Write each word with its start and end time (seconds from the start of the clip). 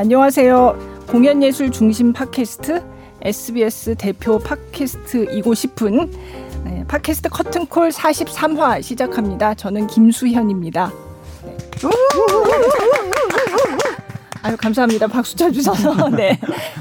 안녕하세요. 0.00 1.04
공연예술 1.08 1.70
중심 1.70 2.14
팟캐스트 2.14 2.82
SBS 3.20 3.96
대표 3.96 4.38
팟캐스트이고 4.38 5.52
싶은 5.52 6.10
네, 6.64 6.86
팟캐스트 6.88 7.28
커튼콜 7.28 7.90
43화 7.90 8.82
시작합니다. 8.82 9.52
저는 9.52 9.88
김수현입니다. 9.88 10.90
네. 11.44 11.58
아유 14.40 14.56
감사합니다. 14.56 15.06
박수 15.06 15.36
쳐주셔서. 15.36 16.08
네. 16.16 16.40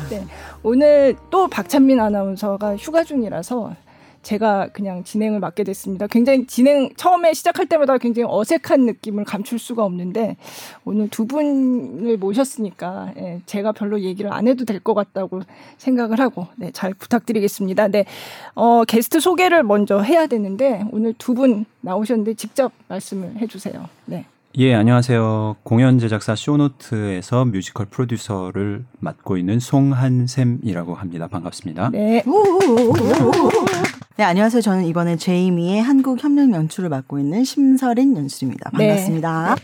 네. 0.10 0.26
오늘 0.64 1.18
또 1.30 1.50
박찬민 1.50 2.00
아나운서가 2.00 2.78
휴가 2.78 3.04
중이라서 3.04 3.76
제가 4.22 4.70
그냥 4.74 5.04
진행을 5.04 5.40
맡게 5.40 5.64
됐습니다. 5.64 6.08
굉장히 6.08 6.46
진행 6.46 6.90
처음에 6.98 7.34
시작할 7.34 7.68
때마다 7.68 7.98
굉장히 7.98 8.28
어색한 8.30 8.86
느낌을 8.86 9.24
감출 9.26 9.60
수가 9.60 9.84
없는데 9.86 10.36
오늘 10.86 11.08
두 11.10 11.26
분을 11.26 12.18
모셨으니까 12.18 13.14
예, 13.18 13.42
제가 13.46 13.72
별로 13.72 14.00
얘기를 14.02 14.32
안 14.32 14.48
해도 14.48 14.66
될 14.66 14.80
것 14.80 14.94
같다고 14.94 15.42
생각을 15.78 16.20
하고 16.20 16.48
네, 16.56 16.72
잘 16.72 16.94
부탁드리겠습니다. 16.94 17.88
네, 17.90 18.06
어, 18.56 18.84
게스트 18.86 19.20
소개를 19.20 19.64
먼저 19.64 20.00
해야 20.02 20.28
되는데 20.28 20.84
오늘 20.92 21.14
두 21.14 21.34
분 21.34 21.66
나오셨는데 21.82 22.34
직접 22.34 22.72
말씀을 22.90 23.38
해주세요. 23.38 23.86
네. 24.06 24.26
예, 24.58 24.74
안녕하세요. 24.74 25.58
공연 25.64 26.00
제작사 26.00 26.36
쇼노트에서 26.36 27.46
뮤지컬 27.46 27.86
프로듀서를 27.86 28.84
맡고 29.00 29.38
있는 29.38 29.60
송한샘이라고 29.60 30.96
합니다. 30.96 31.28
반갑습니다. 31.28 31.92
네. 31.92 32.24
네, 34.20 34.26
안녕하세요. 34.26 34.60
저는 34.60 34.84
이번에 34.84 35.16
제이미의 35.16 35.82
한국 35.82 36.22
협력 36.22 36.52
연출을 36.52 36.90
맡고 36.90 37.20
있는 37.20 37.46
심설인 37.46 38.18
연출입니다. 38.18 38.72
반갑습니다. 38.72 39.56
네. 39.56 39.62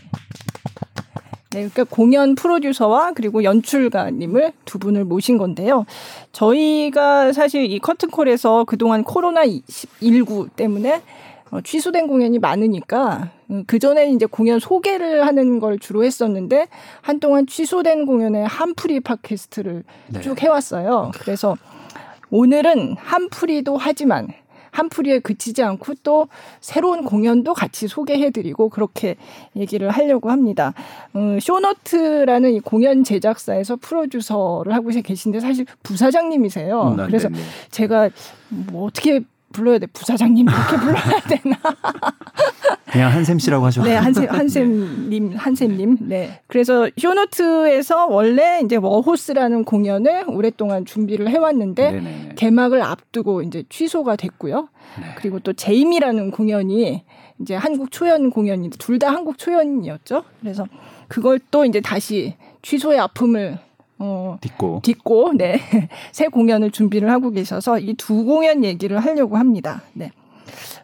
네, 1.50 1.68
그러니까 1.68 1.84
공연 1.84 2.34
프로듀서와 2.34 3.12
그리고 3.12 3.44
연출가님을 3.44 4.54
두 4.64 4.78
분을 4.78 5.04
모신 5.04 5.36
건데요. 5.36 5.84
저희가 6.32 7.34
사실 7.34 7.70
이 7.70 7.78
커튼콜에서 7.78 8.64
그동안 8.64 9.04
코로나19 9.04 10.56
때문에 10.56 11.02
어, 11.50 11.60
취소된 11.60 12.06
공연이 12.06 12.38
많으니까 12.38 13.32
음, 13.50 13.64
그 13.66 13.78
전에 13.78 14.10
이제 14.10 14.24
공연 14.24 14.58
소개를 14.58 15.26
하는 15.26 15.60
걸 15.60 15.78
주로 15.78 16.02
했었는데 16.02 16.68
한동안 17.02 17.46
취소된 17.46 18.06
공연의 18.06 18.46
한풀이 18.46 19.00
팟캐스트를 19.00 19.84
네. 20.06 20.20
쭉 20.22 20.42
해왔어요. 20.42 21.10
그래서 21.20 21.58
오늘은 22.30 22.96
한풀이도 22.98 23.76
하지만 23.76 24.28
한풀이에 24.76 25.20
그치지 25.20 25.62
않고 25.62 25.94
또 26.02 26.28
새로운 26.60 27.04
공연도 27.04 27.54
같이 27.54 27.88
소개해드리고 27.88 28.68
그렇게 28.68 29.16
얘기를 29.56 29.88
하려고 29.90 30.30
합니다. 30.30 30.74
음, 31.14 31.40
쇼노트라는 31.40 32.52
이 32.52 32.60
공연 32.60 33.02
제작사에서 33.02 33.76
프로듀서를 33.76 34.74
하고 34.74 34.90
계신데 34.90 35.40
사실 35.40 35.64
부사장님이세요. 35.82 36.82
음, 36.82 36.96
네, 36.96 37.06
그래서 37.06 37.28
네, 37.28 37.38
네. 37.38 37.42
제가 37.70 38.10
뭐 38.48 38.86
어떻게 38.86 39.20
불러야 39.56 39.78
돼? 39.78 39.86
부사장님 39.86 40.46
이렇게 40.46 40.76
불러야 40.76 41.20
되나? 41.28 41.56
그냥 42.92 43.12
한샘 43.12 43.38
씨라고 43.38 43.66
하죠. 43.66 43.82
네, 43.82 43.94
한샘 43.94 44.28
한샘님, 44.30 45.34
한샘님. 45.36 45.96
네. 46.02 46.40
그래서 46.46 46.88
쇼노트에서 46.98 48.06
원래 48.06 48.60
이제 48.64 48.76
워호스라는 48.76 49.64
공연을 49.64 50.24
오랫동안 50.28 50.84
준비를 50.84 51.28
해왔는데 51.28 51.90
네네. 51.90 52.28
개막을 52.36 52.82
앞두고 52.82 53.42
이제 53.42 53.64
취소가 53.68 54.16
됐고요. 54.16 54.68
네. 55.00 55.06
그리고 55.16 55.40
또 55.40 55.52
제임이라는 55.52 56.30
공연이 56.30 57.02
이제 57.40 57.54
한국 57.54 57.90
초연 57.90 58.30
공연인데 58.30 58.76
둘다 58.78 59.12
한국 59.12 59.38
초연이었죠. 59.38 60.24
그래서 60.40 60.66
그걸 61.08 61.40
또 61.50 61.64
이제 61.64 61.80
다시 61.80 62.34
취소의 62.62 62.98
아픔을 62.98 63.58
어, 63.98 64.36
딛고 64.40 64.80
딛고 64.82 65.32
네. 65.36 65.60
새 66.12 66.28
공연을 66.28 66.70
준비를 66.70 67.10
하고 67.10 67.30
계셔서 67.30 67.78
이 67.78 67.94
두 67.94 68.24
공연 68.24 68.62
얘기를 68.64 68.98
하려고 68.98 69.36
합니다. 69.36 69.82
네. 69.94 70.10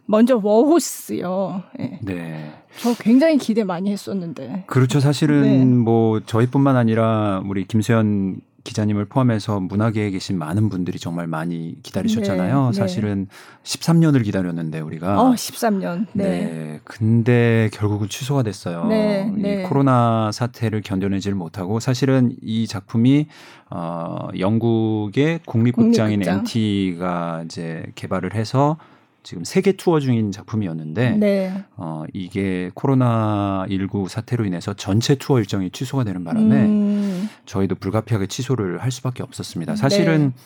먼저 0.07 0.41
워호스요. 0.43 1.63
네. 1.79 1.99
네. 2.03 2.53
저 2.81 2.95
굉장히 2.95 3.37
기대 3.39 3.65
많이 3.65 3.91
했었는데. 3.93 4.65
그렇죠. 4.67 4.99
사실은 5.01 5.43
네. 5.43 5.65
뭐 5.65 6.21
저희뿐만 6.21 6.77
아니라 6.77 7.43
우리 7.47 7.67
김수현 7.67 8.41
기자님을 8.65 9.07
포함해서 9.07 9.61
문화계에 9.61 10.11
계신 10.11 10.39
많은 10.39 10.69
분들이 10.69 10.99
정말 10.99 11.27
많이 11.27 11.77
기다리셨잖아요. 11.83 12.61
네, 12.63 12.71
네. 12.71 12.73
사실은 12.73 13.27
13년을 13.65 14.25
기다렸는데 14.25 14.81
우리가 14.81 15.21
어, 15.21 15.33
13년. 15.33 16.07
네. 16.13 16.25
네. 16.25 16.81
근데 16.85 17.71
결국은 17.73 18.09
취소가 18.09 18.43
됐어요. 18.43 18.87
네, 18.87 19.33
이 19.37 19.43
네. 19.43 19.63
코로나 19.63 20.31
사태를 20.33 20.83
견뎌내지를 20.83 21.37
못하고 21.37 21.81
사실은 21.81 22.37
이 22.43 22.67
작품이 22.67 23.27
어 23.71 24.29
영국의 24.39 25.41
국립극장인 25.47 26.21
국립극장. 26.21 26.39
NT가 26.39 27.43
이제 27.45 27.85
개발을 27.95 28.35
해서 28.35 28.77
지금 29.23 29.45
세계 29.45 29.73
투어 29.73 30.01
중인 30.01 30.33
작품이었는데 30.33 31.11
네. 31.13 31.65
어 31.77 32.05
이게 32.13 32.71
코로나 32.75 33.65
19 33.69 34.09
사태로 34.09 34.45
인해서 34.45 34.75
전체 34.75 35.15
투어 35.15 35.39
일정이 35.39 35.71
취소가 35.71 36.05
되는 36.05 36.25
바람에 36.25 36.57
음. 36.57 37.29
저희도 37.47 37.77
불가피하게 37.77 38.27
취소를 38.27 38.83
할 38.83 38.91
수밖에 38.91 39.23
없었습니다. 39.23 39.77
사실은 39.77 40.33
네. 40.37 40.43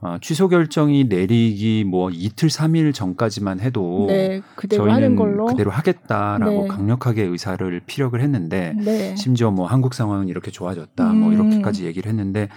어, 0.00 0.18
취소 0.20 0.48
결정이 0.48 1.04
내리기 1.04 1.84
뭐 1.84 2.10
이틀 2.10 2.50
삼일 2.50 2.92
전까지만 2.92 3.60
해도 3.60 4.04
네, 4.08 4.42
그대로 4.54 4.86
저희는 4.86 5.16
그대로 5.46 5.70
하겠다라고 5.70 6.62
네. 6.62 6.68
강력하게 6.68 7.22
의사를 7.22 7.80
피력을 7.86 8.20
했는데 8.20 8.74
네. 8.76 9.16
심지어 9.16 9.50
뭐 9.50 9.66
한국 9.66 9.94
상황은 9.94 10.28
이렇게 10.28 10.50
좋아졌다 10.50 11.04
뭐 11.04 11.12
음. 11.12 11.20
뭐 11.20 11.32
이렇게까지 11.32 11.86
얘기를 11.86 12.10
했는데 12.10 12.48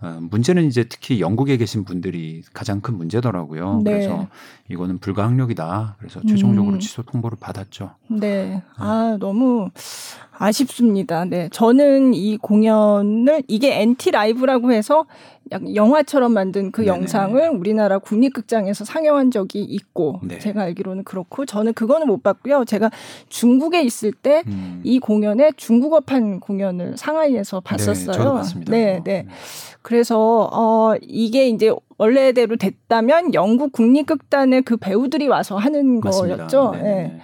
어, 0.00 0.18
문제는 0.20 0.64
이제 0.64 0.84
특히 0.84 1.20
영국에 1.20 1.56
계신 1.56 1.84
분들이 1.84 2.42
가장 2.52 2.80
큰 2.80 2.96
문제더라고요. 2.96 3.82
네. 3.84 3.92
그래서 3.92 4.28
이거는 4.70 4.98
불가항력이다. 4.98 5.96
그래서 5.98 6.20
최종적으로 6.26 6.76
음. 6.76 6.80
취소 6.80 7.02
통보를 7.02 7.36
받았죠. 7.38 7.90
네. 8.08 8.62
아, 8.76 9.18
너무 9.20 9.68
아쉽습니다. 10.36 11.26
네. 11.26 11.48
저는 11.52 12.14
이 12.14 12.38
공연을 12.38 13.42
이게 13.46 13.80
엔티 13.80 14.10
라이브라고 14.10 14.72
해서 14.72 15.04
영화처럼 15.52 16.32
만든 16.32 16.72
그 16.72 16.80
네네. 16.80 16.96
영상을 16.96 17.50
우리나라 17.50 17.98
국립극장에서 17.98 18.86
상영한 18.86 19.30
적이 19.30 19.62
있고 19.62 20.20
네. 20.22 20.38
제가 20.38 20.62
알기로는 20.62 21.04
그렇고 21.04 21.44
저는 21.44 21.74
그거는 21.74 22.06
못 22.06 22.22
봤고요. 22.22 22.64
제가 22.64 22.90
중국에 23.28 23.82
있을 23.82 24.12
때이 24.12 24.42
음. 24.46 25.00
공연에 25.02 25.52
중국어판 25.56 26.40
공연을 26.40 26.96
상하이에서 26.96 27.60
네, 27.60 27.64
봤었어요. 27.64 28.42
네. 28.66 28.70
네, 28.70 29.00
네. 29.04 29.26
그래서 29.82 30.48
어 30.50 30.94
이게 31.02 31.48
이제 31.48 31.70
원래대로 31.96 32.56
됐다면 32.56 33.34
영국 33.34 33.72
국립극단의 33.72 34.62
그 34.62 34.76
배우들이 34.76 35.28
와서 35.28 35.56
하는 35.56 36.00
맞습니다. 36.00 36.36
거였죠. 36.48 36.72
네. 36.80 37.18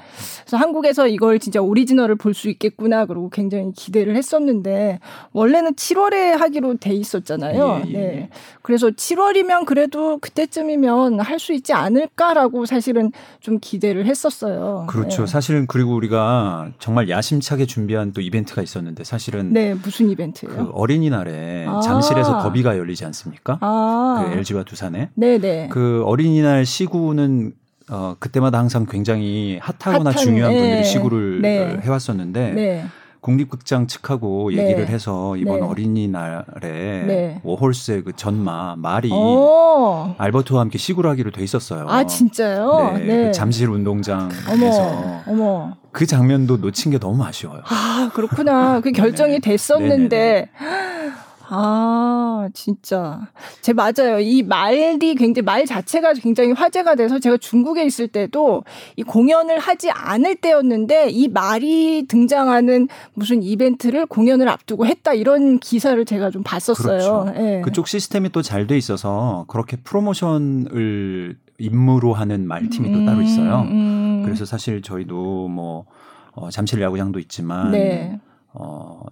네. 0.51 0.57
그래서 0.57 0.57
한국에서 0.57 1.07
이걸 1.07 1.39
진짜 1.39 1.61
오리지널을 1.61 2.17
볼 2.17 2.31
수 2.35 2.49
있겠구나 2.49 3.05
그러고 3.07 3.29
굉장히 3.29 3.73
기대를 3.73 4.17
했었는데 4.17 5.01
원래는 5.33 5.75
7월에 5.75 6.37
하기로 6.39 6.77
돼 6.79 6.93
있었잖아요. 6.95 7.83
예, 7.87 7.91
예. 7.91 7.99
네. 7.99 8.29
그래서 8.63 8.89
7월이면 8.89 9.67
그래도 9.67 10.19
그때쯤이면 10.19 11.21
할 11.21 11.41
수 11.41 11.53
있지 11.55 11.73
않을까라고 11.73 12.67
사실은 12.67 13.13
좀 13.41 13.59
기대를 13.61 14.05
했었어요. 14.07 14.87
그렇죠. 14.89 15.23
네. 15.23 15.27
사실은 15.27 15.67
그리고 15.67 15.95
우리가 15.95 16.71
정말 16.79 17.09
야심차게 17.09 17.65
준비한 17.67 18.13
또 18.13 18.21
이벤트가 18.21 18.61
있었는데 18.63 19.05
사실은 19.05 19.53
네 19.55 19.73
무슨 19.75 20.11
이벤트예요? 20.11 20.55
그 20.55 20.71
어린이날에 20.75 21.67
아. 21.67 21.81
잠실에서 21.81 22.43
더비가 22.43 22.77
열리지 22.77 23.05
않습니까? 23.07 23.59
아. 23.63 24.27
그 24.29 24.37
LG와 24.39 24.65
두산에. 24.65 25.09
네네. 25.15 25.69
그 25.69 26.03
어린이날 26.05 26.67
시구는 26.67 27.53
어, 27.91 28.15
그때마다 28.19 28.59
항상 28.59 28.87
굉장히 28.87 29.59
핫하거나 29.61 30.11
핫한, 30.11 30.17
중요한 30.23 30.53
네. 30.53 30.61
분들이 30.61 30.85
시구를 30.85 31.43
네. 31.43 31.77
해왔었는데 31.83 32.51
네. 32.53 32.85
국립극장 33.21 33.87
측하고 33.87 34.51
네. 34.51 34.63
얘기를 34.63 34.89
해서 34.89 35.37
이번 35.37 35.61
네. 35.61 35.67
어린이날에 35.67 36.45
네. 36.63 37.41
워홀스의 37.43 38.05
그 38.05 38.13
전마 38.17 38.77
말이 38.77 39.13
오. 39.13 40.15
알버트와 40.17 40.61
함께 40.63 40.79
시구를 40.79 41.11
하기로 41.11 41.31
돼 41.33 41.43
있었어요. 41.43 41.87
아 41.89 42.05
진짜요? 42.07 42.95
네. 42.97 43.07
그 43.07 43.33
잠실 43.33 43.69
운동장에서 43.69 45.23
어머. 45.27 45.77
그 45.93 46.07
장면도 46.07 46.59
놓친 46.59 46.93
게 46.93 46.99
너무 46.99 47.23
아쉬워요. 47.25 47.63
아 47.67 48.11
그렇구나. 48.15 48.81
그 48.81 48.93
결정이 48.93 49.41
됐었는데. 49.41 50.49
아, 51.53 52.49
진짜. 52.55 53.21
제 53.61 53.73
맞아요. 53.73 54.21
이 54.21 54.43
말이 54.43 55.15
굉장히, 55.17 55.45
말 55.45 55.67
자체가 55.67 56.13
굉장히 56.15 56.53
화제가 56.53 56.95
돼서 56.95 57.19
제가 57.19 57.37
중국에 57.39 57.85
있을 57.85 58.09
때도 58.09 58.63
이 58.97 59.03
공연을 59.03 59.59
하지 59.59 59.91
않을 59.91 60.37
때였는데 60.37 61.09
이 61.11 61.29
말이 61.29 62.07
등장하는 62.09 62.89
무슨 63.15 63.43
이벤트를 63.43 64.07
공연을 64.07 64.49
앞두고 64.49 64.87
했다 64.87 65.13
이런 65.13 65.59
기사를 65.59 66.03
제가 66.05 66.31
좀 66.31 66.43
봤었어요. 66.45 67.25
그렇죠. 67.25 67.33
네. 67.39 67.61
그쪽 67.63 67.89
시스템이 67.89 68.31
또 68.31 68.43
잘 68.43 68.67
돼 68.67 68.77
있어서 68.79 69.45
그렇게 69.49 69.77
프로모션을 69.77 71.37
임무로 71.59 72.15
하는 72.15 72.47
말팀이 72.47 72.89
음, 72.89 72.95
또 72.95 73.05
따로 73.11 73.23
있어요. 73.23 73.63
음. 73.71 74.23
그래서 74.25 74.45
사실 74.45 74.81
저희도 74.83 75.49
뭐, 75.49 75.85
어, 76.33 76.49
잠실 76.51 76.81
야구장도 76.81 77.19
있지만, 77.19 77.71
네. 77.73 78.19
어, 78.53 79.03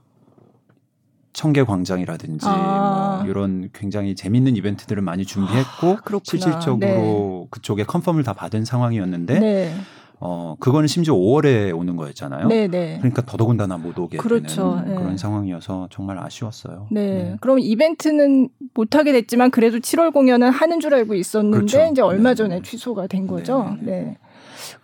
청계 1.38 1.62
광장이라든지 1.62 2.46
아. 2.48 3.20
뭐 3.22 3.30
이런 3.30 3.70
굉장히 3.72 4.16
재밌는 4.16 4.56
이벤트들을 4.56 5.00
많이 5.00 5.24
준비했고 5.24 5.86
아, 5.86 6.20
실질적으로 6.24 6.78
네. 6.80 7.46
그쪽에 7.52 7.84
컨펌을 7.84 8.24
다 8.24 8.32
받은 8.32 8.64
상황이었는데 8.64 9.38
네. 9.38 9.74
어 10.18 10.56
그거는 10.58 10.88
심지어 10.88 11.14
5월에 11.14 11.72
오는 11.78 11.94
거였잖아요. 11.94 12.48
네네. 12.48 12.66
네. 12.66 12.96
그러니까 12.98 13.22
더더군다나 13.24 13.76
못 13.76 13.96
오게 13.96 14.16
그렇죠. 14.16 14.80
되는 14.80 14.96
네. 14.96 15.00
그런 15.00 15.16
상황이어서 15.16 15.86
정말 15.92 16.18
아쉬웠어요. 16.18 16.88
네. 16.90 17.06
네. 17.06 17.36
그럼 17.40 17.60
이벤트는 17.60 18.48
못 18.74 18.96
하게 18.96 19.12
됐지만 19.12 19.52
그래도 19.52 19.78
7월 19.78 20.12
공연은 20.12 20.50
하는 20.50 20.80
줄 20.80 20.92
알고 20.92 21.14
있었는데 21.14 21.56
그렇죠. 21.56 21.88
이제 21.92 22.02
얼마 22.02 22.30
네. 22.30 22.34
전에 22.34 22.62
취소가 22.62 23.06
된 23.06 23.28
거죠. 23.28 23.76
네. 23.80 23.92
네. 23.92 24.18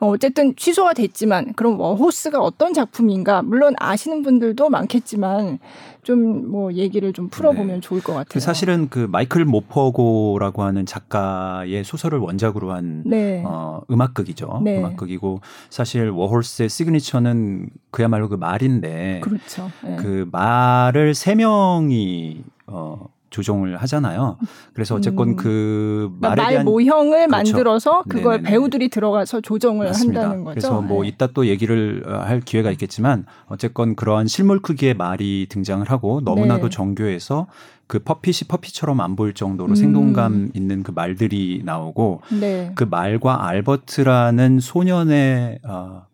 어, 0.00 0.08
어쨌든 0.08 0.54
취소가 0.56 0.92
됐지만 0.92 1.52
그럼 1.54 1.80
워호스가 1.80 2.38
어떤 2.40 2.72
작품인가 2.72 3.42
물론 3.42 3.74
아시는 3.78 4.22
분들도 4.22 4.70
많겠지만 4.70 5.58
좀 6.04 6.44
뭐 6.54 6.72
얘기를 6.74 7.12
좀 7.12 7.28
풀어보면 7.28 7.66
네. 7.76 7.80
좋을 7.80 8.00
것 8.00 8.14
같아요. 8.14 8.40
사실은 8.40 8.88
그 8.88 9.08
마이클 9.10 9.44
모퍼고라고 9.44 10.62
하는 10.62 10.86
작가의 10.86 11.82
소설을 11.82 12.18
원작으로 12.20 12.72
한 12.72 13.02
네. 13.04 13.42
어, 13.44 13.80
음악극이죠. 13.90 14.60
네. 14.62 14.78
음악극이고 14.78 15.40
사실 15.68 16.10
워홀스의 16.10 16.68
시그니처는 16.68 17.70
그야말로 17.90 18.28
그 18.28 18.36
말인데 18.36 19.20
그렇죠. 19.22 19.70
네. 19.82 19.96
그 19.96 20.28
말을 20.30 21.14
세 21.14 21.34
명이 21.34 22.44
어 22.66 23.06
조정을 23.34 23.76
하잖아요. 23.78 24.38
그래서 24.72 24.94
어쨌건 24.94 25.30
음. 25.30 25.36
그 25.36 26.12
그러니까 26.20 26.28
말에 26.28 26.42
말 26.42 26.50
대한 26.52 26.64
모형을 26.64 27.26
그렇죠. 27.26 27.30
만들어서 27.30 28.02
그걸 28.08 28.36
네네네. 28.36 28.50
배우들이 28.50 28.88
들어가서 28.88 29.40
조정을 29.40 29.86
맞습니다. 29.86 30.20
한다는 30.22 30.44
거죠. 30.44 30.54
그래서 30.54 30.80
뭐 30.80 31.02
네. 31.02 31.08
이따 31.08 31.26
또 31.26 31.46
얘기를 31.46 32.04
어, 32.06 32.18
할 32.18 32.40
기회가 32.40 32.70
있겠지만 32.70 33.26
어쨌건 33.46 33.96
그러한 33.96 34.28
실물 34.28 34.62
크기의 34.62 34.94
말이 34.94 35.46
등장을 35.48 35.88
하고 35.90 36.20
너무나도 36.24 36.68
네. 36.68 36.70
정교해서 36.70 37.48
그 37.86 37.98
퍼핏이 37.98 38.48
퍼핏처럼 38.48 39.00
안 39.00 39.16
보일 39.16 39.34
정도로 39.34 39.72
음. 39.72 39.74
생동감 39.74 40.50
있는 40.54 40.82
그 40.82 40.92
말들이 40.92 41.62
나오고 41.64 42.22
네. 42.40 42.72
그 42.76 42.84
말과 42.84 43.46
알버트라는 43.48 44.60
소년의 44.60 45.58
어, 45.64 46.06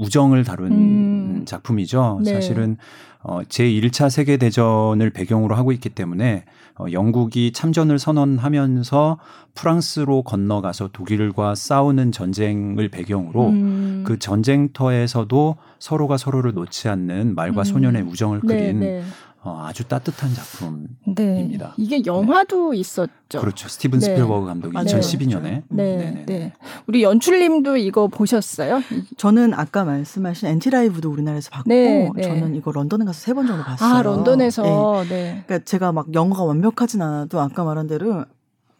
우정을 0.00 0.44
다룬 0.44 0.72
음. 0.72 1.42
작품이죠. 1.44 2.20
네. 2.24 2.32
사실은 2.32 2.78
어, 3.22 3.40
제1차 3.42 4.08
세계대전을 4.08 5.10
배경으로 5.10 5.54
하고 5.54 5.72
있기 5.72 5.90
때문에 5.90 6.44
어, 6.78 6.86
영국이 6.90 7.52
참전을 7.52 7.98
선언하면서 7.98 9.18
프랑스로 9.54 10.22
건너가서 10.22 10.88
독일과 10.92 11.54
싸우는 11.54 12.12
전쟁을 12.12 12.88
배경으로 12.88 13.48
음. 13.48 14.04
그 14.06 14.18
전쟁터에서도 14.18 15.56
서로가 15.78 16.16
서로를 16.16 16.54
놓지 16.54 16.88
않는 16.88 17.34
말과 17.34 17.60
음. 17.60 17.64
소년의 17.64 18.02
우정을 18.02 18.40
그린 18.40 18.80
네, 18.80 19.00
네. 19.00 19.02
어, 19.42 19.64
아주 19.66 19.84
따뜻한 19.84 20.34
작품입니다. 20.34 21.14
네. 21.16 21.74
이게 21.78 22.02
영화도 22.04 22.72
네. 22.72 22.78
있었죠. 22.78 23.40
그렇죠. 23.40 23.68
스티븐 23.68 23.98
네. 24.00 24.06
스필버그 24.06 24.46
감독이 24.46 24.76
네. 24.76 24.82
2012년에. 24.84 25.62
네. 25.70 26.24
네. 26.26 26.52
우리 26.86 27.02
연출님도 27.02 27.78
이거 27.78 28.08
보셨어요? 28.08 28.82
저는 29.16 29.54
아까 29.54 29.84
말씀하신 29.84 30.48
엔티라이브도 30.48 31.10
우리나라에서 31.10 31.48
봤고 31.50 31.70
네, 31.70 32.10
저는 32.22 32.54
이거 32.54 32.70
런던에 32.70 33.04
가서 33.06 33.18
세 33.18 33.32
번 33.32 33.46
정도 33.46 33.62
봤어요. 33.64 33.94
아 33.94 34.02
런던에서. 34.02 35.04
네. 35.08 35.42
그러니까 35.46 35.64
제가 35.64 35.92
막 35.92 36.12
영어가 36.12 36.44
완벽하진 36.44 37.00
않아도 37.00 37.40
아까 37.40 37.64
말한 37.64 37.86
대로 37.86 38.26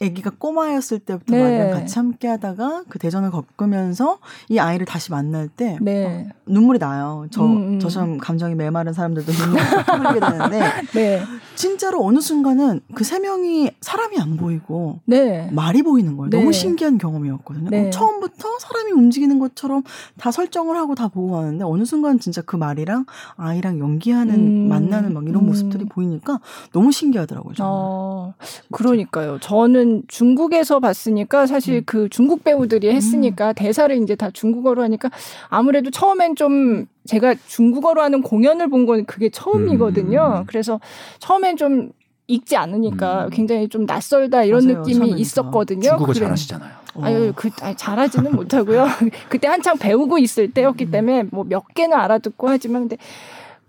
아기가 0.03 0.31
꼬마였을 0.39 0.99
때부터 0.99 1.37
네. 1.37 1.43
말이랑 1.43 1.71
같이 1.73 1.99
함께 1.99 2.27
하다가 2.29 2.85
그 2.89 2.99
대전을 2.99 3.31
겪으면서 3.31 4.19
이 4.49 4.59
아이를 4.59 4.87
다시 4.87 5.11
만날 5.11 5.49
때 5.49 5.77
네. 5.81 6.27
어, 6.31 6.35
눈물이 6.47 6.79
나요. 6.79 7.27
저, 7.31 7.45
음, 7.45 7.75
음. 7.75 7.81
저처럼 7.81 8.17
감정이 8.17 8.55
메마른 8.55 8.95
사람들도 8.95 9.31
눈물을 9.31 9.63
흘리게 9.63 10.21
되는데 10.27 10.61
네. 10.95 11.23
진짜로 11.55 12.03
어느 12.05 12.21
순간은 12.21 12.81
그 12.95 13.11
세 13.11 13.19
명이 13.19 13.73
사람이 13.81 14.21
안 14.21 14.37
보이고 14.37 15.01
네. 15.05 15.51
말이 15.53 15.83
보이는 15.83 16.17
거예요. 16.17 16.31
너무 16.31 16.47
네. 16.47 16.53
신기한 16.53 16.97
경험이었거든요. 16.97 17.71
네. 17.71 17.89
어, 17.89 17.91
처음부터 17.91 18.59
사람이 18.61 18.93
움직이는 18.93 19.41
것처럼 19.41 19.83
다 20.17 20.31
설정을 20.31 20.77
하고 20.77 20.95
다 20.95 21.09
보고 21.09 21.33
가는데 21.33 21.65
어느 21.65 21.85
순간 21.85 22.21
진짜 22.21 22.41
그 22.41 22.55
말이랑 22.55 23.05
아이랑 23.37 23.81
연기하는 23.81 24.35
음, 24.35 24.69
만나는 24.69 25.13
막 25.13 25.25
이런 25.29 25.43
음. 25.43 25.47
모습들이 25.47 25.87
보이니까 25.87 26.39
너무 26.73 26.93
신기하더라고요. 26.93 27.55
저는. 27.55 27.71
어, 27.73 28.35
그러니까요. 28.71 29.39
저는 29.41 29.90
중국에서 30.09 30.81
봤으니까 30.81 31.47
사실 31.47 31.77
음. 31.77 31.83
그 31.87 32.09
중국 32.09 32.45
배우들이 32.45 32.89
음. 32.91 32.95
했으니까 32.95 33.49
음. 33.49 33.55
대사를 33.55 33.97
이제 34.03 34.15
다 34.17 34.31
중국어로 34.33 34.83
하니까 34.83 35.11
아무래도 35.49 35.91
처음엔 35.91 36.37
좀 36.37 36.87
제가 37.07 37.35
중국어로 37.47 38.03
하는 38.03 38.23
공연을 38.23 38.69
본 38.69 38.87
건 38.87 39.05
그게 39.07 39.29
처음이거든요. 39.31 40.41
음. 40.41 40.45
그래서 40.47 40.81
처음엔 41.19 41.57
좀 41.57 41.91
읽지 42.27 42.57
않으니까 42.57 43.25
음. 43.27 43.31
굉장히 43.31 43.69
좀 43.69 43.85
낯설다 43.87 44.45
이런 44.45 44.65
맞아요, 44.65 44.79
느낌이 44.79 44.95
처음이니까. 44.97 45.19
있었거든요. 45.19 45.83
중국어 45.91 46.13
그래. 46.13 46.25
잘하시잖아요. 46.25 46.81
아유, 47.03 47.33
그, 47.37 47.51
아니, 47.63 47.77
잘하지는 47.77 48.33
못하고요. 48.35 48.87
그때 49.29 49.47
한창 49.49 49.79
배우고 49.79 50.19
있을 50.19 50.51
때였기 50.53 50.87
음. 50.87 50.91
때문에 50.91 51.23
뭐 51.31 51.45
몇 51.45 51.65
개는 51.75 51.97
알아듣고 51.97 52.49
하지만 52.49 52.83
근데 52.83 52.97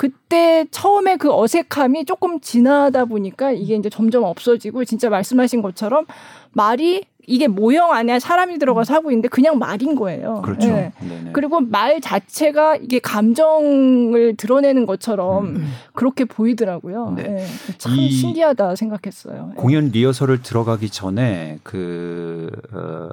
그때 0.01 0.65
처음에 0.71 1.17
그 1.17 1.31
어색함이 1.31 2.05
조금 2.05 2.39
지나다 2.39 3.05
보니까 3.05 3.51
이게 3.51 3.75
이제 3.75 3.87
점점 3.87 4.23
없어지고 4.23 4.83
진짜 4.83 5.11
말씀하신 5.11 5.61
것처럼 5.61 6.07
말이 6.53 7.05
이게 7.27 7.47
모형 7.47 7.93
안에 7.93 8.17
사람이 8.17 8.57
들어가서 8.57 8.95
하고 8.95 9.11
있는데 9.11 9.27
그냥 9.27 9.59
말인 9.59 9.93
거예요. 9.93 10.41
그렇죠. 10.43 10.69
네. 10.69 10.91
그리고 11.33 11.59
말 11.59 12.01
자체가 12.01 12.77
이게 12.77 12.97
감정을 12.97 14.37
드러내는 14.37 14.87
것처럼 14.87 15.57
음. 15.57 15.71
그렇게 15.93 16.25
보이더라고요. 16.25 17.13
네. 17.15 17.23
네. 17.23 17.45
참 17.77 17.95
신기하다 17.95 18.75
생각했어요. 18.77 19.49
네. 19.49 19.53
공연 19.55 19.89
리허설을 19.89 20.41
들어가기 20.41 20.89
전에 20.89 21.59
그 21.61 22.49
어, 22.73 23.09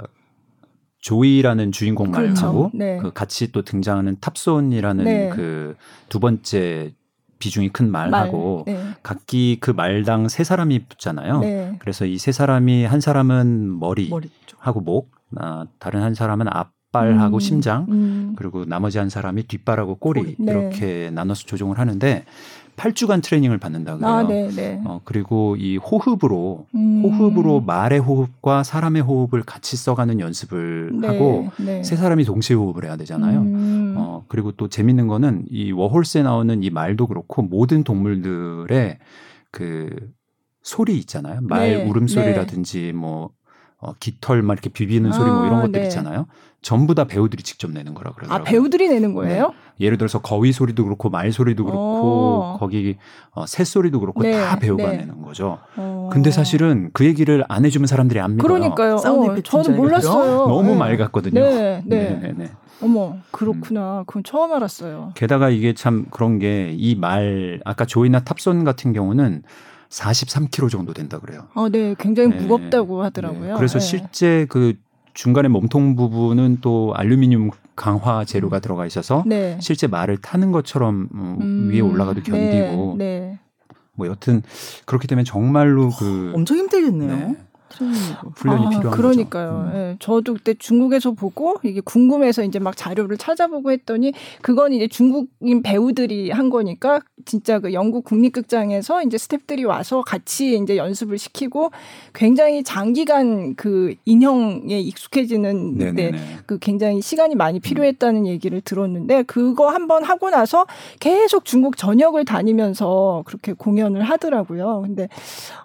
조이라는 1.01 1.73
주인공 1.73 2.11
그렇죠. 2.11 2.47
말하고 2.47 2.71
네. 2.75 2.99
그 2.99 3.13
같이 3.13 3.53
또 3.53 3.63
등장하는 3.63 4.17
탑손이라는 4.21 5.05
네. 5.05 5.29
그두 5.31 6.21
번째 6.21 6.93
비중이 7.39 7.69
큰 7.69 7.91
말하고 7.91 8.65
말, 8.67 8.75
네. 8.75 8.83
각기 9.03 9.59
그 9.61 9.71
말당 9.71 10.29
세 10.29 10.43
사람이 10.45 10.87
붙잖아요. 10.89 11.41
네. 11.41 11.77
그래서 11.79 12.05
이 12.05 12.19
세 12.19 12.33
사람이 12.33 12.85
한 12.85 13.01
사람은 13.01 13.79
머리 13.79 14.09
머리 14.09 14.29
하고 14.59 14.81
목, 14.81 15.13
아, 15.37 15.67
다른 15.79 16.03
한 16.03 16.15
사람은 16.15 16.47
앞 16.49 16.73
발하고 16.91 17.37
음, 17.37 17.41
심장, 17.41 17.87
음. 17.91 18.33
그리고 18.37 18.65
나머지 18.65 18.97
한 18.97 19.11
사람이 19.11 19.43
뒷발하고 19.43 19.97
꼬리, 19.97 20.23
꼬리. 20.23 20.37
네. 20.39 20.53
이렇게 20.53 21.11
나눠서 21.13 21.45
조종을 21.45 21.79
하는데 21.79 22.25
8주간 22.79 23.23
트레이닝을 23.23 23.59
받는다 23.59 23.97
그래요. 23.97 24.11
아, 24.11 24.23
네, 24.23 24.49
네. 24.49 24.81
어, 24.85 25.01
그리고 25.05 25.57
이 25.57 25.77
호흡으로 25.77 26.67
음. 26.75 27.03
호흡으로 27.03 27.61
말의 27.61 27.99
호흡과 27.99 28.63
사람의 28.63 29.03
호흡을 29.03 29.43
같이 29.43 29.77
써가는 29.77 30.21
연습을 30.21 30.93
네, 31.01 31.09
하고 31.09 31.49
네. 31.59 31.83
세 31.83 31.97
사람이 31.97 32.25
동시에 32.25 32.57
호흡을 32.57 32.85
해야 32.85 32.97
되잖아요. 32.97 33.41
음. 33.41 33.95
어, 33.99 34.25
그리고 34.29 34.53
또 34.53 34.69
재밌는 34.69 35.09
거는 35.09 35.45
이 35.51 35.73
War 35.73 35.89
Horse에 35.89 36.23
나오는 36.23 36.63
이 36.63 36.71
말도 36.71 37.09
그렇고 37.09 37.43
모든 37.43 37.83
동물들의 37.83 38.99
그 39.51 40.11
소리 40.63 40.97
있잖아요. 40.99 41.41
말 41.43 41.71
네, 41.71 41.85
울음소리라든지 41.85 42.93
뭐 42.93 43.31
어, 43.81 43.93
깃털 44.01 44.43
막 44.43 44.55
이렇게 44.55 44.71
비비는 44.71 45.13
소리 45.13 45.31
뭐 45.31 45.47
이런 45.47 45.59
아, 45.59 45.63
것들 45.63 45.81
네. 45.81 45.87
있잖아요. 45.87 46.27
전부 46.61 46.95
다 46.95 47.05
배우들이 47.05 47.43
직접 47.45 47.71
내는 47.71 47.95
거라 47.95 48.11
그러더라고요. 48.13 48.41
아 48.41 48.45
배우들이 48.45 48.89
내는 48.89 49.15
거예요? 49.15 49.49
네. 49.79 49.87
예를 49.87 49.97
들어서 49.97 50.21
거위 50.21 50.53
소리도 50.53 50.85
그렇고 50.85 51.09
말 51.09 51.31
소리도 51.31 51.65
그렇고 51.65 51.81
오. 51.81 52.43
어. 52.43 52.57
거기 52.59 52.97
어, 53.31 53.47
새 53.47 53.63
소리도 53.63 54.01
그렇고 54.01 54.23
네. 54.23 54.33
다 54.33 54.57
배우가 54.59 54.91
네. 54.91 54.97
내는 54.99 55.23
거죠. 55.23 55.59
어. 55.77 56.11
근데 56.13 56.31
사실은 56.33 56.91
그 56.93 57.05
얘기를 57.05 57.45
안 57.49 57.65
해주면 57.65 57.87
사람들이 57.87 58.19
안 58.19 58.37
믿어요. 58.37 58.49
그러니까요. 58.49 58.95
어, 58.97 59.41
저는 59.43 59.77
몰랐어요. 59.77 60.47
너무 60.49 60.71
네. 60.71 60.77
맑았거든요. 60.77 61.41
네, 61.41 61.83
네, 61.87 62.19
네. 62.21 62.33
네. 62.37 62.51
어머 62.83 63.17
그렇구나. 63.31 64.01
음. 64.01 64.05
그건 64.07 64.25
처음 64.25 64.53
알았어요. 64.53 65.13
게다가 65.15 65.51
이게 65.51 65.75
참 65.75 66.07
그런 66.11 66.39
게 66.41 66.75
이 66.77 66.97
말 66.97 67.61
아까 67.65 67.85
조이나 67.85 68.21
탑손 68.21 68.65
같은 68.65 68.93
경우는 68.93 69.43
43kg 69.91 70.71
정도 70.71 70.93
된다 70.93 71.19
그래요. 71.19 71.47
어, 71.55 71.69
네, 71.69 71.95
굉장히 71.99 72.31
네. 72.31 72.37
무겁다고 72.37 73.03
하더라고요. 73.05 73.53
네. 73.53 73.55
그래서 73.57 73.79
네. 73.79 73.85
실제 73.85 74.47
그 74.49 74.75
중간에 75.19 75.49
몸통 75.49 75.97
부분은 75.97 76.59
또 76.61 76.93
알루미늄 76.95 77.51
강화 77.75 78.25
재료가 78.25 78.59
음. 78.59 78.61
들어가 78.61 78.87
있어서 78.87 79.25
네. 79.27 79.59
실제 79.61 79.89
말을 79.89 80.19
타는 80.19 80.53
것처럼 80.53 81.09
음, 81.13 81.39
음, 81.41 81.71
위에 81.73 81.81
올라가도 81.81 82.23
견디고 82.23 82.95
네, 82.99 83.05
네. 83.05 83.39
뭐 83.95 84.07
여튼 84.07 84.43
그렇기 84.87 85.09
때문에 85.09 85.25
정말로 85.25 85.91
그 85.91 86.31
엄청 86.37 86.59
힘들겠네요. 86.59 87.35
훈련이 87.71 88.67
아, 88.67 88.69
필요한 88.71 88.97
그러니까요. 88.97 89.49
거죠. 89.49 89.59
음. 89.59 89.73
예, 89.75 89.97
저도 89.99 90.35
그때 90.35 90.55
중국에서 90.55 91.13
보고 91.13 91.57
이게 91.63 91.81
궁금해서 91.81 92.45
이제 92.45 92.59
막 92.59 92.77
자료를 92.77 93.17
찾아보고 93.17 93.71
했더니 93.71 94.13
그건 94.43 94.73
이제 94.73 94.89
중국인 94.89 95.63
배우들이 95.63 96.31
한 96.31 96.51
거니까 96.51 97.01
진짜 97.25 97.59
그 97.59 97.73
영국 97.73 98.05
국립극장에서 98.05 99.03
이제 99.03 99.17
스탭들이 99.17 99.67
와서 99.67 100.03
같이 100.03 100.57
이제 100.57 100.77
연습을 100.77 101.19
시키고 101.19 101.71
굉장히 102.15 102.63
장기간 102.63 103.55
그 103.55 103.95
인형에 104.05 104.81
익숙해지는 104.81 105.95
데그 105.95 106.59
굉장히 106.61 107.01
시간이 107.03 107.35
많이 107.35 107.61
필요했다는 107.61 108.27
얘기를 108.27 108.61
들었는데 108.61 109.23
그거 109.25 109.69
한번 109.69 110.05
하고 110.05 110.31
나서 110.31 110.67
계속 111.01 111.45
중국 111.45 111.77
전역을 111.77 112.25
다니면서 112.25 113.23
그렇게 113.27 113.53
공연을 113.53 114.03
하더라고요. 114.03 114.83
근데 114.85 115.09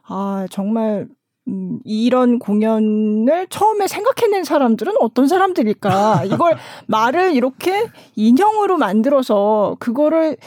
아 0.08 0.48
정말 0.50 1.08
음, 1.50 1.80
이런 1.84 2.40
공연을 2.40 3.48
처음에 3.50 3.88
생각해낸 3.88 4.46
사람들은 4.46 4.94
어떤 5.02 5.28
사람들일까? 5.28 6.24
이걸 6.26 6.56
말을 6.88 7.34
이렇게 7.36 7.88
인형으로 8.16 8.78
만들어서 8.78 9.76
그거를 9.80 10.38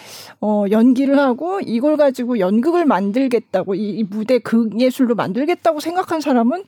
어, 0.41 0.65
연기를 0.71 1.19
하고 1.19 1.61
이걸 1.61 1.99
가지고 1.99 2.39
연극을 2.39 2.87
만들겠다고 2.87 3.75
이, 3.75 3.91
이 3.91 4.05
무대 4.05 4.39
극 4.39 4.81
예술로 4.81 5.15
만들겠다고 5.15 5.81
생각한 5.81 6.23
사람은 6.23 6.65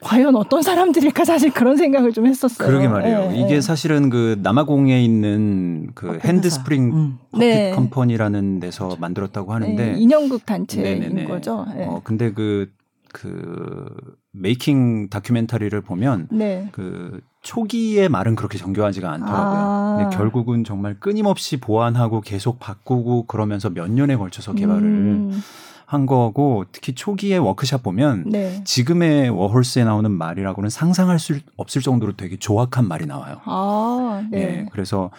과연 0.00 0.34
어떤 0.34 0.62
사람들일까 0.62 1.24
사실 1.24 1.52
그런 1.52 1.76
생각을 1.76 2.12
좀 2.12 2.26
했었어요. 2.26 2.66
그러게 2.66 2.88
말이에요. 2.88 3.30
네, 3.30 3.36
이게 3.36 3.54
네. 3.54 3.60
사실은 3.60 4.10
그 4.10 4.36
남아공에 4.42 5.00
있는 5.00 5.90
그 5.94 6.18
Handspring 6.24 6.82
음. 6.92 7.18
Puppet 7.30 7.38
네. 7.38 7.70
Company라는 7.70 8.58
데서 8.58 8.96
만들었다고 8.98 9.52
하는데 9.52 9.92
네, 9.92 9.98
인형극 9.98 10.44
단체인 10.44 11.00
네네네. 11.00 11.24
거죠. 11.26 11.66
네. 11.76 11.84
어 11.86 12.00
근데 12.02 12.32
그 12.32 12.68
그 13.12 13.86
making 14.32 15.08
다큐멘터리를 15.10 15.80
보면 15.82 16.28
네. 16.30 16.68
그 16.72 17.20
초기의 17.42 18.08
말은 18.08 18.36
그렇게 18.36 18.58
정교하지가 18.58 19.10
않더라고요. 19.10 19.58
아. 19.60 19.96
근데 19.98 20.16
결국은 20.16 20.64
정말 20.64 20.98
끊임없이 21.00 21.58
보완하고 21.58 22.20
계속 22.20 22.58
바꾸고 22.60 23.26
그러면서 23.26 23.70
몇 23.70 23.90
년에 23.90 24.16
걸쳐서 24.16 24.54
개발을 24.54 24.82
음. 24.82 25.42
한 25.86 26.06
거고 26.06 26.64
특히 26.70 26.94
초기의 26.94 27.40
워크샵 27.40 27.82
보면 27.82 28.24
네. 28.28 28.62
지금의 28.64 29.30
워홀스에 29.30 29.82
나오는 29.84 30.08
말이라고는 30.10 30.70
상상할 30.70 31.18
수 31.18 31.40
없을 31.56 31.82
정도로 31.82 32.12
되게 32.16 32.36
조악한 32.36 32.86
말이 32.86 33.06
나와요. 33.06 33.40
아, 33.44 34.22
네. 34.30 34.38
네. 34.38 34.66
그래서 34.70 35.10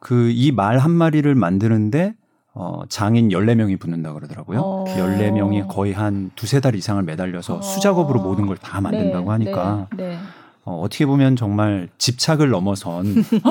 그 0.00 0.30
이 0.30 0.52
말 0.52 0.78
한 0.78 0.90
마리를 0.90 1.34
만드는데 1.34 2.14
어, 2.60 2.82
장인 2.88 3.28
14명이 3.28 3.78
붙는다 3.78 4.12
그러더라고요. 4.12 4.60
어. 4.60 4.84
14명이 4.88 5.68
거의 5.68 5.92
한 5.92 6.30
두세 6.34 6.58
달 6.60 6.74
이상을 6.74 7.00
매달려서 7.04 7.58
어. 7.58 7.62
수작업으로 7.62 8.20
모든 8.20 8.46
걸 8.46 8.56
다 8.60 8.80
만든다고 8.80 9.24
네, 9.26 9.30
하니까 9.30 9.86
네, 9.96 10.08
네. 10.08 10.18
어, 10.64 10.80
어떻게 10.82 11.06
보면 11.06 11.36
정말 11.36 11.88
집착을 11.98 12.50
넘어선 12.50 13.04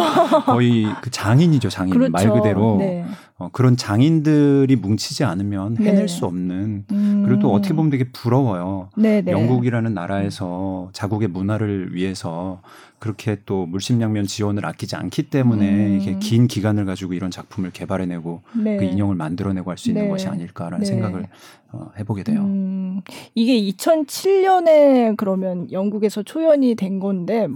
거의 0.46 0.86
그 1.02 1.10
장인이죠, 1.10 1.70
장인. 1.70 1.94
그렇죠. 1.94 2.12
말 2.12 2.30
그대로. 2.30 2.76
네. 2.80 3.06
어, 3.40 3.50
그런 3.54 3.78
장인들이 3.78 4.76
뭉치지 4.76 5.24
않으면 5.24 5.78
해낼 5.78 5.96
네. 5.96 6.08
수 6.08 6.26
없는 6.26 6.86
음. 6.92 7.24
그리고 7.26 7.40
또 7.42 7.54
어떻게 7.54 7.74
보면 7.74 7.90
되게 7.92 8.12
부러워요. 8.12 8.90
네, 8.98 9.22
네. 9.22 9.32
영국이라는 9.32 9.94
나라에서 9.94 10.90
자국의 10.92 11.30
문화를 11.30 11.94
위해서 11.96 12.62
그렇게 13.00 13.38
또 13.46 13.66
물심양면 13.68 14.26
지원을 14.26 14.66
아끼지 14.66 14.96
않기 14.96 15.30
때문에 15.30 15.70
음. 15.70 16.00
이게 16.00 16.18
긴 16.20 16.48
기간을 16.48 16.86
가지고 16.86 17.14
이런 17.14 17.30
작품을 17.30 17.72
개발해내고 17.72 18.42
네. 18.64 18.78
그 18.78 18.86
인형을 18.86 19.16
만들어내고 19.16 19.70
할 19.70 19.78
수 19.78 19.90
있는 19.90 20.04
네. 20.04 20.10
것이 20.10 20.28
아닐까라는 20.28 20.80
네. 20.80 20.86
생각을 20.86 21.28
어, 21.72 21.92
해보게 22.00 22.24
돼요. 22.24 22.42
음. 22.42 23.02
이게 23.36 23.62
2007년에 23.72 25.16
그러면 25.18 25.72
영국에서 25.72 26.24
초연이 26.24 26.74
된 26.76 27.00
건데 27.00 27.48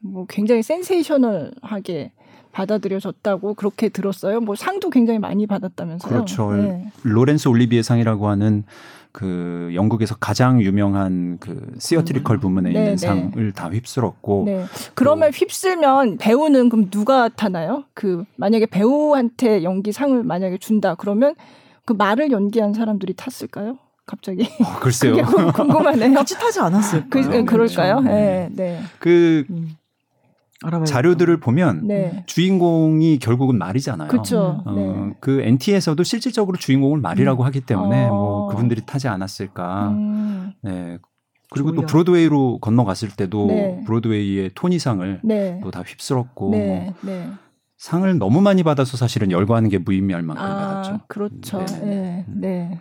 뭐 0.00 0.26
굉장히 0.28 0.62
센세이셔널하게 0.62 2.12
받아들여졌다고 2.52 3.54
그렇게 3.54 3.88
들었어요. 3.88 4.40
뭐 4.40 4.54
상도 4.54 4.90
굉장히 4.90 5.18
많이 5.18 5.46
받았다면서요. 5.46 6.12
그렇죠. 6.12 6.52
네. 6.52 6.86
로렌스 7.02 7.48
올리비에 7.48 7.82
상이라고 7.82 8.28
하는 8.28 8.64
그 9.14 9.70
영국에서 9.74 10.16
가장 10.16 10.60
유명한 10.60 11.38
그 11.38 11.64
시어트리컬 11.78 12.38
음. 12.38 12.40
부문에 12.40 12.70
네, 12.72 12.78
있는 12.80 12.96
네. 12.96 12.96
상을 12.96 13.52
다 13.52 13.68
휩쓸었고. 13.68 14.42
네. 14.44 14.64
그러면 14.94 15.30
휩쓸면 15.30 16.18
배우는 16.18 16.68
그럼 16.68 16.90
누가 16.90 17.28
타나요? 17.28 17.84
그 17.94 18.24
만약에 18.34 18.66
배우한테 18.66 19.62
연기 19.62 19.92
상을 19.92 20.20
만약에 20.20 20.58
준다 20.58 20.96
그러면 20.96 21.36
그 21.84 21.92
말을 21.92 22.32
연기한 22.32 22.74
사람들이 22.74 23.14
탔을까요? 23.14 23.78
갑자기. 24.04 24.48
어, 24.60 24.80
글쎄요. 24.80 25.14
궁금하네요. 25.54 26.12
같이 26.18 26.36
타지 26.36 26.58
않았을까요? 26.58 27.08
그, 27.08 27.18
네, 27.18 27.44
그럴까요? 27.44 28.00
그렇죠. 28.00 28.00
네. 28.00 28.48
네. 28.50 28.80
그 28.98 29.44
음. 29.48 29.76
자료들을 30.86 31.38
보면 31.40 31.86
네. 31.86 32.24
주인공이 32.26 33.18
결국은 33.18 33.58
말이잖아요. 33.58 34.08
그렇죠. 34.08 34.62
어, 34.64 34.72
네. 34.72 35.14
그 35.20 35.40
NT에서도 35.42 36.02
실질적으로 36.02 36.56
주인공을 36.56 37.00
말이라고 37.00 37.42
음. 37.42 37.46
하기 37.46 37.60
때문에 37.62 38.06
어. 38.06 38.10
뭐 38.10 38.48
그분들이 38.48 38.82
타지 38.84 39.08
않았을까. 39.08 39.88
음. 39.90 40.52
네. 40.62 40.98
그리고. 41.50 41.72
또 41.72 41.82
브로드웨이로 41.82 42.58
건너갔을 42.58 43.10
때도 43.10 43.46
네. 43.46 43.82
브로드웨이의 43.86 44.50
토니상을 44.54 45.20
네. 45.22 45.60
또다 45.62 45.82
휩쓸었고 45.82 46.50
네. 46.50 46.94
네. 47.02 47.30
상을 47.76 48.18
너무 48.18 48.40
많이 48.40 48.62
받아서 48.62 48.96
사실은 48.96 49.30
열거하는 49.30 49.68
게 49.68 49.78
무의미할 49.78 50.22
만큼 50.22 50.44
아, 50.44 50.56
받았죠. 50.56 51.00
그렇죠. 51.06 51.64
네. 51.82 52.24
네. 52.28 52.80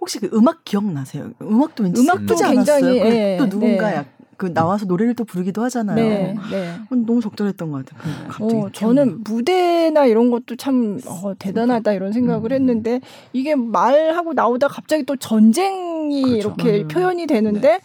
혹시 0.00 0.20
그 0.20 0.30
음악 0.32 0.64
기억나세요? 0.64 1.30
음악도 1.42 1.82
왠지 1.82 2.00
음악도 2.00 2.36
굉장히 2.36 2.98
예, 2.98 3.36
또 3.38 3.48
누군가 3.48 3.92
약 3.94 4.06
그 4.36 4.52
나와서 4.52 4.86
노래를 4.86 5.14
또 5.14 5.24
부르기도 5.24 5.62
하잖아요. 5.64 5.96
네, 5.96 6.34
네. 6.50 6.78
너무 6.90 7.20
적절했던 7.20 7.70
것 7.70 7.84
같아요. 7.84 8.00
그 8.02 8.28
갑자기 8.28 8.54
어, 8.54 8.70
저는 8.72 9.24
무대나 9.24 10.06
이런 10.06 10.30
것도 10.30 10.56
참 10.56 11.00
어, 11.06 11.32
대단하다 11.38 11.92
이런 11.92 12.12
생각을 12.12 12.52
음. 12.52 12.54
했는데 12.54 13.00
이게 13.32 13.54
말하고 13.54 14.34
나오다 14.34 14.68
갑자기 14.68 15.04
또 15.04 15.16
전쟁이 15.16 16.22
그렇죠. 16.22 16.38
이렇게 16.38 16.82
음. 16.82 16.88
표현이 16.88 17.26
되는데 17.26 17.60
네. 17.60 17.80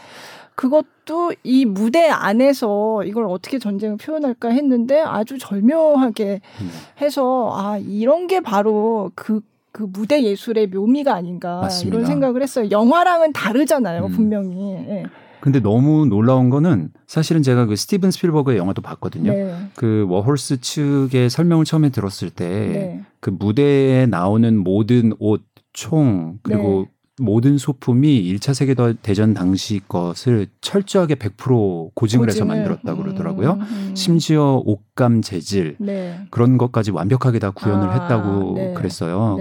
그것도 0.56 1.34
이 1.44 1.66
무대 1.66 2.08
안에서 2.10 3.04
이걸 3.06 3.26
어떻게 3.26 3.58
전쟁을 3.58 3.98
표현할까 3.98 4.50
했는데 4.50 5.00
아주 5.02 5.38
절묘하게 5.40 6.42
음. 6.62 6.70
해서 7.02 7.52
아 7.54 7.78
이런 7.78 8.28
게 8.28 8.42
바로 8.42 9.12
그그 9.16 9.84
무대 9.84 10.22
예술의 10.22 10.68
묘미가 10.68 11.14
아닌가 11.14 11.62
맞습니다. 11.62 11.96
이런 11.96 12.06
생각을 12.06 12.44
했어요. 12.44 12.70
영화랑은 12.70 13.34
다르잖아요, 13.34 14.06
음. 14.06 14.12
분명히. 14.12 14.74
예. 14.90 15.04
근데 15.42 15.60
너무 15.60 16.06
놀라운 16.06 16.50
거는 16.50 16.92
사실은 17.08 17.42
제가 17.42 17.66
그 17.66 17.76
스티븐 17.76 18.12
스필버그의 18.12 18.58
영화도 18.58 18.82
봤거든요. 18.82 19.32
네. 19.34 19.56
그 19.76 20.06
War 20.08 20.28
Horse 20.28 20.62
측의 20.62 21.30
설명을 21.30 21.66
처음에 21.66 21.90
들었을 21.90 22.30
때그 22.30 22.74
네. 22.74 23.02
그 23.20 23.32
무대에 23.32 24.06
나오는 24.06 24.58
모든 24.58 25.14
옷, 25.20 25.42
총 25.74 26.40
그리고 26.44 26.86
네. 26.88 26.92
모든 27.22 27.58
소품이 27.58 28.34
1차 28.34 28.54
세계 28.54 28.76
대전 29.02 29.34
당시 29.34 29.80
것을 29.88 30.48
철저하게 30.62 31.16
100% 31.16 31.92
고증을 31.94 32.28
해서 32.30 32.46
만들었다고 32.46 33.02
그러더라고요. 33.02 33.54
음, 33.54 33.62
음. 33.62 33.96
심지어 33.96 34.62
옷감 34.66 35.22
재질 35.22 35.76
네. 35.80 36.20
그런 36.30 36.58
것까지 36.58 36.92
완벽하게 36.92 37.40
다 37.40 37.52
구현을 37.52 37.90
아, 37.90 37.94
했다고 37.94 38.54
네. 38.56 38.74
그랬어요. 38.74 39.38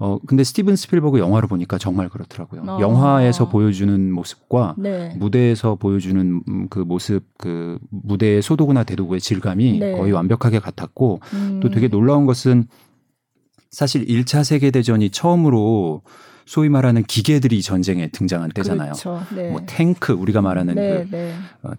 네. 0.00 0.06
어 0.06 0.18
근데 0.26 0.44
스티븐 0.44 0.76
스필버그 0.76 1.18
영화를 1.18 1.48
보니까 1.48 1.76
정말 1.78 2.08
그렇더라고요. 2.08 2.62
아. 2.66 2.80
영화에서 2.80 3.48
보여주는 3.48 4.10
모습과 4.12 4.74
네. 4.78 5.14
무대에서 5.16 5.74
보여주는 5.74 6.42
음, 6.48 6.66
그 6.70 6.78
모습, 6.78 7.24
그 7.38 7.78
무대의 7.90 8.40
소도구나 8.42 8.84
대도구의 8.84 9.20
질감이 9.20 9.78
네. 9.78 9.92
거의 9.92 10.12
완벽하게 10.12 10.58
같았고 10.58 11.20
음. 11.34 11.60
또 11.62 11.68
되게 11.68 11.88
놀라운 11.88 12.24
것은 12.26 12.66
사실 13.70 14.06
1차 14.06 14.42
세계 14.42 14.70
대전이 14.70 15.10
처음으로 15.10 16.02
소위 16.46 16.68
말하는 16.68 17.04
기계들이 17.04 17.62
전쟁에 17.62 18.08
등장한 18.08 18.50
때잖아요. 18.50 18.92
그렇죠. 18.92 19.20
네. 19.36 19.50
뭐 19.50 19.60
탱크 19.66 20.12
우리가 20.12 20.40
말하는 20.40 20.74
네, 20.74 21.04
그 21.04 21.10
네. 21.16 21.34
어, 21.62 21.70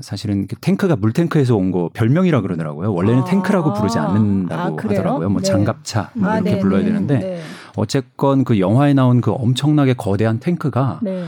사실은 0.00 0.46
그 0.46 0.56
탱크가 0.56 0.96
물탱크에서 0.96 1.56
온 1.56 1.70
거 1.72 1.90
별명이라 1.92 2.40
그러더라고요. 2.40 2.94
원래는 2.94 3.22
아~ 3.22 3.24
탱크라고 3.24 3.72
부르지 3.74 3.98
않는다고 3.98 4.78
아, 4.80 4.82
하더라고요. 4.84 5.28
뭐 5.28 5.40
네. 5.42 5.46
장갑차 5.48 6.10
뭐 6.14 6.28
아, 6.30 6.36
이렇게 6.36 6.52
네, 6.52 6.58
불러야 6.60 6.80
네, 6.80 6.86
되는데 6.86 7.18
네. 7.18 7.40
어쨌건 7.76 8.44
그 8.44 8.58
영화에 8.58 8.94
나온 8.94 9.20
그 9.20 9.32
엄청나게 9.32 9.94
거대한 9.94 10.40
탱크가 10.40 11.00
네. 11.02 11.24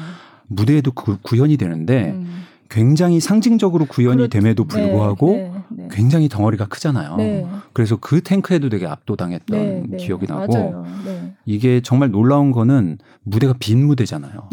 무대에도 0.48 0.92
구, 0.92 1.16
현이 1.36 1.56
되는데 1.56 2.10
음. 2.10 2.44
굉장히 2.68 3.20
상징적으로 3.20 3.86
구현이 3.86 4.16
그렇, 4.16 4.28
됨에도 4.28 4.64
불구하고 4.64 5.32
네, 5.32 5.52
네, 5.68 5.82
네. 5.84 5.88
굉장히 5.90 6.28
덩어리가 6.28 6.66
크잖아요. 6.66 7.16
네. 7.16 7.46
그래서 7.72 7.96
그 7.96 8.22
탱크에도 8.22 8.68
되게 8.68 8.86
압도당했던 8.86 9.58
네, 9.58 9.82
네. 9.88 9.96
기억이 9.96 10.26
나고 10.26 10.84
이게 11.44 11.80
정말 11.80 12.10
놀라운 12.10 12.50
거는 12.50 12.98
무대가 13.22 13.54
빈 13.58 13.86
무대잖아요. 13.86 14.50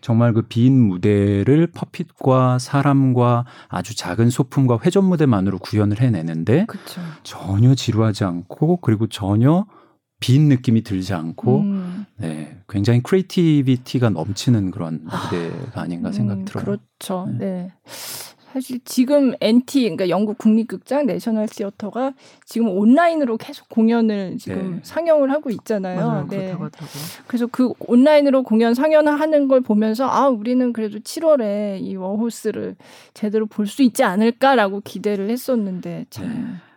정말 0.00 0.32
그 0.32 0.42
빈 0.42 0.80
무대를 0.80 1.68
puppet과 1.68 2.58
사람과 2.58 3.44
아주 3.68 3.96
작은 3.96 4.30
소품과 4.30 4.80
회전 4.84 5.04
무대만으로 5.04 5.58
구현을 5.58 6.00
해내는데 6.00 6.66
그쵸. 6.66 7.00
전혀 7.22 7.74
지루하지 7.74 8.24
않고 8.24 8.78
그리고 8.78 9.06
전혀 9.08 9.66
빈 10.20 10.48
느낌이 10.48 10.82
들지 10.82 11.14
않고 11.14 11.60
음. 11.60 12.06
네, 12.16 12.56
굉장히 12.68 13.02
creativity가 13.02 14.10
넘치는 14.10 14.70
그런 14.70 15.00
무대가 15.04 15.80
아닌가 15.82 16.12
생각 16.12 16.38
음, 16.38 16.44
들어요. 16.44 16.64
그렇죠. 16.64 17.26
네. 17.38 17.38
네. 17.38 17.72
사실 18.52 18.80
지금 18.84 19.32
NT 19.40 19.82
그러니까 19.82 20.08
영국 20.08 20.36
국립극장 20.36 21.06
내셔널 21.06 21.46
시어터가 21.46 22.14
지금 22.44 22.68
온라인으로 22.68 23.36
계속 23.36 23.68
공연을 23.68 24.38
지금 24.38 24.72
네. 24.72 24.80
상영을 24.82 25.30
하고 25.30 25.50
있잖아요. 25.50 26.00
맞아요. 26.00 26.26
네. 26.28 26.56
그래서 27.28 27.46
그 27.46 27.72
온라인으로 27.78 28.42
공연 28.42 28.74
상영하는 28.74 29.46
걸 29.46 29.60
보면서 29.60 30.08
아 30.08 30.28
우리는 30.28 30.72
그래도 30.72 30.98
7월에 30.98 31.80
이 31.80 31.94
워호스를 31.94 32.74
제대로 33.14 33.46
볼 33.46 33.68
수 33.68 33.84
있지 33.84 34.02
않을까라고 34.02 34.80
기대를 34.80 35.30
했었는데 35.30 36.06
참 36.10 36.26
네. 36.28 36.69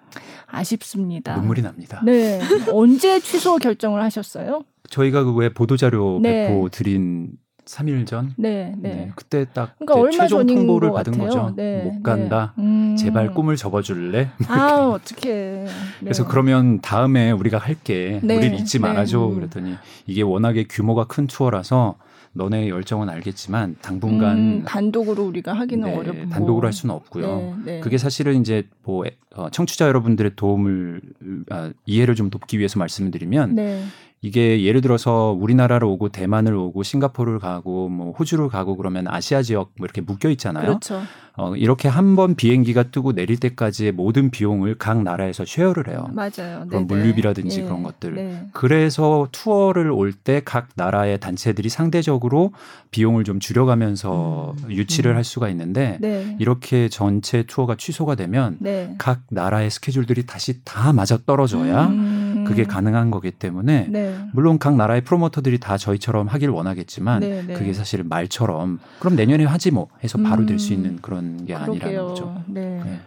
아쉽습니다. 0.54 1.36
눈물이 1.36 1.62
납니다. 1.62 2.02
네. 2.06 2.40
언제 2.72 3.20
취소 3.20 3.58
결정을 3.58 4.02
하셨어요? 4.04 4.64
저희가 4.90 5.24
그 5.24 5.34
왜 5.34 5.50
보도자료 5.50 6.20
네. 6.22 6.48
배포 6.48 6.70
드린 6.70 7.32
3일 7.66 8.06
전? 8.06 8.34
네, 8.38 8.76
네. 8.78 8.90
네 8.90 9.12
그때 9.16 9.46
딱 9.54 9.76
그러니까 9.80 10.12
최종 10.12 10.46
통보를 10.46 10.92
받은 10.92 11.14
같아요. 11.14 11.28
거죠. 11.30 11.54
네, 11.56 11.82
못 11.84 12.04
간다. 12.04 12.54
네. 12.58 12.64
음. 12.64 12.96
제발 12.98 13.34
꿈을 13.34 13.56
접어줄래? 13.56 14.30
아, 14.50 14.90
어떻게? 14.94 15.66
그래서 16.02 16.28
그러면 16.28 16.82
다음에 16.82 17.32
우리가 17.32 17.58
할게. 17.58 18.20
네. 18.22 18.36
우리 18.38 18.58
잊지 18.58 18.80
네. 18.80 18.88
말아줘. 18.88 19.28
음. 19.28 19.36
그랬더니 19.36 19.76
이게 20.06 20.22
워낙에 20.22 20.66
규모가 20.70 21.06
큰 21.06 21.26
투어라서 21.28 21.96
너네 22.34 22.70
열정은 22.70 23.10
알겠지만 23.10 23.75
당분간 23.82 24.38
음, 24.38 24.63
단독으로 24.66 25.24
우리가 25.24 25.54
하기는 25.54 25.88
네, 25.88 25.96
어렵고 25.96 26.30
단독으로 26.30 26.66
할 26.66 26.74
수는 26.74 26.94
없고요. 26.96 27.58
네, 27.63 27.74
네. 27.74 27.80
그게 27.80 27.98
사실은 27.98 28.42
이제 28.42 28.68
뭐 28.84 29.06
어, 29.36 29.50
청취자 29.50 29.88
여러분들의 29.88 30.32
도움을 30.36 31.02
아, 31.50 31.72
이해를 31.86 32.16
좀 32.16 32.30
돕기 32.30 32.58
위해서 32.58 32.80
말씀을 32.80 33.12
드리면 33.12 33.56
네. 33.56 33.84
이게 34.25 34.63
예를 34.63 34.80
들어서 34.80 35.36
우리나라로 35.38 35.92
오고 35.92 36.10
대만을 36.10 36.56
오고 36.56 36.82
싱가포르를 36.84 37.39
가고 37.39 37.89
뭐 37.89 38.13
호주를 38.13 38.48
가고 38.48 38.77
그러면 38.77 39.06
아시아 39.10 39.42
지역 39.42 39.74
뭐 39.77 39.86
이렇게 39.86 40.00
묶여 40.00 40.30
있잖아요. 40.30 40.65
그렇죠. 40.65 41.01
어, 41.36 41.56
이렇게 41.56 41.89
한 41.89 42.15
번 42.15 42.36
비행기가 42.36 42.84
뜨고 42.84 43.12
내릴 43.13 43.38
때까지의 43.39 43.92
모든 43.92 44.30
비용을 44.30 44.75
각 44.77 45.01
나라에서 45.03 45.44
share를 45.46 45.88
해요. 45.89 46.08
맞아요. 46.13 46.65
그런 46.70 46.86
물류비라든지 46.88 47.58
네. 47.58 47.63
그런 47.63 47.82
것들. 47.84 48.13
네. 48.15 48.46
그래서 48.53 49.27
투어를 49.32 49.92
올 49.92 50.13
때 50.13 50.42
각 50.46 50.70
나라의 50.75 51.20
단체들이 51.20 51.68
상대적으로 51.70 52.53
비용을 52.92 53.24
좀 53.25 53.39
줄여가면서 53.42 54.56
음. 54.65 54.72
유치를 54.72 55.12
음. 55.12 55.15
할 55.18 55.24
수가 55.24 55.50
있는데 55.50 55.98
네. 56.00 56.38
이렇게 56.39 56.88
전체 56.88 57.44
투어가 57.44 57.75
취소가 57.77 58.15
되면 58.15 58.56
네. 58.60 58.96
각 59.00 59.22
나라의 59.32 59.70
스케줄들이 59.70 60.25
다시 60.25 60.63
다 60.63 60.94
맞아 60.94 61.18
떨어져야 61.25 61.88
음. 61.88 62.23
그게 62.46 62.64
가능한 62.64 63.12
거기 63.12 63.32
때문에 63.32 63.88
네. 63.90 64.18
물론 64.34 64.60
각 64.60 64.76
나라의 64.76 65.02
프로모터들이 65.02 65.60
다 65.60 65.78
저희처럼 65.78 66.28
하길 66.28 66.50
원하겠지만 66.50 67.20
네, 67.22 67.44
그게 67.48 67.74
사실 67.74 68.04
말처럼 68.04 68.80
그럼 69.00 69.16
내년에 69.16 69.46
하지 69.46 69.72
뭐 69.72 69.88
해서 70.04 70.18
바로 70.18 70.46
될수 70.46 70.74
있는 70.74 71.00
그런 71.02 71.14
그런 71.14 71.46
게 71.46 71.54
그러게요. 71.54 71.72
아니라는 71.72 72.08
거죠. 72.08 72.44
네. 72.48 73.00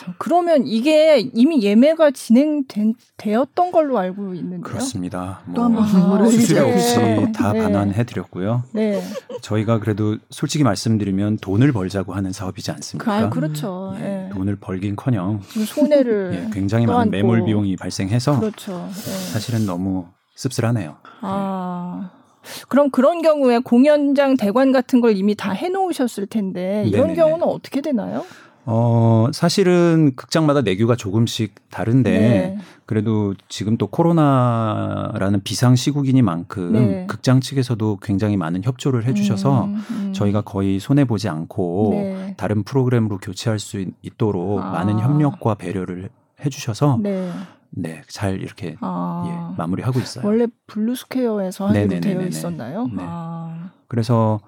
네. 0.00 0.04
참, 0.04 0.14
그러면 0.18 0.66
이게 0.66 1.18
이미 1.34 1.62
예매가 1.62 2.12
진행되었던 2.12 3.72
걸로 3.72 3.98
알고 3.98 4.34
있는데요. 4.34 4.62
그렇습니다. 4.62 5.42
뭐 5.44 5.54
또한 5.54 5.74
번 5.74 6.30
수수료 6.30 6.66
없이 6.66 6.96
네. 6.96 7.32
다 7.32 7.52
네. 7.52 7.60
반환해드렸고요. 7.60 8.64
네. 8.72 9.02
저희가 9.42 9.78
그래도 9.80 10.16
솔직히 10.30 10.64
말씀드리면 10.64 11.38
돈을 11.38 11.72
벌자고 11.72 12.14
하는 12.14 12.32
사업이지 12.32 12.70
않습니까? 12.70 13.14
아, 13.14 13.28
그렇죠. 13.28 13.94
예, 13.98 14.02
네. 14.02 14.30
돈을 14.32 14.56
벌긴커녕 14.56 15.42
손해를 15.42 16.46
예, 16.48 16.50
굉장히 16.52 16.86
많은 16.86 17.10
매몰 17.10 17.44
비용이 17.44 17.76
발생해서 17.76 18.40
그렇죠. 18.40 18.88
네. 18.92 19.32
사실은 19.32 19.66
너무 19.66 20.06
씁쓸하네요. 20.34 20.96
아. 21.20 22.10
그럼 22.68 22.90
그런 22.90 23.20
경우에 23.20 23.58
공연장 23.58 24.38
대관 24.38 24.72
같은 24.72 25.02
걸 25.02 25.14
이미 25.14 25.34
다 25.34 25.52
해놓으셨을 25.52 26.26
텐데 26.26 26.84
이런 26.86 27.08
네네네. 27.08 27.14
경우는 27.16 27.46
어떻게 27.46 27.82
되나요? 27.82 28.24
어, 28.72 29.26
사실은 29.32 30.12
극장마다 30.14 30.62
내규가 30.62 30.94
조금씩 30.94 31.54
다른데 31.70 32.10
네. 32.10 32.58
그래도 32.86 33.34
지금 33.48 33.76
또 33.76 33.88
코로나라는 33.88 35.42
비상 35.42 35.74
시국이니만큼 35.74 36.72
네. 36.72 37.06
극장 37.08 37.40
측에서도 37.40 37.98
굉장히 38.00 38.36
많은 38.36 38.62
협조를 38.62 39.06
해 39.06 39.14
주셔서 39.14 39.64
음, 39.64 39.84
음. 39.90 40.12
저희가 40.12 40.42
거의 40.42 40.78
손해 40.78 41.04
보지 41.04 41.28
않고 41.28 41.88
네. 41.92 42.34
다른 42.36 42.62
프로그램으로 42.62 43.18
교체할 43.18 43.58
수 43.58 43.84
있도록 44.02 44.60
아. 44.60 44.70
많은 44.70 45.00
협력과 45.00 45.56
배려를 45.56 46.08
해 46.44 46.48
주셔서 46.48 46.98
네. 47.02 47.28
네, 47.70 48.02
잘 48.08 48.40
이렇게 48.40 48.76
아, 48.80 49.52
예, 49.52 49.56
마무리하고 49.56 49.98
있어요. 50.00 50.26
원래 50.26 50.46
블루스퀘어에서 50.66 51.68
하기로 51.68 52.00
되어 52.00 52.22
있었나요? 52.22 52.86
네. 52.86 53.02
아. 53.04 53.70
그래서 53.88 54.40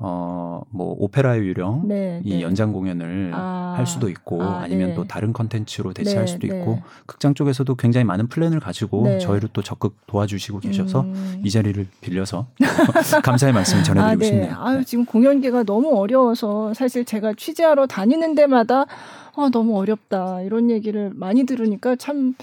어, 0.00 0.62
뭐 0.70 0.94
오페라의 0.98 1.40
유령 1.40 1.88
네, 1.88 2.20
이 2.24 2.34
네. 2.34 2.42
연장 2.42 2.72
공연을 2.72 3.32
아, 3.34 3.74
할 3.76 3.84
수도 3.84 4.08
있고 4.08 4.40
아, 4.42 4.60
아니면 4.60 4.90
네. 4.90 4.94
또 4.94 5.04
다른 5.04 5.32
컨텐츠로 5.32 5.92
대체할 5.92 6.26
네, 6.26 6.32
수도 6.32 6.46
네. 6.46 6.56
있고 6.56 6.80
극장 7.06 7.34
쪽에서도 7.34 7.74
굉장히 7.74 8.04
많은 8.04 8.28
플랜을 8.28 8.60
가지고 8.60 9.02
네. 9.04 9.18
저희를 9.18 9.48
또 9.52 9.60
적극 9.60 9.96
도와주시고 10.06 10.60
계셔서 10.60 11.00
음. 11.00 11.42
이 11.44 11.50
자리를 11.50 11.84
빌려서 12.00 12.46
감사의 13.24 13.52
말씀을 13.52 13.82
전해드리고 13.82 14.22
아, 14.22 14.24
싶네요. 14.24 14.56
아유, 14.58 14.84
지금 14.84 15.04
공연계가 15.04 15.64
너무 15.64 15.96
어려워서 15.98 16.72
사실 16.74 17.04
제가 17.04 17.34
취재하러 17.36 17.88
다니는 17.88 18.36
데마다 18.36 18.86
아, 19.34 19.50
너무 19.52 19.78
어렵다. 19.78 20.42
이런 20.42 20.68
얘기를 20.68 21.12
많이 21.14 21.44
들으니까 21.44 21.94
참, 21.94 22.34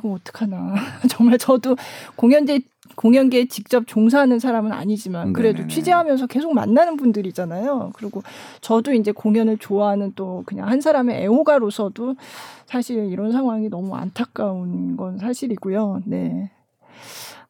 아, 0.00 0.06
이거 0.06 0.12
어떡하나. 0.12 0.74
정말 1.08 1.38
저도 1.38 1.76
공연제, 2.16 2.60
공연계에 2.96 3.46
직접 3.46 3.86
종사하는 3.86 4.38
사람은 4.38 4.72
아니지만 4.72 5.32
그래도 5.32 5.58
네네네. 5.58 5.74
취재하면서 5.74 6.26
계속 6.26 6.54
만나는 6.54 6.96
분들이잖아요. 6.96 7.92
그리고 7.94 8.22
저도 8.60 8.94
이제 8.94 9.12
공연을 9.12 9.58
좋아하는 9.58 10.12
또 10.16 10.42
그냥 10.46 10.68
한 10.68 10.80
사람의 10.80 11.22
애호가로서도 11.22 12.16
사실 12.66 13.10
이런 13.10 13.32
상황이 13.32 13.68
너무 13.68 13.94
안타까운 13.96 14.96
건 14.96 15.18
사실이고요. 15.18 16.02
네. 16.06 16.50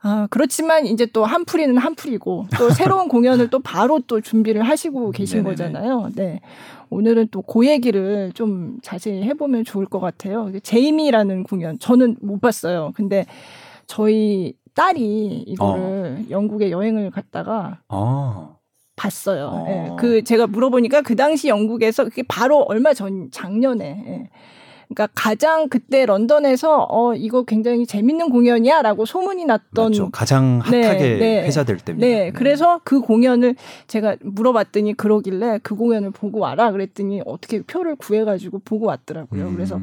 아, 0.02 0.26
그렇지만 0.30 0.86
이제 0.86 1.04
또 1.04 1.26
한풀이는 1.26 1.76
한풀이고 1.76 2.46
또 2.58 2.70
새로운 2.72 3.08
공연을 3.08 3.50
또 3.50 3.58
바로 3.60 4.00
또 4.06 4.20
준비를 4.20 4.62
하시고 4.62 5.10
계신 5.10 5.38
네네네. 5.42 5.50
거잖아요. 5.50 6.08
네. 6.14 6.40
오늘은 6.90 7.28
또 7.30 7.42
그 7.42 7.66
얘기를 7.66 8.30
좀 8.34 8.78
자세히 8.82 9.22
해보면 9.22 9.64
좋을 9.64 9.86
것 9.86 9.98
같아요. 10.00 10.50
제이미라는 10.62 11.44
공연 11.44 11.78
저는 11.78 12.16
못 12.20 12.40
봤어요. 12.40 12.92
근데 12.94 13.26
저희 13.86 14.54
딸이 14.74 15.44
이거를 15.46 15.82
어. 15.82 16.30
영국에 16.30 16.70
여행을 16.70 17.10
갔다가 17.10 17.80
어. 17.88 18.56
봤어요. 18.96 19.46
어. 19.46 19.66
예. 19.68 19.96
그 19.98 20.22
제가 20.22 20.46
물어보니까 20.46 21.02
그 21.02 21.16
당시 21.16 21.48
영국에서 21.48 22.04
그게 22.04 22.22
바로 22.22 22.58
얼마 22.62 22.92
전 22.94 23.30
작년에 23.30 24.04
예. 24.06 24.30
그러니까 24.92 25.08
가장 25.14 25.68
그때 25.68 26.04
런던에서 26.04 26.86
어 26.90 27.14
이거 27.14 27.44
굉장히 27.44 27.86
재밌는 27.86 28.30
공연이야라고 28.30 29.06
소문이 29.06 29.44
났던 29.44 29.90
맞죠. 29.90 30.10
가장 30.10 30.60
네, 30.68 30.82
핫하게 30.82 30.98
네, 30.98 31.18
네. 31.18 31.46
회자될 31.46 31.78
때입니다. 31.78 32.06
네, 32.06 32.24
네, 32.24 32.30
그래서 32.32 32.80
그 32.82 33.00
공연을 33.00 33.54
제가 33.86 34.16
물어봤더니 34.20 34.94
그러길래 34.94 35.60
그 35.62 35.76
공연을 35.76 36.10
보고 36.10 36.40
와라 36.40 36.72
그랬더니 36.72 37.22
어떻게 37.24 37.62
표를 37.62 37.94
구해 37.94 38.24
가지고 38.24 38.58
보고 38.64 38.86
왔더라고요. 38.86 39.46
음. 39.46 39.54
그래서 39.54 39.80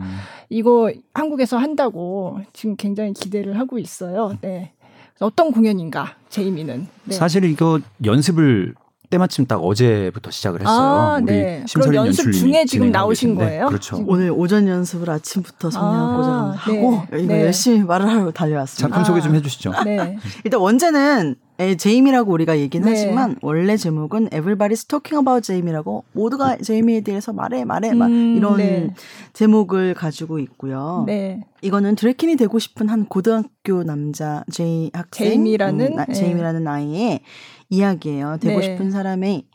이거 0.50 0.92
한국에서 1.14 1.58
한다고 1.58 2.40
지금 2.52 2.76
굉장히 2.76 3.14
기대를 3.14 3.58
하고 3.58 3.80
있어요. 3.80 4.38
네. 4.42 4.74
어떤 5.20 5.52
공연인가 5.52 6.16
제이미는 6.30 6.88
네. 7.06 7.16
사실 7.16 7.46
이거 7.46 7.80
연습을 8.04 8.76
때마침 9.10 9.46
딱 9.46 9.58
어제부터 9.58 10.32
시작을 10.32 10.62
했어요. 10.62 10.78
아, 10.78 11.20
우리 11.22 11.26
네. 11.26 11.64
심설인 11.68 11.96
연습 11.96 12.32
중에 12.32 12.66
지금 12.66 12.92
나오신 12.92 13.36
거예요? 13.36 13.68
그렇죠. 13.68 14.04
오늘 14.06 14.32
오전 14.32 14.68
연습을 14.68 15.10
아침부터 15.10 15.72
성냥고장 15.72 16.34
아, 16.34 16.52
하고 16.52 17.04
네. 17.12 17.20
이거 17.22 17.34
네. 17.34 17.44
열심히 17.44 17.84
말을 17.84 18.08
하러 18.08 18.32
달려왔습니다. 18.32 18.88
작품 18.88 19.06
소개 19.06 19.22
좀 19.22 19.36
해주시죠. 19.36 19.72
네. 19.86 20.18
일단 20.44 20.60
원제는 20.60 21.36
제임이라고 21.78 22.32
우리가 22.32 22.60
얘기는 22.60 22.86
네. 22.86 22.92
하지만 22.92 23.36
원래 23.42 23.78
제목은 23.78 24.30
Everybody's 24.30 24.88
Talking 24.88 25.18
About 25.18 25.42
Jamie라고 25.48 26.04
모두가 26.12 26.58
제이미에 26.58 27.02
대해서 27.02 27.34
말해 27.34 27.66
말해 27.66 27.92
음, 27.92 27.98
막 27.98 28.12
이런 28.12 28.58
네. 28.58 28.94
제목을 29.34 29.96
가지고 29.96 30.38
있고요. 30.40 31.04
네. 31.08 31.42
이거는 31.64 31.96
드래킨이 31.96 32.36
되고 32.36 32.60
싶은 32.60 32.90
한 32.90 33.06
고등학교 33.06 33.84
남자 33.84 34.44
제이 34.52 34.92
학생 34.94 35.30
제이미라는 35.30 35.98
음, 35.98 36.14
제이미라는 36.14 36.68
아이의 36.68 37.22
이야기예요. 37.70 38.38
되고 38.40 38.60
네. 38.60 38.66
싶은 38.66 38.92
사람의 38.92 39.46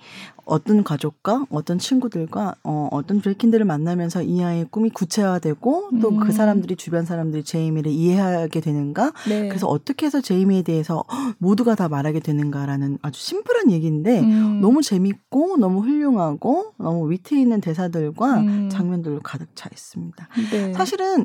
어떤 0.45 0.83
가족과 0.83 1.47
어떤 1.51 1.79
친구들과 1.79 2.57
어, 2.65 2.89
어떤 2.91 3.21
브레이킨들을 3.21 3.65
만나면서 3.65 4.23
이 4.23 4.43
아이의 4.43 4.67
꿈이 4.71 4.91
구체화되고 4.91 5.91
또그 6.01 6.27
음. 6.27 6.31
사람들이 6.31 6.77
주변 6.77 7.05
사람들이 7.05 7.45
제이미를 7.45 7.93
이해하게 7.93 8.61
되는가 8.61 9.13
네. 9.29 9.49
그래서 9.49 9.69
어떻게 9.69 10.07
해서 10.07 10.21
제이미에 10.21 10.63
대해서 10.63 11.05
모두가 11.39 11.75
다 11.75 11.89
말하게 11.89 12.21
되는가라는 12.21 12.99
아주 13.03 13.21
심플한 13.21 13.71
얘기인데 13.71 14.21
음. 14.21 14.61
너무 14.61 14.83
재밌고 14.83 15.59
너무 15.59 15.81
훌륭하고 15.81 16.75
너무 16.77 17.11
위트 17.11 17.35
있는 17.35 17.61
대사들과 17.61 18.41
음. 18.41 18.69
장면들로 18.69 19.21
가득 19.21 19.55
차 19.55 19.69
있습니다. 19.73 20.29
네. 20.51 20.73
사실은 20.73 21.25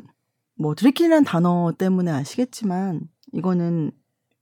뭐 0.54 0.74
드래킨이라는 0.74 1.24
단어 1.24 1.72
때문에 1.76 2.10
아시겠지만 2.12 3.00
이거는 3.32 3.90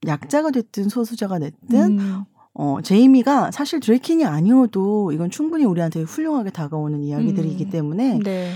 약자가 0.07 0.51
됐든 0.51 0.89
소수자가 0.89 1.39
됐든 1.39 1.99
음. 1.99 2.25
어, 2.59 2.79
제이미가 2.83 3.51
사실 3.51 3.81
드래킨이 3.81 4.25
아니어도 4.25 5.13
이건 5.13 5.29
충분히 5.29 5.67
우리한테 5.67 6.01
훌륭하게 6.01 6.51
다가오는 6.51 7.03
이야기들이기 7.03 7.65
음. 7.65 7.71
때문에 7.71 8.19
네. 8.25 8.53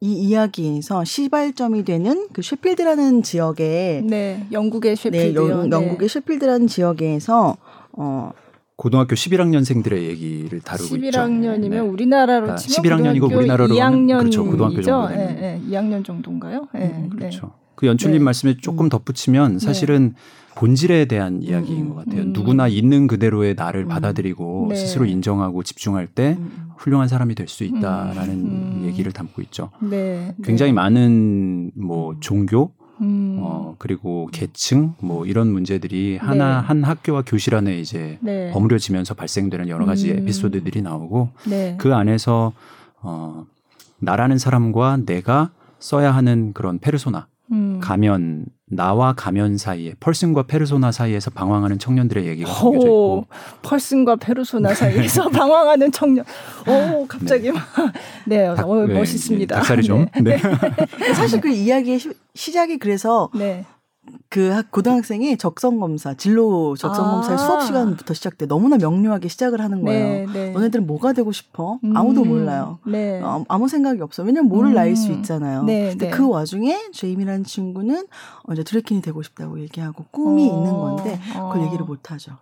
이 0.00 0.12
이야기에서 0.12 1.04
시발점이 1.04 1.84
되는 1.84 2.28
그 2.34 2.42
셰필드라는 2.42 3.22
지역에 3.22 4.02
네, 4.04 4.46
영국의 4.52 4.96
셰필드 4.96 5.38
네, 5.38 5.50
영, 5.50 5.70
영국의 5.70 6.10
셰필드라는 6.10 6.66
지역에서 6.66 7.56
어 7.92 8.30
고등학교 8.76 9.14
11학년생들의 9.14 10.02
얘기를 10.02 10.60
다루고 10.60 10.96
11학년이면 10.96 11.04
있죠. 11.06 11.20
11학년이면 11.20 11.92
우리나라로 11.92 12.46
그러니까 12.46 12.56
치면 12.56 12.98
11학년이고 12.98 13.36
우리나라로 13.36 13.74
2학년 13.74 14.18
그렇죠. 14.18 14.44
고등학교 14.44 14.82
정도 14.82 15.08
되는. 15.08 15.26
네, 15.26 15.34
네, 15.40 15.62
2학년 15.70 16.04
정도인가요? 16.04 16.68
네, 16.74 16.80
음, 16.94 17.08
그렇죠. 17.08 17.52
그 17.74 17.86
연출님 17.86 18.18
네. 18.18 18.24
말씀에 18.24 18.56
조금 18.60 18.86
음. 18.86 18.88
덧붙이면 18.90 19.60
사실은 19.60 20.14
본질에 20.56 21.06
대한 21.06 21.42
이야기인 21.42 21.88
것 21.88 21.96
같아요. 21.96 22.22
음. 22.22 22.32
누구나 22.32 22.68
있는 22.68 23.06
그대로의 23.06 23.54
나를 23.54 23.82
음. 23.82 23.88
받아들이고 23.88 24.66
네. 24.70 24.76
스스로 24.76 25.04
인정하고 25.04 25.62
집중할 25.62 26.06
때 26.06 26.36
음. 26.38 26.70
훌륭한 26.76 27.08
사람이 27.08 27.34
될 27.34 27.48
수 27.48 27.64
있다라는 27.64 28.84
얘기를 28.84 29.12
담고 29.12 29.42
있죠. 29.42 29.70
네. 29.80 30.34
굉장히 30.42 30.72
네. 30.72 30.76
많은 30.76 31.70
뭐 31.74 32.16
종교 32.20 32.72
음. 33.00 33.38
어, 33.40 33.74
그리고 33.78 34.28
계층 34.32 34.94
뭐 35.00 35.26
이런 35.26 35.52
문제들이 35.52 36.16
하나 36.16 36.60
네. 36.60 36.66
한 36.66 36.84
학교와 36.84 37.22
교실 37.26 37.54
안에 37.54 37.78
이제 37.78 38.18
네. 38.22 38.50
버무려지면서 38.52 39.14
발생되는 39.14 39.68
여러 39.68 39.84
가지 39.84 40.10
음. 40.12 40.18
에피소드들이 40.18 40.82
나오고 40.82 41.30
네. 41.48 41.76
그 41.78 41.94
안에서 41.94 42.52
어, 43.02 43.44
나라는 43.98 44.38
사람과 44.38 44.98
내가 45.04 45.50
써야 45.78 46.12
하는 46.12 46.52
그런 46.54 46.78
페르소나 46.78 47.26
음. 47.52 47.78
가면 47.80 48.46
나와 48.74 49.12
가면 49.12 49.56
사이에 49.58 49.94
펄슨과 50.00 50.44
페르소나 50.44 50.92
사이에서 50.92 51.30
방황하는 51.30 51.78
청년들의 51.78 52.26
얘기가 52.26 52.52
담겨져 52.52 52.86
있고 52.86 53.26
펄슨과 53.62 54.16
페르소나 54.16 54.74
사이에서 54.74 55.28
방황하는 55.30 55.92
청년. 55.92 56.24
오 56.66 57.06
갑자기 57.06 57.50
네. 58.26 58.48
네, 58.48 58.54
닭, 58.54 58.68
어, 58.68 58.86
멋있습니다. 58.86 59.56
닭살이 59.56 59.82
좀. 59.82 60.06
네. 60.20 60.36
네. 60.98 61.14
사실 61.14 61.40
그 61.40 61.48
이야기의 61.48 61.98
시, 61.98 62.10
시작이 62.34 62.78
그래서 62.78 63.30
네. 63.34 63.64
그 64.28 64.62
고등학생이 64.70 65.36
적성 65.36 65.78
검사, 65.78 66.14
진로 66.14 66.76
적성 66.76 67.04
검사의 67.04 67.34
아. 67.34 67.38
수업 67.38 67.62
시간부터 67.62 68.14
시작돼 68.14 68.46
너무나 68.46 68.76
명료하게 68.76 69.28
시작을 69.28 69.60
하는 69.60 69.82
거예요. 69.84 70.26
네, 70.26 70.32
네. 70.32 70.50
너네들은 70.50 70.86
뭐가 70.86 71.12
되고 71.12 71.30
싶어? 71.32 71.78
음. 71.84 71.96
아무도 71.96 72.24
몰라요. 72.24 72.78
네. 72.84 73.20
어, 73.22 73.44
아무 73.48 73.68
생각이 73.68 74.00
없어. 74.00 74.22
왜냐면 74.22 74.48
뭐를 74.48 74.72
음. 74.72 74.74
나일 74.74 74.96
수 74.96 75.12
있잖아요. 75.12 75.62
네, 75.62 75.90
근데 75.90 76.06
네. 76.06 76.10
그 76.10 76.28
와중에 76.28 76.90
제이미라는 76.92 77.44
친구는 77.44 78.06
이제 78.52 78.64
드래킨이 78.64 79.02
되고 79.02 79.22
싶다고 79.22 79.60
얘기하고 79.60 80.04
꿈이 80.10 80.50
어. 80.50 80.54
있는 80.54 80.72
건데 80.72 81.20
그걸 81.32 81.58
어. 81.58 81.64
얘기를 81.66 81.84
못 81.84 82.10
하죠. 82.10 82.32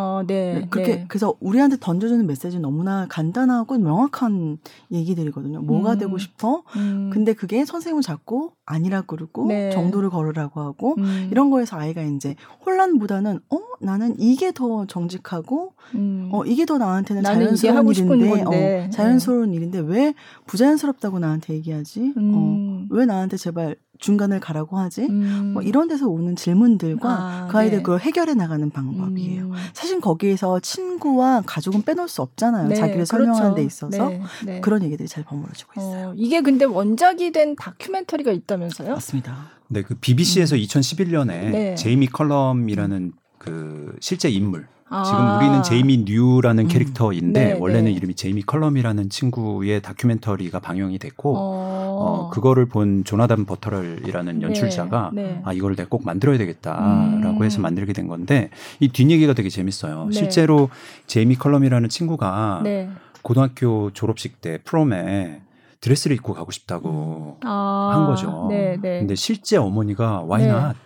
어, 0.00 0.22
네, 0.24 0.60
네. 0.60 0.66
그렇게 0.70 0.96
네. 0.98 1.04
그래서 1.08 1.34
우리한테 1.40 1.76
던져주는 1.80 2.24
메시지는 2.24 2.62
너무나 2.62 3.06
간단하고 3.08 3.78
명확한 3.78 4.58
얘기들이거든요. 4.92 5.60
뭐가 5.62 5.94
음. 5.94 5.98
되고 5.98 6.18
싶어? 6.18 6.62
음. 6.76 7.10
근데 7.12 7.32
그게 7.32 7.64
선생님을 7.64 8.02
잡고 8.02 8.52
아니라 8.64 9.00
그러고 9.00 9.48
네. 9.48 9.70
정도를 9.70 10.10
걸으라고 10.10 10.60
하고 10.60 10.94
음. 10.98 11.26
이런 11.32 11.50
거에서 11.50 11.76
아이가 11.76 12.02
이제 12.02 12.36
혼란보다는 12.64 13.40
어 13.50 13.58
나는 13.80 14.14
이게 14.20 14.52
더 14.52 14.86
정직하고 14.86 15.72
음. 15.96 16.28
어 16.32 16.44
이게 16.44 16.64
더 16.64 16.78
나한테는 16.78 17.24
자연스러운 17.24 17.88
일인데 18.20 18.42
어, 18.44 18.50
네. 18.50 18.90
자연스러운 18.90 19.52
일인데 19.52 19.80
왜 19.80 20.14
부자연스럽다고 20.46 21.18
나한테 21.18 21.54
얘기하지? 21.54 22.12
어, 22.16 22.20
음. 22.20 22.86
왜 22.90 23.04
나한테 23.04 23.36
제발 23.36 23.74
중간을 23.98 24.40
가라고 24.40 24.78
하지? 24.78 25.02
음. 25.02 25.52
뭐 25.54 25.62
이런 25.62 25.88
데서 25.88 26.08
오는 26.08 26.36
질문들과 26.36 27.08
아, 27.08 27.48
그 27.50 27.58
아이들 27.58 27.78
네. 27.78 27.82
그걸 27.82 28.00
해결해 28.00 28.34
나가는 28.34 28.68
방법이에요. 28.70 29.44
음. 29.44 29.52
사실 29.72 30.00
거기에서 30.00 30.60
친구와 30.60 31.42
가족은 31.44 31.82
빼놓을 31.82 32.08
수 32.08 32.22
없잖아요. 32.22 32.68
네, 32.68 32.74
자기를 32.74 33.04
그렇죠. 33.04 33.16
설명하는 33.16 33.54
데 33.54 33.62
있어서 33.64 34.08
네, 34.08 34.22
네. 34.44 34.60
그런 34.60 34.82
얘기들이 34.82 35.08
잘 35.08 35.24
버무려지고 35.24 35.72
있어요. 35.76 36.08
어, 36.08 36.14
이게 36.16 36.40
근데 36.40 36.64
원작이 36.64 37.32
된 37.32 37.56
다큐멘터리가 37.56 38.32
있다면서요? 38.32 38.90
맞습니다. 38.90 39.50
네, 39.68 39.82
그 39.82 39.94
BBC에서 39.94 40.56
음. 40.56 40.60
2011년에 40.60 41.76
제이미 41.76 42.06
컬럼이라는 42.06 43.12
그 43.38 43.96
실제 44.00 44.28
인물 44.28 44.66
아. 44.90 45.04
지금 45.04 45.36
우리는 45.36 45.62
제이미 45.62 46.04
뉴라는 46.06 46.64
음. 46.64 46.68
캐릭터인데 46.68 47.44
네, 47.44 47.56
원래는 47.58 47.86
네. 47.86 47.92
이름이 47.92 48.14
제이미 48.14 48.42
컬럼이라는 48.42 49.10
친구의 49.10 49.82
다큐멘터리가 49.82 50.60
방영이 50.60 50.98
됐고 50.98 51.36
어. 51.36 51.98
어 52.00 52.30
그거를 52.30 52.66
본 52.66 53.04
조나단 53.04 53.44
버터럴이라는 53.44 54.38
네, 54.38 54.46
연출자가 54.46 55.10
네, 55.12 55.42
아 55.44 55.52
이걸 55.52 55.76
내가 55.76 55.88
꼭 55.88 56.04
만들어야 56.04 56.38
되겠다라고 56.38 57.38
음. 57.38 57.44
해서 57.44 57.60
만들게 57.60 57.92
된 57.92 58.08
건데 58.08 58.50
이 58.80 58.88
뒷얘기가 58.88 59.34
되게 59.34 59.48
재밌어요. 59.48 60.06
네. 60.06 60.12
실제로 60.12 60.70
제이미 61.06 61.36
컬럼이라는 61.36 61.88
친구가 61.88 62.60
네. 62.64 62.88
고등학교 63.22 63.90
졸업식 63.92 64.40
때 64.40 64.58
prom에 64.64 65.42
드레스를 65.80 66.16
입고 66.16 66.34
가고 66.34 66.50
싶다고 66.50 67.38
아. 67.44 67.90
한 67.92 68.06
거죠. 68.06 68.46
네, 68.48 68.76
네. 68.80 69.00
근데 69.00 69.14
실제 69.14 69.56
어머니가 69.56 70.22
why 70.26 70.51
not 70.51 70.76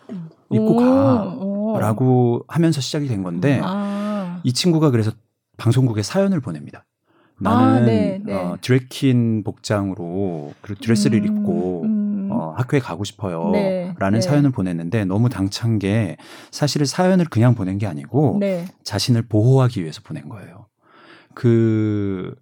입고 0.51 0.77
가. 0.77 1.79
라고 1.79 2.45
하면서 2.49 2.81
시작이 2.81 3.09
된 3.09 3.23
건데 3.23 3.61
아. 3.63 3.92
이 4.45 4.53
친구가 4.53 4.91
그래서 4.91 5.13
방송국에 5.57 6.03
사연을 6.03 6.41
보냅니다. 6.41 6.85
나는 7.39 7.65
아, 7.65 7.81
네, 7.81 8.21
네. 8.25 8.35
어, 8.35 8.57
drag 8.61 8.97
queen 8.97 9.43
복장으로 9.43 10.55
그리고 10.61 10.81
드레스를 10.81 11.19
음, 11.21 11.25
입고 11.25 11.83
음. 11.83 12.29
어, 12.31 12.55
학교에 12.57 12.79
가고 12.79 13.05
싶어요. 13.05 13.51
네, 13.51 13.95
라는 13.99 14.21
네. 14.21 14.23
사연을 14.23 14.51
보냈는데 14.51 15.05
너무 15.05 15.29
당찬 15.29 15.79
게 15.79 16.17
사실은 16.51 16.87
사연을 16.87 17.27
그냥 17.27 17.55
보낸 17.55 17.79
게 17.79 17.87
아니고 17.87 18.37
네. 18.41 18.67
자신을 18.85 19.23
보호하기 19.23 19.83
위해서 19.83 20.01
보낸 20.05 20.29
거예요. 20.29 20.67
그 21.35 22.35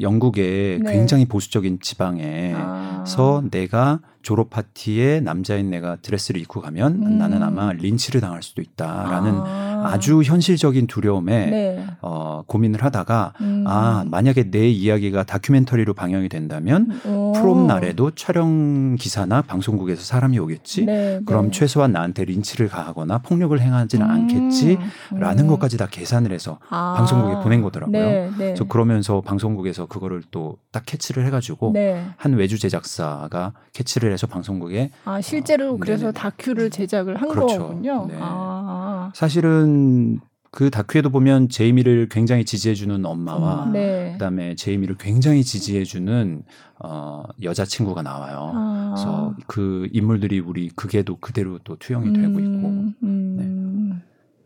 영국의 0.00 0.80
네. 0.80 0.92
굉장히 0.92 1.26
보수적인 1.26 1.80
지방에서 1.80 3.42
아. 3.42 3.48
내가 3.50 4.00
졸업 4.22 4.50
파티에 4.50 5.20
남자인 5.20 5.70
내가 5.70 5.96
드레스를 5.96 6.40
입고 6.40 6.60
가면 6.60 7.02
음. 7.02 7.18
나는 7.18 7.42
아마 7.42 7.72
린치를 7.72 8.20
당할 8.20 8.42
수도 8.42 8.62
있다라는 8.62 9.32
아. 9.34 9.98
주 10.00 10.22
현실적인 10.22 10.86
두려움에 10.86 11.46
네. 11.46 11.86
어, 12.02 12.42
고민을 12.46 12.84
하다가 12.84 13.32
음. 13.40 13.64
아 13.66 14.04
만약에 14.06 14.50
내 14.50 14.68
이야기가 14.68 15.24
다큐멘터리로 15.24 15.94
방영이 15.94 16.28
된다면 16.28 17.00
오. 17.06 17.32
prom 17.32 17.66
날에도 17.66 18.10
촬영 18.12 18.96
기사나 18.96 19.42
방송국에서 19.42 20.02
사람이 20.02 20.38
오겠지. 20.38 20.84
네, 20.84 21.20
그럼 21.24 21.46
네. 21.46 21.50
최소한 21.50 21.92
나한테 21.92 22.24
린치를 22.24 22.68
가하거나 22.68 23.18
폭력을 23.18 23.58
행하지는 23.58 24.06
음. 24.06 24.10
않겠지라는 24.10 25.44
음. 25.44 25.46
것까지 25.48 25.76
다 25.78 25.86
계산을 25.90 26.32
해서 26.32 26.58
아. 26.68 26.94
방송국에 26.96 27.42
보낸 27.42 27.62
거더라고요. 27.62 27.98
네, 27.98 28.30
네. 28.30 28.36
그래서 28.36 28.64
그러면서 28.64 29.20
방송국에서 29.20 29.86
그거를 29.86 30.22
또 30.30 30.58
딱 30.70 30.84
캐치를 30.86 31.26
해가지고 31.26 31.72
네. 31.72 32.04
한 32.16 32.34
외주 32.34 32.58
제작사가 32.58 33.52
캐치를 33.72 34.07
해서 34.12 34.26
방송국에 34.26 34.90
아 35.04 35.20
실제로 35.20 35.74
어, 35.74 35.76
그래서 35.76 36.12
다큐를 36.12 36.70
제작을 36.70 37.20
한 37.20 37.28
그렇죠. 37.28 37.58
거군요. 37.58 38.06
네. 38.08 38.16
아. 38.20 39.10
사실은 39.14 40.20
그 40.50 40.70
다큐에도 40.70 41.10
보면 41.10 41.48
제이미를 41.48 42.08
굉장히 42.08 42.44
지지해주는 42.44 43.04
엄마와 43.04 43.64
음, 43.64 43.72
네. 43.72 44.12
그다음에 44.12 44.54
제이미를 44.54 44.96
굉장히 44.98 45.44
지지해주는 45.44 46.42
어, 46.80 47.24
여자 47.42 47.64
친구가 47.64 48.02
나와요. 48.02 48.52
아. 48.54 48.94
그래서 48.94 49.34
그 49.46 49.88
인물들이 49.92 50.40
우리 50.40 50.68
극에도 50.70 51.16
그대로 51.16 51.58
또 51.64 51.76
투영이 51.76 52.12
되고 52.12 52.38
음, 52.38 52.56
있고. 52.56 52.68
음. 53.06 53.36
네. 53.36 53.68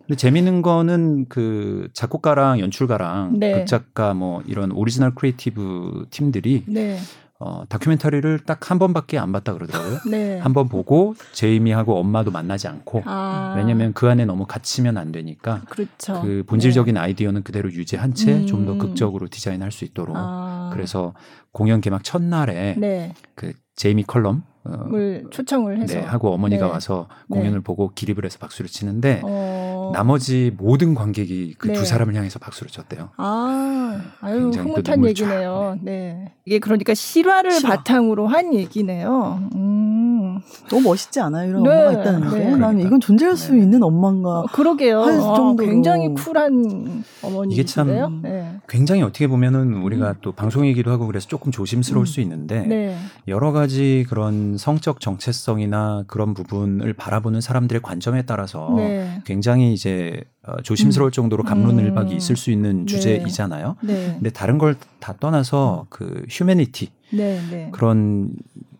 근데 0.06 0.16
재밌는 0.16 0.62
거는 0.62 1.26
그 1.28 1.88
작곡가랑 1.92 2.58
연출가랑 2.58 3.38
네. 3.38 3.60
극작가 3.60 4.14
뭐 4.14 4.42
이런 4.46 4.72
오리지널 4.72 5.14
creative 5.14 6.06
팀들이 6.10 6.64
네. 6.66 6.98
어, 7.44 7.64
다큐멘터리를 7.68 8.40
딱 8.40 8.62
한 8.72 8.78
번밖에 8.78 9.18
안 9.18 9.32
봤다 9.32 9.52
그러더라고요. 9.52 9.98
네. 10.08 10.38
한번 10.38 10.68
보고 10.68 11.14
제이미하고 11.32 11.98
엄마도 11.98 12.30
만나지 12.30 12.68
않고 12.68 13.02
아. 13.04 13.54
왜냐하면 13.56 13.92
그 13.92 14.08
안에 14.08 14.24
너무 14.24 14.46
갇히면 14.46 14.96
안 14.96 15.12
되니까 15.12 15.62
그렇죠. 15.68 16.22
그 16.22 16.42
본질적인 16.46 16.94
네. 16.94 17.00
아이디어는 17.00 17.42
그대로 17.42 17.70
유지한 17.70 18.14
채 18.14 18.46
좀더 18.46 18.72
음. 18.74 18.78
극적으로 18.78 19.28
디자인할 19.28 19.72
수 19.72 19.84
있도록 19.84 20.16
아. 20.16 20.70
그래서 20.72 21.12
공연 21.50 21.80
개막 21.80 22.04
첫날에 22.04 22.76
네. 22.78 23.14
그 23.34 23.52
제이미 23.76 24.04
컬럼 24.04 24.44
어, 24.64 24.88
초청을 25.30 25.80
해서 25.80 25.98
네, 25.98 26.04
하고 26.04 26.32
어머니가 26.32 26.66
네. 26.66 26.72
와서 26.72 27.08
공연을 27.30 27.58
네. 27.58 27.64
보고 27.64 27.90
기립을 27.94 28.24
해서 28.24 28.38
박수를 28.38 28.70
치는데 28.70 29.22
어... 29.24 29.90
나머지 29.92 30.52
모든 30.56 30.94
관객이 30.94 31.54
그두 31.58 31.80
네. 31.80 31.84
사람을 31.84 32.14
향해서 32.14 32.38
박수를 32.38 32.70
쳤대요. 32.70 33.10
아, 33.16 34.00
아유 34.20 34.50
흐뭇한 34.50 35.04
얘기네요. 35.04 35.78
네. 35.82 36.32
이게 36.44 36.58
그러니까 36.58 36.94
실화를 36.94 37.52
실화. 37.52 37.76
바탕으로 37.76 38.26
한 38.26 38.54
얘기네요. 38.54 39.48
음. 39.54 40.40
너무 40.68 40.88
멋있지 40.88 41.20
않아요? 41.20 41.48
이런 41.48 41.62
네, 41.62 41.70
엄마가 41.70 41.92
있다는 41.92 42.30
게. 42.30 42.38
네. 42.38 42.56
나는 42.56 42.80
이건 42.80 43.00
존재할 43.00 43.36
수 43.36 43.52
네. 43.52 43.60
있는 43.60 43.82
엄마인가. 43.82 44.40
어, 44.40 44.46
그러게요. 44.52 45.02
할 45.02 45.18
어, 45.20 45.34
정도로. 45.34 45.68
굉장히 45.68 46.08
쿨한 46.14 47.04
어머니. 47.22 47.54
이게 47.54 47.64
참 47.64 48.22
네. 48.22 48.58
굉장히 48.68 49.02
어떻게 49.02 49.26
보면은 49.28 49.82
우리가 49.82 50.10
음. 50.10 50.14
또 50.20 50.32
방송이기도 50.32 50.90
하고 50.90 51.06
그래서 51.06 51.28
조금 51.28 51.52
조심스러울 51.52 52.04
음. 52.04 52.06
수 52.06 52.20
있는데 52.20 52.62
네. 52.66 52.96
여러 53.28 53.52
가지 53.52 54.04
그런 54.08 54.51
성적 54.56 55.00
정체성이나 55.00 56.04
그런 56.06 56.34
부분을 56.34 56.92
바라보는 56.92 57.40
사람들의 57.40 57.82
관점에 57.82 58.22
따라서 58.22 58.72
네. 58.76 59.20
굉장히 59.24 59.72
이제 59.72 60.22
어, 60.44 60.60
조심스러울 60.62 61.10
음. 61.10 61.12
정도로 61.12 61.44
감론을박이 61.44 62.12
음. 62.12 62.16
있을 62.16 62.36
수 62.36 62.50
있는 62.50 62.86
주제이잖아요. 62.86 63.76
근데 63.80 64.30
다른 64.30 64.58
걸 64.58 64.74
다 65.02 65.16
떠나서 65.18 65.86
그 65.90 66.24
휴메니티 66.30 66.90
네, 67.12 67.40
네. 67.50 67.68
그런 67.72 68.30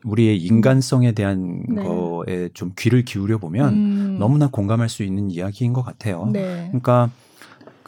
우리의 0.05 0.39
인간성에 0.39 1.13
대한 1.13 1.65
네. 1.69 1.83
거에 1.83 2.49
좀 2.55 2.73
귀를 2.79 3.05
기울여 3.05 3.39
보면 3.39 3.75
음. 3.75 4.17
너무나 4.21 4.47
공감할 4.47 4.89
수 4.89 5.03
있는 5.03 5.31
이야기인 5.31 5.73
것 5.73 5.83
같아요. 5.83 6.31
네. 6.33 6.67
그러니까 6.69 7.11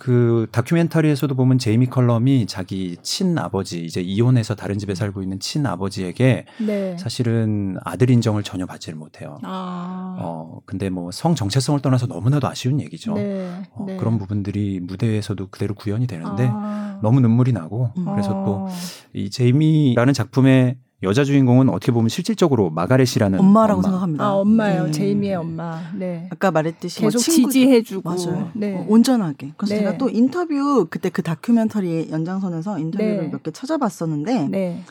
그 0.05 0.47
다큐멘터리에서도 0.53 1.35
보면 1.35 1.57
제이미 1.57 1.87
컬럼이 1.87 2.45
자기 2.47 2.99
친아버지 3.01 3.83
이제 3.83 4.03
이혼해서 4.03 4.55
다른 4.55 4.79
집에 4.79 4.95
살고 4.95 5.23
있는 5.23 5.41
친아버지에게 5.41 6.45
네. 6.67 6.99
사실은 6.99 7.79
아들 7.85 8.11
인정을 8.11 8.43
전혀 8.43 8.67
받지를 8.67 8.99
못해요. 8.99 9.39
아. 9.45 10.19
어 10.21 10.61
근데 10.67 10.91
뭐 10.91 11.11
성 11.11 11.35
정체성을 11.35 11.81
떠나서 11.81 12.07
너무나도 12.07 12.47
아쉬운 12.47 12.83
얘기죠. 12.83 13.15
네. 13.15 13.51
어, 13.73 13.85
네. 13.87 13.97
그런 13.97 14.19
부분들이 14.19 14.79
무대에서도 14.81 15.49
그대로 15.49 15.75
구현이 15.75 16.07
되는데 16.07 16.51
아. 16.53 16.99
너무 17.03 17.21
눈물이 17.21 17.53
나고 17.55 17.91
그래서 17.95 18.31
또 18.45 18.69
이 19.15 19.31
제이미라는 19.31 20.13
작품의 20.13 20.77
여자 21.05 21.23
주인공은 21.25 21.69
어떻게 21.69 21.93
보면 21.93 22.09
실질적으로 22.09 22.71
마가렛이라는 22.71 23.39
엄마라고 23.39 23.79
엄마. 23.79 23.83
생각합니다. 23.89 24.25
아 24.25 24.33
엄마예요. 24.33 24.85
네. 24.87 24.91
제이미의 24.91 25.35
엄마. 25.37 25.81
네. 25.95 26.29
아까 26.31 26.51
말했듯이 26.51 27.01
계속 27.01 27.19
뭐 27.19 27.23
지지해주고 27.23 28.09
맞아요. 28.09 28.51
네. 28.55 28.75
어, 28.75 28.85
온전하게. 28.89 29.53
그래서 29.57 29.75
네. 29.75 29.81
제가 29.81 29.99
또 29.99 30.09
인터뷰 30.11 30.87
그때 30.91 31.11
그 31.11 31.23
다큐멘터리 31.23 32.09
연장선에서 32.11 32.79
인터뷰를 32.79 33.17
네. 33.23 33.29
몇개 33.29 33.51
찾아봤었는데 33.53 34.49
네. 34.49 34.83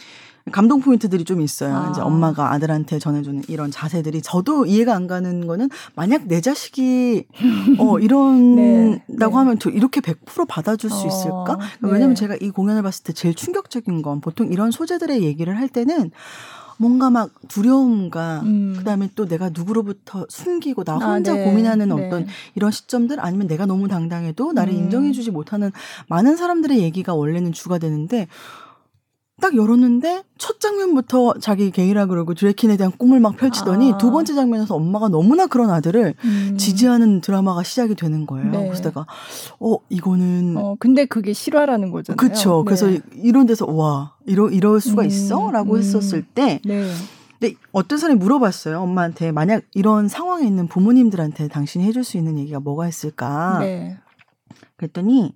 감동 0.51 0.81
포인트들이 0.81 1.23
좀 1.23 1.41
있어요. 1.41 1.75
아. 1.75 1.89
이제 1.91 2.01
엄마가 2.01 2.51
아들한테 2.51 2.99
전해주는 2.99 3.43
이런 3.47 3.71
자세들이 3.71 4.21
저도 4.21 4.65
이해가 4.65 4.93
안 4.93 5.07
가는 5.07 5.47
거는 5.47 5.69
만약 5.95 6.25
내 6.27 6.41
자식이 6.41 7.25
어 7.79 7.97
이런다고 7.99 8.55
네. 8.55 9.01
네. 9.07 9.25
하면 9.25 9.59
저 9.59 9.69
이렇게 9.69 10.01
100% 10.01 10.47
받아줄 10.47 10.89
수 10.89 11.05
어. 11.05 11.07
있을까? 11.07 11.57
네. 11.81 11.89
왜냐면 11.89 12.15
제가 12.15 12.35
이 12.41 12.49
공연을 12.49 12.83
봤을 12.83 13.03
때 13.03 13.13
제일 13.13 13.35
충격적인 13.35 14.01
건 14.01 14.19
보통 14.19 14.51
이런 14.51 14.71
소재들의 14.71 15.23
얘기를 15.23 15.57
할 15.57 15.69
때는 15.69 16.11
뭔가 16.77 17.09
막 17.09 17.31
두려움과 17.47 18.41
음. 18.43 18.75
그다음에 18.77 19.09
또 19.15 19.25
내가 19.25 19.49
누구로부터 19.49 20.25
숨기고 20.27 20.83
나 20.83 20.93
아, 20.95 21.13
혼자 21.13 21.31
아, 21.31 21.35
네. 21.35 21.45
고민하는 21.45 21.95
네. 21.95 22.07
어떤 22.07 22.27
이런 22.55 22.71
시점들 22.71 23.19
아니면 23.19 23.47
내가 23.47 23.65
너무 23.65 23.87
당당해도 23.87 24.53
나를 24.53 24.73
음. 24.73 24.79
인정해주지 24.79 25.31
못하는 25.31 25.71
많은 26.07 26.35
사람들의 26.35 26.79
얘기가 26.79 27.13
원래는 27.13 27.53
주가 27.53 27.77
되는데 27.77 28.27
딱 29.41 29.55
열었는데 29.55 30.23
첫 30.37 30.59
장면부터 30.59 31.35
자기 31.39 31.71
게이라 31.71 32.05
그러고 32.05 32.33
드래킨에 32.35 32.77
대한 32.77 32.91
꿈을 32.91 33.19
막 33.19 33.35
펼치더니 33.35 33.93
아. 33.93 33.97
두 33.97 34.11
번째 34.11 34.35
장면에서 34.35 34.75
엄마가 34.75 35.09
너무나 35.09 35.47
그런 35.47 35.71
아들을 35.71 36.13
음. 36.23 36.55
지지하는 36.57 37.19
드라마가 37.19 37.63
시작이 37.63 37.95
되는 37.95 38.27
거예요. 38.27 38.51
네. 38.51 38.65
그래서 38.67 38.83
내가 38.83 39.07
어 39.59 39.77
이거는 39.89 40.55
어 40.57 40.75
근데 40.79 41.05
그게 41.05 41.33
실화라는 41.33 41.91
거잖아요. 41.91 42.17
그렇죠. 42.17 42.59
네. 42.59 42.63
그래서 42.65 43.01
이런 43.15 43.47
데서 43.47 43.65
와 43.65 44.15
이러 44.25 44.49
이럴 44.49 44.79
수가 44.79 45.01
음. 45.01 45.07
있어라고 45.07 45.73
음. 45.73 45.79
했었을 45.79 46.23
때 46.23 46.61
네. 46.63 46.87
근데 47.39 47.55
어떤 47.71 47.97
사람이 47.97 48.19
물어봤어요. 48.19 48.79
엄마한테 48.79 49.31
만약 49.31 49.63
이런 49.73 50.07
상황에 50.07 50.45
있는 50.45 50.67
부모님들한테 50.67 51.47
당신이 51.47 51.85
해줄 51.85 52.03
수 52.03 52.17
있는 52.17 52.37
얘기가 52.37 52.59
뭐가 52.59 52.87
있을까? 52.87 53.59
네. 53.59 53.97
그랬더니 54.77 55.33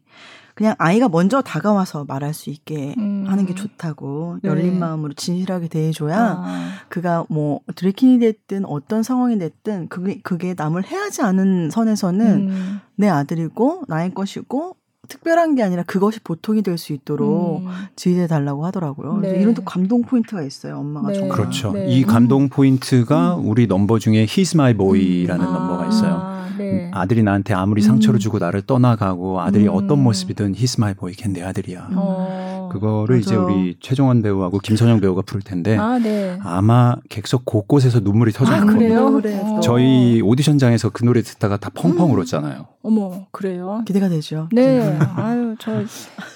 그냥 0.57 0.73
아이가 0.79 1.07
먼저 1.07 1.43
다가와서 1.43 2.05
말할 2.07 2.33
수 2.33 2.49
있게 2.49 2.95
음. 2.97 3.25
하는 3.27 3.45
게 3.45 3.53
좋다고 3.53 4.39
네. 4.41 4.49
열린 4.49 4.79
마음으로 4.79 5.13
진실하게 5.13 5.67
대해줘야 5.67 6.17
아. 6.19 6.69
그가 6.89 7.25
뭐 7.29 7.59
드래킨이 7.75 8.17
됐든 8.17 8.65
어떤 8.65 9.03
상황이 9.03 9.37
됐든 9.37 9.87
그게 9.89 10.19
그게 10.23 10.55
남을 10.57 10.83
해하지 10.87 11.21
않은 11.21 11.69
선에서는 11.69 12.25
음. 12.49 12.79
내 12.95 13.07
아들이고 13.07 13.83
나의 13.87 14.15
것이고 14.15 14.75
특별한 15.07 15.53
게 15.53 15.61
아니라 15.61 15.83
그것이 15.83 16.21
보통이 16.21 16.63
될 16.63 16.79
수 16.79 16.91
있도록 16.91 17.61
음. 17.61 17.67
지휘해 17.95 18.25
달라고 18.25 18.65
하더라고요. 18.65 19.19
네. 19.19 19.39
이런 19.39 19.53
또 19.53 19.63
감동 19.63 20.01
포인트가 20.01 20.41
있어요. 20.41 20.79
엄마가 20.79 21.09
네. 21.09 21.19
정말. 21.19 21.37
그렇죠. 21.37 21.71
네. 21.73 21.87
이 21.87 22.03
감동 22.03 22.49
포인트가 22.49 23.35
음. 23.35 23.47
우리 23.47 23.67
넘버 23.67 23.99
중에 23.99 24.25
He's 24.25 24.55
My 24.55 24.73
Boy라는 24.73 25.45
음. 25.45 25.53
넘버가 25.53 25.85
있어요. 25.85 26.36
네. 26.57 26.91
아들이 26.93 27.23
나한테 27.23 27.53
아무리 27.53 27.81
상처를 27.81 28.17
음. 28.17 28.19
주고 28.19 28.39
나를 28.39 28.61
떠나가고 28.63 29.39
아들이 29.41 29.67
음. 29.67 29.73
어떤 29.73 30.03
모습이든 30.03 30.55
He's 30.55 30.79
My 30.79 30.93
Boy 30.93 31.13
걘 31.13 31.27
내 31.33 31.43
아들이야. 31.43 31.89
어. 31.93 32.69
그거를 32.71 33.15
맞아요. 33.15 33.19
이제 33.19 33.35
우리 33.35 33.77
최종원 33.79 34.21
배우하고 34.21 34.59
김선영 34.59 34.99
배우가 35.01 35.21
부를 35.21 35.41
텐데 35.41 35.77
아, 35.77 35.99
네. 35.99 36.37
마 36.63 36.95
객석 37.09 37.45
곳곳에서 37.45 37.99
눈물이 37.99 38.31
터질 38.31 38.53
아, 38.53 38.59
겁니다. 38.65 39.05
어. 39.05 39.59
저희 39.61 40.21
오디션장에서 40.21 40.89
그 40.89 41.03
노래 41.03 41.21
듣다가 41.21 41.57
다 41.57 41.69
펑펑 41.73 42.09
음. 42.09 42.11
울었잖아요. 42.15 42.65
어머 42.83 43.25
그래요? 43.31 43.83
기대가 43.85 44.09
되죠. 44.09 44.47
네. 44.51 44.97
아유 45.15 45.55
저 45.59 45.83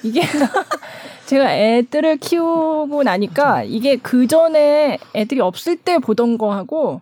이게 0.04 0.22
제가 1.28 1.56
애들을 1.56 2.18
키우고 2.18 3.04
나니까 3.04 3.64
이게 3.64 3.96
그 3.96 4.28
전에 4.28 4.98
애들이 5.16 5.40
없을 5.40 5.78
때 5.78 5.98
보던 6.00 6.38
거하고 6.38 7.02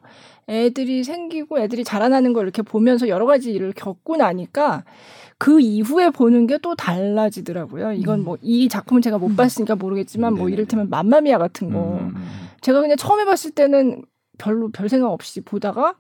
애들이 0.50 1.04
생기고 1.04 1.60
애들이 1.60 1.84
자라나는 1.84 2.34
걸 2.34 2.44
이렇게 2.44 2.62
보면서 2.64 3.08
여러 3.08 3.26
가지 3.26 3.52
일을 3.52 3.72
겪고 3.74 4.18
나니까 4.18 4.84
그 5.38 5.62
이후에 5.62 6.10
보는 6.10 6.48
게 6.48 6.58
또 6.62 6.76
달라지더라고요. 6.76 7.94
이건 7.94 8.20
음. 8.20 8.24
뭐이 8.26 8.68
작품은 8.68 9.02
제가 9.02 9.18
못 9.18 9.28
음. 9.28 9.36
봤으니까 9.38 9.76
모르겠지만 9.76 10.34
뭐 10.34 10.50
이를테면 10.50 10.90
맘마미아 10.90 11.38
같은 11.38 11.72
거 11.72 12.00
음. 12.02 12.16
제가 12.62 12.82
그냥 12.82 12.98
처음에 12.98 13.24
봤을 13.24 13.52
때는 13.52 14.02
별로 14.38 14.70
별 14.70 14.90
생각 14.90 15.12
없이 15.12 15.40
보다가 15.42 15.96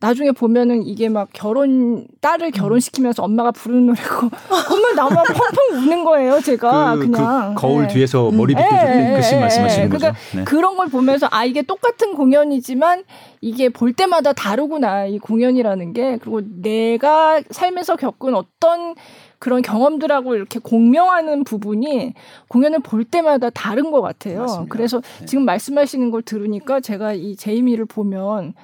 나중에 0.00 0.30
보면은 0.30 0.84
이게 0.84 1.08
막 1.08 1.28
결혼 1.32 2.06
딸을 2.20 2.52
결혼시키면서 2.52 3.24
엄마가 3.24 3.50
부르는 3.50 3.86
노래고 3.86 4.30
정말 4.68 4.94
나만 4.94 5.24
펑펑 5.24 5.82
우는 5.82 6.04
거예요 6.04 6.40
제가 6.40 6.94
그, 6.96 7.04
냥 7.06 7.54
그 7.54 7.60
거울 7.60 7.82
네. 7.82 7.94
뒤에서 7.94 8.30
머리 8.30 8.54
빗대서 8.54 8.84
네. 8.84 9.16
그씬 9.16 9.40
말씀하시는 9.40 9.88
그러니까 9.88 10.12
거죠. 10.12 10.36
네. 10.38 10.44
그런 10.44 10.76
걸 10.76 10.88
보면서 10.88 11.26
아 11.32 11.44
이게 11.44 11.62
똑같은 11.62 12.14
공연이지만 12.14 13.02
이게 13.40 13.68
볼 13.68 13.92
때마다 13.92 14.32
다르구나 14.32 15.06
이 15.06 15.18
공연이라는 15.18 15.92
게 15.92 16.18
그리고 16.18 16.42
내가 16.62 17.40
삶에서 17.50 17.96
겪은 17.96 18.34
어떤 18.36 18.94
그런 19.40 19.62
경험들하고 19.62 20.34
이렇게 20.34 20.58
공명하는 20.58 21.44
부분이 21.44 22.14
공연을 22.48 22.80
볼 22.80 23.04
때마다 23.04 23.50
다른 23.50 23.90
것 23.90 24.00
같아요. 24.02 24.40
맞습니다. 24.40 24.72
그래서 24.72 25.00
네. 25.20 25.26
지금 25.26 25.44
말씀하시는 25.44 26.10
걸 26.10 26.22
들으니까 26.22 26.80
제가 26.80 27.12
이 27.14 27.36
제이미를 27.36 27.84
보면 27.84 28.54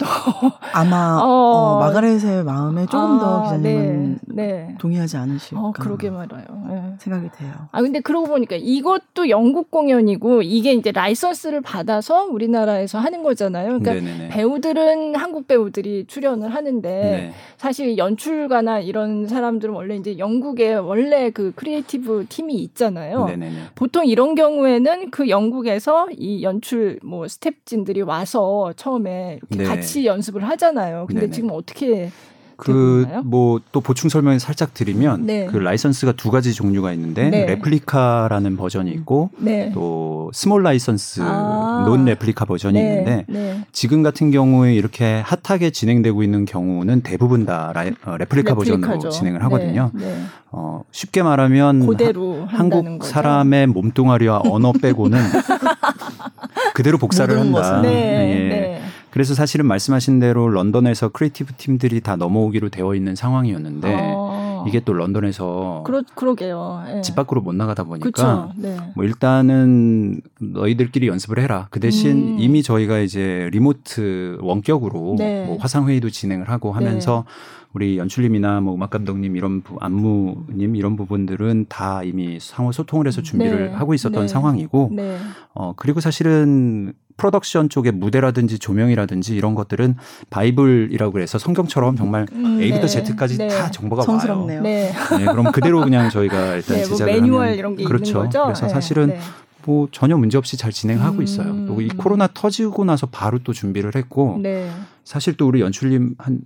아마 0.72 1.20
어, 1.22 1.24
어, 1.24 1.78
마가렛의 1.78 2.42
마음에 2.42 2.84
조금 2.86 3.16
아, 3.16 3.18
더 3.20 3.42
기자님은 3.44 4.18
네, 4.26 4.44
네. 4.44 4.74
동의하지 4.78 5.16
않으실까. 5.16 5.62
어, 5.62 5.72
그러게 5.72 6.10
말아요. 6.10 6.44
네. 6.68 6.82
생각이 6.98 7.28
돼요. 7.38 7.52
아 7.70 7.80
근데 7.80 8.00
그러고 8.00 8.26
보니까 8.26 8.56
이것도 8.56 9.28
영국 9.28 9.70
공연이고 9.70 10.42
이게 10.42 10.72
이제 10.72 10.90
라이선스를 10.90 11.60
받아서 11.60 12.24
우리나라에서 12.24 12.98
하는 12.98 13.22
거잖아요. 13.22 13.78
그러니까 13.78 13.94
네네네. 13.94 14.28
배우들은 14.30 15.14
한국 15.14 15.46
배우들이 15.46 16.06
출연을 16.08 16.52
하는데 16.52 16.88
네. 16.90 17.32
사실 17.56 17.96
연출가나 17.96 18.80
이런 18.80 19.28
사람들은 19.28 19.72
원래 19.74 19.94
이제 19.94 20.18
영국에 20.18 20.74
원래 20.74 21.30
그 21.30 21.52
creative 21.54 22.26
팀이 22.28 22.54
있잖아요. 22.54 23.26
네네네. 23.26 23.56
보통 23.76 24.04
이런 24.06 24.34
경우에는 24.34 25.12
그 25.12 25.28
영국에서 25.28 26.08
이 26.10 26.42
연출 26.42 26.98
뭐 27.04 27.26
스탭진들이 27.26 28.04
와서 28.04 28.72
처음에 28.74 29.38
이렇게 29.38 29.58
네. 29.58 29.64
같이 29.64 29.83
같이 29.84 30.06
연습을 30.06 30.48
하잖아요. 30.48 31.06
근데 31.06 31.22
네네. 31.22 31.32
지금 31.32 31.50
어떻게 31.52 32.10
그 32.56 33.04
뭐 33.24 33.60
또 33.72 33.80
보충 33.80 34.08
설명을 34.08 34.38
살짝 34.38 34.72
드리면 34.74 35.26
네. 35.26 35.46
그 35.46 35.56
라이선스가 35.56 36.12
두 36.12 36.30
가지 36.30 36.54
종류가 36.54 36.92
있는데 36.92 37.28
네. 37.28 37.46
replica라는 37.46 38.56
버전이 38.56 38.90
있고 38.92 39.30
네. 39.36 39.72
또 39.74 40.30
small 40.32 40.62
license 40.62 41.22
아~ 41.24 41.82
non 41.84 42.04
replica 42.04 42.44
버전이 42.44 42.80
네. 42.80 42.88
있는데 42.88 43.24
네. 43.28 43.64
지금 43.72 44.04
같은 44.04 44.30
경우에 44.30 44.72
이렇게 44.74 45.22
hot하게 45.24 45.70
진행되고 45.70 46.22
있는 46.22 46.44
경우는 46.44 47.00
대부분 47.00 47.44
다 47.44 47.72
라이, 47.74 47.88
어, 48.04 48.16
replica 48.16 48.50
replica죠. 48.54 48.54
버전으로 48.54 49.10
진행을 49.10 49.42
하거든요. 49.44 49.90
네. 49.92 50.16
어, 50.52 50.84
쉽게 50.92 51.24
말하면 51.24 51.82
하, 51.82 52.46
한국 52.46 52.98
거죠. 53.00 53.12
사람의 53.12 53.66
몸뚱아리와 53.66 54.42
언어 54.48 54.72
빼고는 54.72 55.18
그대로 56.74 56.98
복사를 56.98 57.36
한다. 57.36 57.82
예. 57.84 58.80
그래서 59.14 59.32
사실은 59.32 59.66
말씀하신 59.66 60.18
대로 60.18 60.48
런던에서 60.48 61.10
creative 61.10 61.52
팀들이 61.56 62.00
다 62.00 62.16
넘어오기로 62.16 62.70
되어 62.70 62.96
있는 62.96 63.14
상황이었는데 63.14 63.96
어. 64.16 64.64
이게 64.66 64.80
또 64.80 64.92
런던에서 64.92 65.84
그러, 65.86 66.02
그러게요. 66.16 66.84
예. 66.88 67.00
집 67.00 67.14
밖으로 67.14 67.40
못 67.40 67.54
나가다 67.54 67.84
보니까 67.84 68.50
네. 68.56 68.76
뭐 68.96 69.04
일단은 69.04 70.20
너희들끼리 70.40 71.06
연습을 71.06 71.38
해라. 71.38 71.68
그 71.70 71.78
대신 71.78 72.34
음. 72.34 72.36
이미 72.40 72.64
저희가 72.64 72.98
이제 72.98 73.48
remote 73.52 74.38
원격으로 74.40 75.14
네. 75.16 75.46
뭐 75.46 75.58
화상 75.58 75.88
회의도 75.88 76.10
진행을 76.10 76.48
하고 76.48 76.72
하면서 76.72 77.24
네. 77.24 77.64
우리 77.72 77.98
연출님이나 77.98 78.62
뭐 78.62 78.74
음악 78.74 78.90
감독님 78.90 79.36
이런 79.36 79.62
부, 79.62 79.76
안무님 79.80 80.74
이런 80.74 80.96
부분들은 80.96 81.66
다 81.68 82.02
이미 82.02 82.40
상호 82.40 82.72
소통을 82.72 83.06
해서 83.06 83.22
준비를 83.22 83.70
네. 83.70 83.72
하고 83.74 83.94
있었던 83.94 84.22
네. 84.22 84.26
상황이고 84.26 84.90
네. 84.92 85.18
어 85.52 85.72
그리고 85.76 86.00
사실은 86.00 86.94
프로덕션 87.16 87.68
쪽의 87.68 87.92
무대라든지 87.92 88.58
조명이라든지 88.58 89.36
이런 89.36 89.54
것들은 89.54 89.96
바이블이라고 90.30 91.12
그래서 91.12 91.38
성경처럼 91.38 91.96
정말 91.96 92.26
음, 92.32 92.60
A부터 92.60 92.86
네. 92.86 93.04
Z까지 93.04 93.38
네. 93.38 93.48
다 93.48 93.70
정보가 93.70 94.02
성스럽네요. 94.02 94.60
와요. 94.60 94.62
네. 94.62 94.92
네. 95.18 95.24
그럼 95.24 95.52
그대로 95.52 95.80
그냥 95.82 96.10
저희가 96.10 96.56
일단 96.56 96.76
네, 96.76 96.82
뭐 96.86 96.96
제작을 96.96 97.12
매뉴얼 97.12 97.42
하면 97.42 97.58
이런 97.58 97.76
게 97.76 97.84
그렇죠. 97.84 98.04
있는 98.18 98.24
거죠. 98.24 98.42
그래서 98.44 98.68
사실은 98.68 99.08
네. 99.08 99.18
뭐 99.64 99.88
전혀 99.92 100.16
문제 100.16 100.36
없이 100.36 100.56
잘 100.56 100.72
진행하고 100.72 101.18
음. 101.18 101.22
있어요. 101.22 101.66
또 101.66 101.80
이 101.80 101.88
코로나 101.88 102.26
터지고 102.26 102.84
나서 102.84 103.06
바로 103.06 103.38
또 103.44 103.52
준비를 103.52 103.92
했고 103.94 104.38
네. 104.42 104.70
사실 105.04 105.36
또 105.36 105.46
우리 105.46 105.60
연출님 105.60 106.16
한 106.18 106.40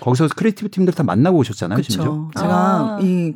거기서 0.00 0.28
creative 0.36 0.70
팀들 0.70 0.92
다 0.94 1.02
만나고 1.04 1.38
오셨잖아요. 1.38 1.76
그렇죠. 1.76 2.30
제가 2.36 2.52
아. 2.54 2.98
이 3.00 3.34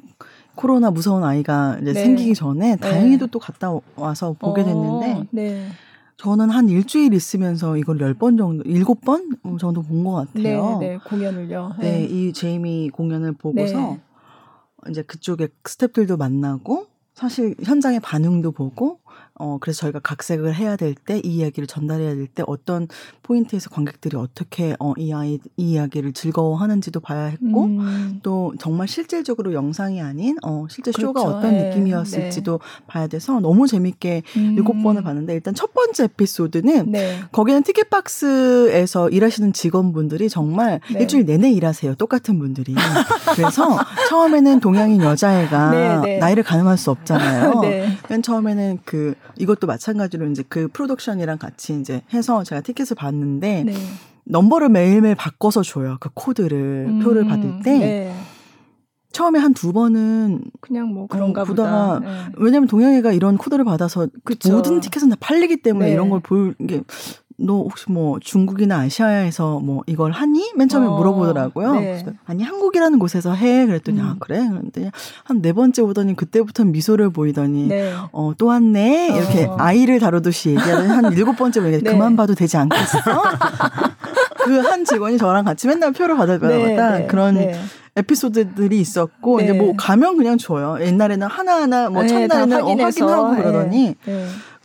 코로나 0.55 0.90
무서운 0.90 1.25
아이가 1.25 1.79
이제 1.81 1.92
네. 1.92 2.03
생기기 2.03 2.35
전에 2.35 2.73
네. 2.73 2.77
다행히도 2.77 3.29
또 3.29 3.38
갔다 3.38 3.73
와서 3.97 4.35
보게 4.38 4.62
어, 4.62 4.64
됐는데 4.64 5.12
어, 5.12 5.25
네. 5.31 5.68
저는 6.16 6.51
한 6.51 6.68
일주일 6.68 7.14
있으면서 7.14 7.77
이걸 7.77 8.01
열번 8.01 8.37
정도, 8.37 8.62
일곱 8.64 9.01
번 9.01 9.31
정도 9.59 9.83
본 9.83 10.05
것 10.05 10.12
같아요. 10.12 10.79
네, 10.79 10.88
네, 10.88 10.98
공연을요. 11.05 11.75
네, 11.81 11.98
네, 12.01 12.05
이 12.05 12.33
제이미 12.33 12.90
공연을 12.90 13.33
보고서 13.33 13.77
네. 13.79 14.01
이제 14.90 15.03
그쪽에 15.03 15.48
스탭들도 15.64 16.16
만나고 16.18 16.87
사실 17.14 17.55
현장의 17.62 18.01
반응도 18.01 18.53
보고 18.53 19.01
어, 19.43 19.59
그래서 19.61 19.81
저희가 19.81 19.99
각색을 20.01 20.55
해야 20.55 20.77
될 20.77 20.95
때 20.95 21.21
이 21.25 21.29
이야기를 21.37 21.67
전달해야 21.67 22.15
될 22.15 22.27
때 22.29 22.43
어떤 22.47 22.87
포인트에서 23.23 23.69
관객들이 23.71 24.17
어떻게 24.17 24.75
어, 24.79 24.93
이 24.97 25.13
아이 25.13 25.39
이 25.57 25.73
이야기를 25.73 26.13
즐거워하는지도 26.13 27.01
봐야 27.01 27.25
했고 27.25 27.65
음. 27.65 28.21
또 28.23 28.53
정말 28.59 28.87
실질적으로 28.89 29.53
영상이 29.53 30.01
아닌 30.01 30.37
어, 30.43 30.67
실제 30.71 30.91
그렇죠. 30.93 31.09
쇼가 31.09 31.23
어떤 31.23 31.53
네. 31.53 31.69
느낌이었을지도 31.71 32.59
네. 32.63 32.85
봐야 32.87 33.07
돼서 33.09 33.41
너무 33.41 33.67
재밌게 33.67 34.23
음. 34.37 34.55
일곱 34.57 34.77
음. 34.77 34.83
번을 34.83 35.03
봤는데 35.03 35.35
일단 35.35 35.55
첫 35.55 35.75
번째 35.75 36.05
에피소드는 36.05 36.93
네. 36.93 37.19
거기는 37.33 37.63
티켓박스에서 37.63 39.09
일하시는 39.11 39.53
직원분들이 39.53 40.29
정말 40.29 40.81
네. 40.93 41.01
일주일 41.01 41.25
내내 41.27 41.51
일하세요. 41.53 41.95
똑같은 41.97 42.39
분들이. 42.39 42.75
그래서 43.35 43.79
처음에는 44.09 44.61
동양인 44.61 45.03
여자애가 45.03 45.71
네, 45.71 46.01
네. 46.01 46.19
나이를 46.19 46.43
가늠할 46.43 46.79
수 46.79 46.91
없잖아요. 46.91 47.61
맨 48.09 48.23
처음에는 48.23 48.79
그 48.85 49.15
이것도 49.38 49.66
마찬가지로 49.66 50.27
이제 50.31 50.42
그 50.49 50.68
프로덕션이랑 50.68 51.38
같이 51.38 51.79
이제 51.79 52.03
해서 52.12 52.42
제가 52.45 52.61
티켓을 52.61 52.95
봤는데 52.97 53.64
네. 53.64 53.75
넘버를 54.25 54.68
매일매일 54.68 55.14
바꿔서 55.14 55.62
줘요. 55.62 55.97
그 56.01 56.09
코드를 56.14 56.87
음, 56.88 57.01
표를 57.01 57.25
받을 57.27 57.61
때. 57.62 57.79
네. 57.79 58.14
처음에 59.12 59.38
한 59.38 59.53
두 59.53 59.75
번은 59.75 60.40
그냥 60.62 60.88
뭐 60.88 61.07
그런가 61.07 61.42
어, 61.42 61.45
보다. 61.45 62.01
네. 62.01 62.09
왜냐면 62.38 62.66
동양애가 62.66 63.12
이런 63.12 63.37
코드를 63.37 63.62
받아서 63.62 64.09
그쵸. 64.25 64.51
모든 64.53 64.81
티켓은 64.81 65.11
다 65.11 65.16
팔리기 65.21 65.61
때문에 65.61 65.87
네. 65.88 65.92
이런 65.92 66.09
걸 66.09 66.21
보는 66.21 66.55
게 66.66 66.83
너 67.45 67.55
혹시 67.59 67.91
뭐 67.91 68.19
중국이나 68.21 68.79
아시아에서 68.81 69.59
뭐 69.61 69.83
이걸 69.87 70.13
하니? 70.13 70.53
맨 70.57 70.69
처음에 70.69 70.87
어, 70.87 70.97
물어보더라고요. 70.97 71.75
네. 71.75 72.05
아니 72.25 72.43
한국이라는 72.45 72.99
곳에서 72.99 73.35
해. 73.35 73.67
그랬더니 73.67 74.01
아, 74.01 74.05
음. 74.05 74.09
아 74.11 74.17
그래? 74.21 74.49
그랬더니 74.49 74.91
한 75.25 75.43
네 75.43 75.53
번째 75.53 75.83
오더니 75.83 76.15
그때부터 76.15 76.65
미소를 76.65 77.11
보이더니 77.11 77.67
네. 77.69 77.93
어또 78.13 78.47
왔네 78.47 79.09
이렇게 79.17 79.45
어. 79.47 79.57
아이를 79.59 79.99
다루듯이 79.99 80.51
얘기하더니 80.51 80.89
한 80.89 81.13
일곱 81.13 81.37
번째 81.37 81.61
보니 81.61 81.83
네. 81.83 81.91
그만 81.93 82.15
봐도 82.17 82.35
되지 82.35 82.57
않겠어? 82.57 82.99
그 84.45 84.61
한 84.63 84.85
직원이 84.85 85.19
저랑 85.19 85.45
같이 85.45 85.67
맨날 85.69 85.93
표를 85.93 86.17
받을 86.17 86.39
때마다 86.41 86.93
네, 86.93 86.99
네, 87.01 87.07
그런 87.07 87.35
네. 87.35 87.55
에피소드들이 87.95 88.81
있었고 88.81 89.41
이제 89.41 89.53
뭐 89.53 89.75
가면 89.77 90.17
그냥 90.17 90.39
줘요. 90.39 90.79
옛날에는 90.81 91.27
하나하나 91.27 91.91
뭐 91.91 92.07
첫날에는 92.07 92.63
어, 92.63 92.67
확인하고 92.75 93.37
그러더니. 93.37 93.95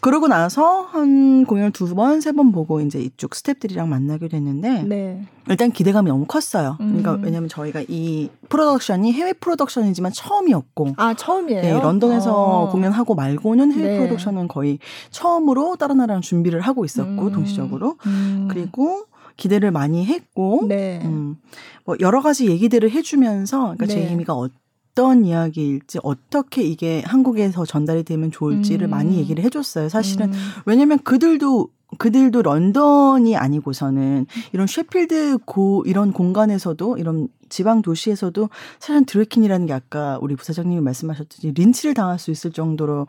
그러고 0.08 0.30
나서 0.30 0.84
한 0.84 1.44
공연 1.46 1.74
두 1.74 1.94
번, 1.94 2.22
세 2.22 2.32
번 2.32 2.54
보고 2.54 2.80
이제 2.80 2.98
이쪽 2.98 3.32
스탭들이랑 3.32 3.88
만나게 3.90 4.30
됐는데 4.30 4.84
네. 4.84 5.22
일단 5.50 5.70
기대감이 5.70 6.10
너무 6.10 6.26
컸어요. 6.26 6.76
그러니까 6.78 7.16
음. 7.16 7.24
왜냐면 7.26 7.50
저희가 7.50 7.84
이 7.90 8.30
프로덕션이 8.48 9.12
해외 9.12 9.34
프로덕션이지만 9.34 10.14
처음이었고 10.14 10.94
아 10.96 11.14
처음이에요. 11.14 11.62
네, 11.62 11.74
런던에서 11.74 12.34
어. 12.34 12.72
공연하고 12.72 13.16
말고는 13.16 13.74
해외 13.74 13.90
네. 13.90 13.98
프로덕션은 13.98 14.48
거의 14.48 14.80
처음으로 15.12 15.76
다른 15.76 15.98
나라랑 15.98 16.22
준비를 16.22 16.62
하고 16.62 16.86
있었고 16.86 17.28
음. 17.28 17.32
동시적으로 17.34 17.98
음. 18.06 18.48
그리고 18.50 19.04
기대를 19.36 19.72
많이 19.72 20.06
했고 20.06 20.68
네. 20.70 21.02
음, 21.04 21.36
뭐 21.84 21.98
여러 22.00 22.22
가지 22.22 22.48
얘기들을 22.48 22.92
해주면서 22.92 23.76
그러니까 23.76 23.86
네. 23.88 23.94
제이미가 23.94 24.34
어, 24.34 24.48
어떤 24.98 25.26
이야기일지 25.26 26.00
어떻게 26.02 26.64
이게 26.64 27.04
한국에서 27.06 27.66
전달이 27.66 28.04
되면 28.04 28.32
좋을지를 28.32 28.88
음. 28.88 28.90
많이 28.90 29.18
얘기를 29.18 29.44
해줬어요. 29.44 29.90
사실은 29.90 30.34
음. 30.34 30.40
왜냐면 30.66 30.98
그들도 30.98 31.70
그들도 32.00 32.42
런던이 32.42 33.38
아니고서는 33.38 34.26
이런 34.54 34.66
셰필드 34.66 35.38
고 35.46 35.84
이런 35.86 36.12
공간에서도 36.12 36.98
이런 36.98 37.28
지방 37.48 37.84
도시에서도 37.84 38.50
사실은 38.80 39.06
드래킨이라는 39.06 39.68
게 39.68 39.74
아까 39.74 40.18
우리 40.20 40.36
부사장님이 40.36 40.82
말씀하셨듯이 40.82 41.54
린치를 41.56 41.94
당할 41.94 42.18
수 42.18 42.32
있을 42.32 42.52
정도로 42.52 43.06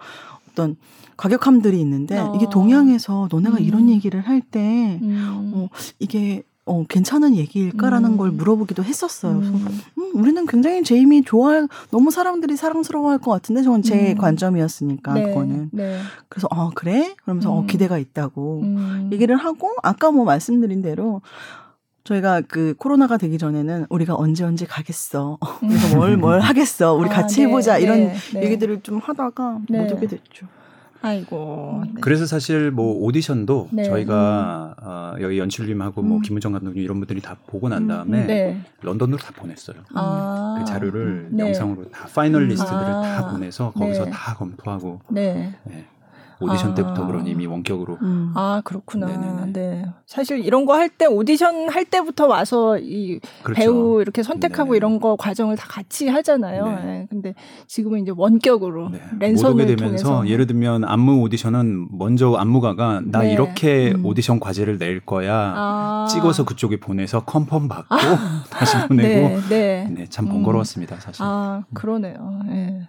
어떤 0.50 0.76
과격함들이 1.16 1.80
있는데 1.80 2.18
어. 2.18 2.34
이게 2.36 2.46
동양에서 2.52 3.28
너네가 3.32 3.56
음. 3.56 3.62
이런 3.62 3.88
얘기를 3.88 4.20
할때 4.20 5.00
음. 5.02 5.52
어, 5.54 5.68
이게 5.98 6.42
어, 6.68 6.84
괜찮은 6.88 7.34
얘기일까라는 7.36 8.12
음. 8.12 8.16
걸 8.16 8.30
물어보기도 8.30 8.84
했었어요. 8.84 9.38
그래서 9.38 9.52
음. 9.54 9.80
음, 9.98 10.10
우리는 10.14 10.46
굉장히 10.46 10.82
제이미 10.82 11.22
좋아, 11.22 11.66
너무 11.90 12.10
사람들이 12.10 12.56
사랑스러워할 12.56 13.18
것 13.18 13.30
같은데 13.30 13.62
저건 13.62 13.82
제 13.82 14.12
음. 14.12 14.18
관점이었으니까 14.18 15.14
네. 15.14 15.22
그거는. 15.28 15.70
네. 15.72 15.98
그래서 16.28 16.46
어 16.50 16.70
그래? 16.74 17.14
그러면서 17.22 17.52
어 17.52 17.60
음. 17.60 17.66
기대가 17.66 17.98
있다고 17.98 18.60
음. 18.62 19.10
얘기를 19.12 19.36
하고 19.36 19.70
아까 19.82 20.10
뭐 20.10 20.24
말씀드린 20.24 20.82
대로 20.82 21.22
저희가 22.04 22.42
그 22.42 22.74
코로나가 22.78 23.16
되기 23.16 23.38
전에는 23.38 23.86
우리가 23.90 24.14
언제 24.16 24.44
언제 24.44 24.64
가겠어. 24.66 25.38
그래서 25.60 25.96
뭘뭘 25.96 26.40
하겠어. 26.40 26.94
우리 26.94 27.08
아, 27.10 27.12
같이 27.12 27.40
네, 27.40 27.46
해보자 27.46 27.78
이런 27.78 27.98
네, 27.98 28.14
네. 28.34 28.44
얘기들을 28.44 28.80
좀 28.82 28.98
하다가 28.98 29.60
못 29.68 29.92
오게 29.92 30.06
됐죠. 30.06 30.46
아이고. 31.00 31.82
네. 31.86 32.00
그래서 32.00 32.26
사실 32.26 32.70
뭐 32.70 32.92
오디션도 33.04 33.68
네. 33.72 33.84
저희가 33.84 34.74
음. 34.78 34.86
어, 34.86 35.14
여기 35.20 35.38
연출님하고 35.38 36.02
뭐 36.02 36.18
음. 36.18 36.22
김은정 36.22 36.52
감독님 36.52 36.82
이런 36.82 36.98
분들이 36.98 37.20
다 37.20 37.36
보고 37.46 37.68
난 37.68 37.82
음. 37.82 37.88
다음에 37.88 38.26
네. 38.26 38.60
런던으로 38.82 39.18
다 39.18 39.32
보냈어요. 39.34 39.76
아. 39.94 40.56
그 40.58 40.64
자료를 40.64 41.28
네. 41.30 41.46
영상으로 41.46 41.90
다 41.90 42.08
파이널리스트들을 42.12 42.78
아. 42.78 43.02
다 43.02 43.30
보내서 43.30 43.72
거기서 43.72 44.06
네. 44.06 44.10
다 44.10 44.34
검토하고 44.34 45.00
네. 45.08 45.54
오디션 46.40 46.72
아. 46.72 46.74
때부터 46.74 47.06
그런 47.06 47.26
이미 47.26 47.46
원격으로. 47.46 47.98
음. 48.02 48.32
아 48.34 48.60
그렇구나. 48.64 49.06
네네네. 49.06 49.52
네. 49.52 49.84
사실 50.06 50.44
이런 50.44 50.64
거 50.66 50.74
할 50.74 50.88
때 50.88 51.06
오디션 51.06 51.68
할 51.68 51.84
때부터 51.84 52.26
와서 52.26 52.78
이 52.78 53.20
그렇죠. 53.42 53.60
배우 53.60 54.00
이렇게 54.00 54.22
선택하고 54.22 54.70
네네. 54.70 54.76
이런 54.76 55.00
거 55.00 55.16
과정을 55.16 55.56
다 55.56 55.66
같이 55.68 56.08
하잖아요. 56.08 56.64
네. 56.66 56.84
네. 56.84 57.06
근데 57.10 57.34
지금은 57.66 58.00
이제 58.00 58.12
원격으로 58.16 58.88
네. 58.90 59.00
랜선을 59.20 59.66
되면서 59.66 59.84
통해서. 60.08 60.28
예를 60.28 60.46
들면 60.46 60.84
안무 60.84 61.20
오디션은 61.22 61.88
먼저 61.98 62.34
안무가가 62.34 63.02
나 63.04 63.20
네. 63.20 63.32
이렇게 63.32 63.92
음. 63.92 64.04
오디션 64.06 64.40
과제를 64.40 64.78
낼 64.78 65.00
거야 65.00 65.52
아. 65.56 66.06
찍어서 66.10 66.44
그쪽에 66.44 66.78
보내서 66.80 67.24
confirm 67.24 67.68
받고 67.68 67.94
아. 67.94 68.44
다시 68.50 68.76
보내고 68.88 69.40
네, 69.48 69.77
네. 69.90 70.06
참 70.08 70.28
번거로웠습니다 70.28 70.96
사실. 70.96 71.22
아 71.24 71.64
그러네요. 71.74 72.42
네. 72.48 72.82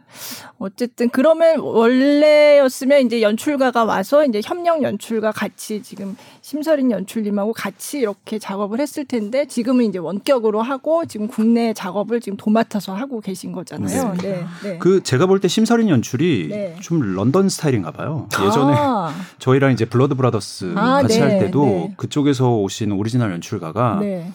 어쨌든 0.57 1.09
그러면 1.09 1.59
원래였으면 1.59 3.05
이제 3.05 3.21
연 3.21 3.29
연출가가 3.39 3.85
와서 3.85 4.25
이제 4.25 4.41
협력 4.43 4.83
연출가 4.83 5.31
같이 5.31 5.81
지금 5.81 6.15
심서린 6.41 6.91
연출님하고 6.91 7.53
같이 7.53 7.99
이렇게 7.99 8.39
작업을 8.39 8.79
했을 8.79 9.05
텐데 9.05 9.45
지금은 9.45 9.85
이제 9.85 9.99
원격으로 9.99 10.61
하고 10.61 11.05
지금 11.05 11.27
국내 11.27 11.73
작업을 11.73 12.19
지금 12.21 12.37
도맡아서 12.37 12.93
하고 12.93 13.21
계신 13.21 13.51
거잖아요. 13.51 14.13
네. 14.15 14.21
네. 14.21 14.45
네. 14.63 14.77
그 14.79 15.01
제가 15.03 15.25
볼 15.25 15.39
때 15.39 15.47
심서린 15.47 15.87
연출이 15.87 16.47
네. 16.49 16.75
좀 16.81 16.99
런던 17.15 17.47
스타일인가 17.47 17.91
봐요. 17.91 18.27
예전에 18.33 18.73
아. 18.75 19.13
저희랑 19.37 19.71
이제 19.71 19.85
블러드 19.85 20.15
브라더스 20.15 20.73
아, 20.75 21.01
같이 21.01 21.21
할 21.21 21.29
네. 21.29 21.39
때도 21.45 21.63
네. 21.65 21.93
그쪽에서 21.95 22.57
오신 22.57 22.91
오리지널 22.91 23.31
연출가가 23.31 23.99
네. 24.01 24.33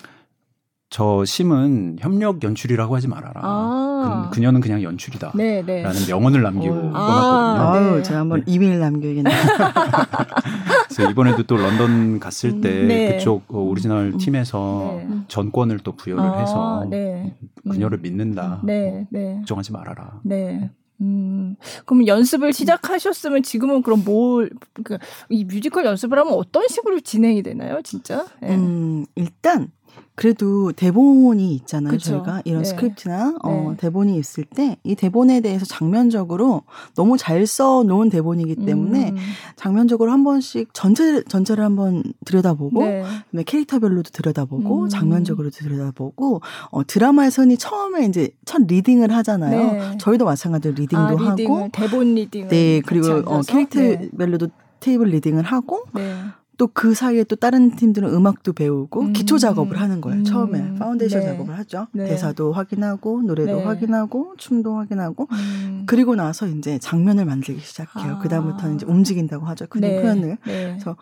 저 0.94 1.24
심은 1.24 1.96
협력 1.98 2.44
연출이라고 2.44 2.94
하지 2.94 3.08
말아라. 3.08 3.40
아. 3.42 4.30
그녀는 4.32 4.60
그냥 4.60 4.80
연출이다. 4.80 5.32
네, 5.34 5.60
네. 5.66 5.82
라는 5.82 6.00
명언을 6.06 6.40
남기고 6.40 6.72
어. 6.72 6.92
떠났거든요. 6.92 7.90
아, 7.90 7.96
네. 7.96 8.02
제가 8.04 8.20
한번 8.20 8.44
이메일 8.46 8.78
남겨야겠네요. 8.78 9.34
그래서 10.86 11.10
이번에도 11.10 11.42
또 11.42 11.56
런던 11.56 12.20
갔을 12.20 12.60
때 12.60 12.84
네. 12.84 13.16
그쪽 13.16 13.42
어, 13.48 13.58
오리지널 13.58 14.12
음. 14.12 14.18
팀에서 14.18 15.02
네. 15.08 15.08
전권을 15.26 15.80
또 15.80 15.96
부여를 15.96 16.22
아, 16.22 16.38
해서 16.38 16.86
네. 16.88 17.34
그녀를 17.68 17.98
음. 17.98 18.02
믿는다. 18.02 18.60
네. 18.62 19.08
네. 19.10 19.34
걱정하지 19.38 19.72
말아라. 19.72 20.20
네. 20.22 20.70
음, 21.00 21.56
그럼 21.86 22.06
연습을 22.06 22.52
시작하셨으면 22.52 23.42
지금은 23.42 23.82
그럼 23.82 24.04
뭘, 24.04 24.48
그, 24.84 24.98
이 25.28 25.44
뮤지컬 25.44 25.86
연습을 25.86 26.16
하면 26.20 26.34
어떤 26.34 26.68
식으로 26.68 27.00
진행이 27.00 27.42
되나요, 27.42 27.80
진짜? 27.82 28.26
네. 28.40 28.54
음, 28.54 29.04
일단 29.16 29.72
그래도 30.16 30.72
대본이 30.72 31.54
있잖아요. 31.56 31.92
그쵸? 31.92 32.10
저희가 32.10 32.42
이런 32.44 32.62
네. 32.62 32.68
스크립트나 32.68 33.36
어, 33.42 33.68
네. 33.70 33.76
대본이 33.78 34.16
있을 34.18 34.44
때 34.44 34.78
이 34.84 34.94
대본에 34.94 35.40
대해서 35.40 35.64
장면적으로 35.64 36.62
너무 36.94 37.16
잘 37.16 37.46
써놓은 37.46 38.10
대본이기 38.10 38.56
때문에 38.66 39.10
음. 39.10 39.16
장면적으로 39.56 40.12
한 40.12 40.24
번씩 40.24 40.68
전체 40.74 41.22
전체를 41.24 41.64
한번 41.64 42.02
들여다보고 42.26 42.84
네. 42.84 43.02
그다음에 43.02 43.44
캐릭터별로도 43.44 44.10
들여다보고 44.10 44.84
음. 44.84 44.88
장면적으로도 44.88 45.56
들여다보고 45.56 46.42
어, 46.70 46.86
드라마에서 46.86 47.42
흔히 47.42 47.56
처음에 47.56 48.06
이제 48.06 48.30
첫 48.44 48.62
reading을 48.66 49.10
하잖아요. 49.10 49.72
네. 49.72 49.98
저희도 49.98 50.24
마찬가지로 50.26 50.74
reading도 50.74 50.96
아, 50.96 51.30
하고 51.30 51.68
대본 51.72 52.14
reading 52.14 52.48
네 52.48 52.82
그리고 52.84 53.22
어, 53.26 53.40
캐릭터별로도 53.40 54.48
table 54.80 55.08
reading을 55.08 55.44
하고 55.44 55.84
네. 55.94 56.14
또 56.56 56.68
그 56.74 56.94
사이에 56.94 57.24
또 57.24 57.36
다른 57.36 57.76
팀들은 57.76 58.12
음악도 58.12 58.52
배우고 58.52 59.00
음. 59.00 59.12
기초 59.12 59.38
작업을 59.38 59.80
하는 59.80 60.00
거예요. 60.00 60.18
음. 60.18 60.24
처음에 60.24 60.74
파운데이션 60.74 61.20
네. 61.20 61.26
작업을 61.26 61.56
하죠. 61.58 61.86
네. 61.92 62.06
대사도 62.06 62.52
확인하고 62.52 63.22
노래도 63.22 63.56
네. 63.58 63.64
확인하고 63.64 64.34
춤도 64.38 64.76
확인하고 64.76 65.28
음. 65.30 65.84
그리고 65.86 66.14
나서 66.14 66.46
이제 66.46 66.78
장면을 66.78 67.24
만들기 67.24 67.60
시작해요. 67.60 68.14
아. 68.14 68.18
그 68.18 68.28
다음부터는 68.28 68.76
이제 68.76 68.86
움직인다고 68.86 69.46
하죠. 69.46 69.66
그 69.68 69.78
네. 69.78 70.02
표현을. 70.02 70.38
네. 70.44 70.68
그래서 70.70 70.96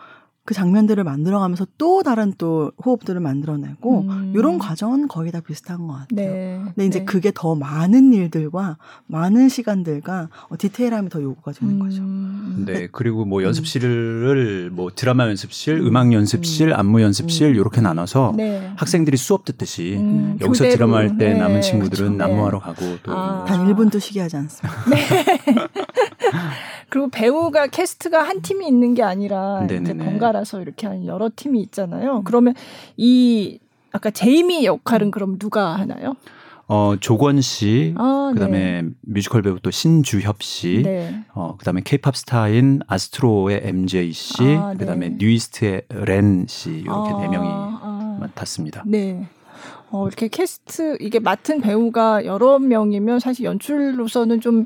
그 0.45 0.53
장면들을 0.53 1.01
만들어가면서 1.05 1.65
또 1.77 2.03
다른 2.03 2.33
또 2.37 2.73
호흡들을 2.85 3.21
만들어내고 3.21 4.01
음. 4.01 4.33
이런 4.35 4.57
과정은 4.57 5.07
거의 5.07 5.31
다 5.31 5.39
비슷한 5.39 5.87
것 5.87 5.93
같아요. 5.93 6.07
네. 6.11 6.61
근데 6.65 6.85
이제 6.85 6.99
네. 6.99 7.05
그게 7.05 7.31
더 7.33 7.55
많은 7.55 8.11
일들과 8.11 8.77
많은 9.07 9.47
시간들과 9.47 10.27
어, 10.49 10.57
디테일함이 10.57 11.07
더 11.07 11.21
요구가 11.21 11.53
되는 11.53 11.75
음. 11.75 11.79
거죠. 11.79 12.03
네, 12.65 12.89
그리고 12.91 13.23
뭐 13.23 13.39
음. 13.39 13.45
연습실을 13.45 14.69
뭐 14.73 14.91
드라마 14.93 15.27
연습실, 15.29 15.79
음. 15.87 15.95
악 15.95 16.11
연습실, 16.11 16.69
음. 16.69 16.73
안무 16.73 17.01
연습실 17.01 17.55
이렇게 17.55 17.79
음. 17.79 17.83
나눠서 17.83 18.33
네. 18.35 18.69
학생들이 18.75 19.15
수업 19.15 19.45
듣듯이 19.45 19.93
여기서 20.41 20.65
교대로. 20.65 20.75
드라마 20.75 20.97
할때 20.97 21.33
네. 21.33 21.39
남은 21.39 21.61
친구들은 21.61 22.17
그렇죠. 22.17 22.33
안무하러 22.33 22.59
가고 22.59 22.97
또 23.01 23.13
아. 23.13 23.45
단 23.45 23.65
1분도 23.65 23.97
쉬게 24.01 24.19
하지 24.19 24.35
않습니다. 24.35 24.77
네. 26.93 26.99
그리고 26.99 27.09
배우가 27.09 27.67
캐스트가 27.67 28.21
한 28.23 28.41
팀이 28.41 28.67
있는 28.67 28.93
게 28.93 29.01
아니라 29.03 29.65
네네네. 29.67 29.81
이제 29.81 29.97
번갈아서 29.97 30.61
이렇게 30.61 30.85
한 30.87 31.05
여러 31.05 31.29
팀이 31.35 31.59
있잖아요. 31.61 32.21
그러면 32.23 32.53
이 32.97 33.59
아까 33.91 34.11
제이미 34.11 34.65
역할은 34.65 35.11
그럼 35.11 35.39
누가 35.39 35.75
하나요? 35.75 36.15
어 36.67 36.95
조권 36.99 37.41
씨, 37.41 37.93
아, 37.97 38.31
그다음에 38.33 38.83
네. 38.83 38.89
뮤지컬 39.01 39.41
배우 39.41 39.59
또 39.59 39.69
신주협 39.69 40.41
씨, 40.41 40.81
네. 40.83 41.23
어 41.33 41.55
그다음에 41.57 41.81
케이팝 41.83 42.15
스타인 42.15 42.79
아스트로의 42.87 43.61
MJ 43.63 44.11
씨, 44.13 44.43
아, 44.55 44.71
네. 44.71 44.77
그다음에 44.77 45.09
뉴이스트의 45.17 45.81
렌 45.89 46.45
씨 46.47 46.69
이렇게 46.71 47.13
아, 47.13 47.17
네 47.19 47.27
명이 47.27 47.47
아. 47.49 48.17
맡았습니다. 48.19 48.83
네. 48.87 49.27
어, 49.91 50.07
이렇게 50.07 50.27
캐스트 50.27 50.97
이게 51.01 51.19
맡은 51.19 51.61
배우가 51.61 52.25
여러 52.25 52.57
명이면 52.59 53.19
사실 53.19 53.45
연출로서는 53.45 54.41
좀 54.41 54.65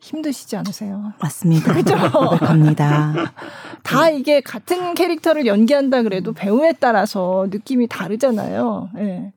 힘드시지 0.00 0.56
않으세요? 0.56 1.12
맞습니다. 1.20 1.74
그죠? 1.74 1.94
고백합니다. 2.10 3.32
다 3.82 4.10
이게 4.10 4.40
같은 4.40 4.94
캐릭터를 4.94 5.46
연기한다 5.46 6.02
그래도 6.02 6.32
배우에 6.32 6.72
따라서 6.78 7.46
느낌이 7.50 7.88
다르잖아요. 7.88 8.90
예. 8.98 9.02
네. 9.02 9.32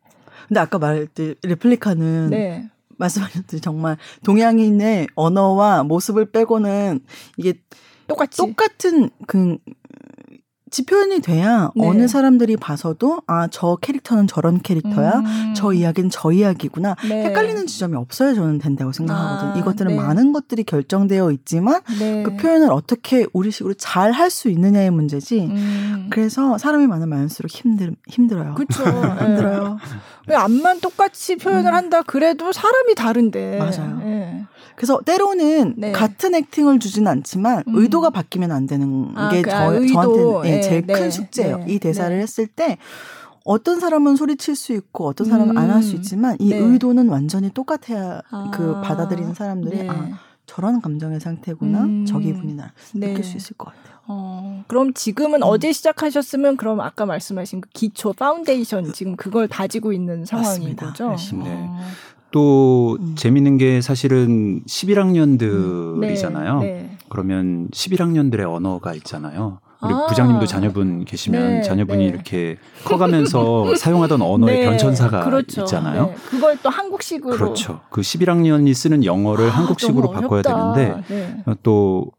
근데 0.48 0.60
아까 0.60 0.78
말했듯 0.80 1.40
레플리카는 1.44 2.30
네. 2.30 2.70
말씀하셨듯이 2.98 3.62
정말 3.62 3.98
동양인의 4.26 5.08
언어와 5.16 5.84
모습을 5.84 6.32
빼고는 6.32 7.00
이게 7.38 7.54
똑같이 8.08 8.38
똑같은 8.38 9.10
그 9.28 9.58
지표현이 10.72 11.20
돼야 11.20 11.70
네. 11.76 11.88
어느 11.88 12.08
사람들이 12.08 12.58
봐서도 12.58 13.22
아 13.28 13.48
저 13.52 13.76
캐릭터는 13.82 14.28
저런 14.28 14.62
캐릭터야 14.62 15.20
음. 15.20 15.54
저 15.56 15.74
이야기는 15.74 16.10
저 16.10 16.32
이야기구나 16.32 16.96
네. 17.08 17.26
헷갈리는 17.26 17.68
지점이 17.68 17.96
없어야 17.98 18.34
저는 18.34 18.60
된다고 18.60 18.92
생각하거든요. 18.94 19.52
아, 19.54 19.58
이것들은 19.58 19.92
네. 19.92 19.98
많은 19.98 20.32
것들이 20.32 20.64
결정되어 20.64 21.32
있지만 21.32 21.82
네. 22.00 22.24
그 22.24 22.38
표현을 22.38 22.72
어떻게 22.72 23.28
우리식으로 23.34 23.74
잘 23.76 24.12
할 24.14 24.30
수 24.32 24.48
있느냐의 24.50 24.92
문제지. 24.92 25.42
음. 25.42 26.08
그래서 26.10 26.58
사람이 26.58 26.88
많으면 26.88 27.10
많을수록 27.10 27.52
힘들 27.52 27.96
힘들어요. 28.08 28.56
그렇죠. 28.56 28.84
힘들어요. 28.86 29.78
왜 30.28 30.36
암만 30.36 30.80
똑같이 30.80 31.36
표현을 31.36 31.72
음. 31.72 31.76
한다 31.76 32.02
그래도 32.02 32.52
사람이 32.54 32.96
다른데. 32.96 33.60
맞아요. 33.60 34.48
네. 34.72 34.76
그래서 34.76 35.00
때로는 35.06 35.76
네. 35.78 35.92
같은 35.92 36.36
acting을 36.36 36.80
주지는 36.80 37.12
않지만 37.12 37.64
음. 37.68 37.76
의도가 37.76 38.10
바뀌면 38.10 38.52
안 38.52 38.68
되는 38.68 39.12
아, 39.16 39.30
게 39.30 39.42
그, 39.42 39.50
저, 39.50 39.74
의도. 39.74 39.94
저한테는 39.94 40.42
네, 40.44 40.62
제일 40.62 40.88
네. 40.88 40.94
큰 40.94 41.12
숙제예요. 41.12 41.58
네. 41.60 41.66
이 41.70 41.80
대사를 41.80 42.16
네. 42.16 42.22
했을 42.22 42.48
때 42.48 42.78
어떤 43.44 43.80
사람은 43.80 44.16
소리칠 44.16 44.56
수 44.56 44.74
있고 44.74 45.08
어떤 45.08 45.28
사람은 45.28 45.56
음. 45.56 45.58
안할 45.58 45.82
수 45.84 45.96
있지만 45.96 46.38
이 46.40 46.50
네. 46.50 46.58
의도는 46.58 47.10
완전히 47.10 47.52
똑같아야 47.52 48.22
아. 48.30 48.52
그 48.54 48.82
받아들이는 48.82 49.34
사람들이 49.34 49.90
아 49.90 50.20
저런 50.46 50.82
감정의 50.82 51.20
상태구나 51.20 51.84
음. 51.84 52.06
저 52.06 52.20
기분이 52.20 52.54
나 52.56 52.74
느낄 52.94 53.24
수 53.24 53.38
있을 53.38 53.56
것 53.58 53.70
같아요. 53.70 53.92
어, 54.08 54.64
그럼 54.68 54.94
지금은 54.94 55.40
음. 55.40 55.44
어제 55.44 55.72
시작하셨으면 55.72 56.58
그럼 56.58 56.82
아까 56.82 57.06
말씀하신 57.06 57.62
그 57.62 57.70
기초 57.72 58.12
파운데이션 58.14 58.92
지금 58.92 59.16
그걸 59.16 59.48
다지고 59.48 59.94
있는 59.94 60.26
상황인 60.26 60.76
맞습니다. 60.76 60.88
거죠? 60.88 61.16
네. 61.38 61.54
어. 61.70 61.80
또 62.32 62.98
음. 63.00 63.16
재밌는 63.16 63.58
게 63.58 63.82
사실은 63.82 64.64
11학년들이잖아요. 64.66 66.54
음. 66.56 66.60
네, 66.60 66.66
네. 66.66 66.98
그러면 67.10 67.68
11학년들의 67.72 68.44
언어가 68.52 68.94
있잖아요. 68.96 69.60
우리 69.84 69.94
아, 69.94 70.06
부장님도 70.08 70.46
자녀분 70.46 71.06
계시면 71.06 71.56
네, 71.56 71.62
자녀분이 71.64 72.04
네. 72.04 72.10
이렇게 72.10 72.58
커가면서 72.84 73.74
사용하던 73.76 74.22
언어의 74.22 74.60
네, 74.60 74.66
변천사가 74.66 75.26
그렇죠. 75.26 75.62
있잖아요. 75.62 76.06
네. 76.06 76.16
그걸 76.30 76.58
또 76.62 76.70
한국식으로 76.70 77.36
그렇죠. 77.36 77.82
그 77.90 78.02
11학년이 78.02 78.74
쓰는 78.76 79.04
영어를 79.04 79.48
아, 79.48 79.50
한국식으로 79.50 80.12
바꿔야 80.12 80.44
되는데 80.44 81.02
네. 81.08 81.44
또 81.64 82.12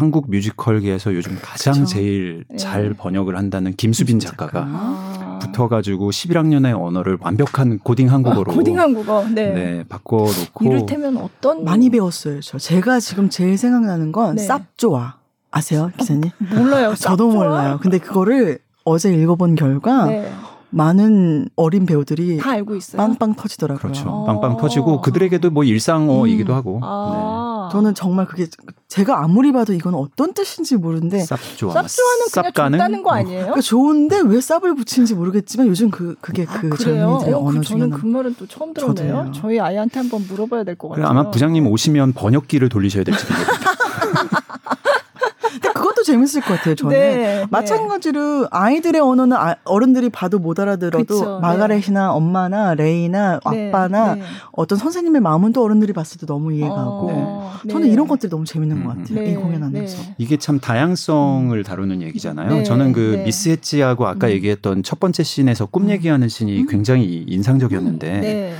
한국 0.00 0.30
뮤지컬계에서 0.30 1.14
요즘 1.14 1.36
가장 1.42 1.74
그렇죠. 1.74 1.92
제일 1.92 2.44
잘 2.56 2.94
번역을 2.94 3.36
한다는 3.36 3.74
김수빈 3.74 4.18
작가가 4.18 4.64
아. 4.66 5.38
붙어가지고 5.42 6.10
11학년의 6.10 6.74
언어를 6.74 7.18
완벽한 7.20 7.78
고딩 7.78 8.10
한국어로 8.10 8.50
아, 8.50 8.54
고딩 8.54 8.78
한국어 8.78 9.26
네. 9.28 9.52
네 9.52 9.84
바꿔놓고 9.90 10.64
이를테면 10.64 11.18
어떤 11.18 11.64
많이 11.64 11.90
배웠어요. 11.90 12.40
저 12.40 12.56
제가 12.56 12.98
지금 12.98 13.28
제일 13.28 13.58
생각나는 13.58 14.10
건 14.10 14.36
네. 14.36 14.48
쌉조아 14.48 15.12
아세요 15.50 15.90
기사님? 15.98 16.30
어, 16.50 16.54
몰라요. 16.54 16.94
저도 16.94 17.30
몰라요. 17.30 17.78
근데 17.82 17.98
그거를 17.98 18.60
어제 18.84 19.12
읽어본 19.12 19.54
결과 19.54 20.06
네. 20.06 20.32
많은 20.70 21.48
어린 21.56 21.84
배우들이 21.86 22.38
다 22.38 22.50
알고 22.52 22.76
있어요. 22.76 22.96
빵빵 22.98 23.34
터지더라고요. 23.34 23.80
그렇죠. 23.80 24.24
빵빵 24.26 24.56
터지고 24.56 25.00
그들에게도 25.00 25.50
뭐 25.50 25.64
일상어이기도 25.64 26.52
음. 26.52 26.56
하고. 26.56 26.80
아. 26.82 27.68
네. 27.68 27.72
저는 27.72 27.94
정말 27.94 28.26
그게 28.26 28.48
제가 28.88 29.22
아무리 29.22 29.52
봐도 29.52 29.72
이건 29.72 29.94
어떤 29.94 30.32
뜻인지 30.34 30.76
모르는데 30.76 31.18
쌉좋아. 31.24 31.70
쌉좋아는 31.72 32.32
그냥 32.32 32.52
좋다는 32.52 33.02
거 33.04 33.12
아니에요? 33.12 33.40
그러니까 33.42 33.60
좋은데 33.60 34.20
왜 34.24 34.38
쌉을 34.38 34.76
붙이는지 34.76 35.14
모르겠지만 35.14 35.68
요즘 35.68 35.90
그 35.90 36.16
그게 36.20 36.44
그 36.44 36.70
아, 36.72 36.76
젊은이들의 36.76 37.34
어, 37.34 37.40
그 37.40 37.48
언어 37.48 37.60
그, 37.60 37.64
저는 37.66 37.90
그 37.90 38.06
말은 38.06 38.34
또 38.36 38.46
처음 38.48 38.74
들었네요. 38.74 39.30
저희 39.34 39.60
아이한테 39.60 40.00
한번 40.00 40.24
물어봐야 40.28 40.64
될 40.64 40.74
것 40.76 40.88
같아요. 40.88 41.06
아마 41.06 41.30
부모님 41.30 41.64
오시면 41.68 42.14
번역기를 42.14 42.68
돌리셔야 42.68 43.04
될지도 43.04 43.32
모르겠어요. 43.34 43.60
그것도 46.00 46.04
재밌을 46.04 46.40
것 46.40 46.54
같아요. 46.54 46.74
저는 46.74 46.98
네, 46.98 47.16
네. 47.16 47.46
마찬가지로 47.50 48.42
네. 48.42 48.46
아이들의 48.50 49.00
언어는 49.00 49.36
아, 49.36 49.56
어른들이 49.64 50.10
봐도 50.10 50.38
못 50.38 50.58
알아들어도 50.58 51.04
그쵸, 51.04 51.34
네. 51.36 51.40
마가렛이나 51.40 52.12
엄마나 52.12 52.74
레이나 52.74 53.40
네, 53.50 53.68
아빠나 53.68 54.14
네. 54.14 54.22
어떤 54.52 54.78
선생님의 54.78 55.20
마음은 55.20 55.52
또 55.52 55.62
어른들이 55.62 55.92
봤을 55.92 56.18
때 56.18 56.26
너무 56.26 56.52
이해가고 56.52 57.10
어, 57.10 57.52
저는 57.70 57.88
이런 57.88 58.08
것들이 58.08 58.30
너무 58.30 58.44
재밌는 58.44 58.84
것 58.84 58.96
같아요. 58.96 59.22
이 59.22 59.34
공연하면서 59.34 60.02
이게 60.18 60.36
참 60.36 60.58
다양성을 60.58 61.62
다루는 61.62 62.02
얘기잖아요. 62.02 62.64
저는 62.64 62.92
그 62.92 63.22
미스 63.24 63.48
해치하고 63.50 64.06
아까 64.06 64.26
음. 64.28 64.32
얘기했던 64.32 64.82
첫 64.82 65.00
번째 65.00 65.22
씬에서 65.22 65.66
꿈 65.66 65.84
음. 65.84 65.90
얘기하는 65.90 66.28
씬이 66.28 66.62
음. 66.62 66.66
굉장히 66.66 67.24
인상적이었는데. 67.28 68.56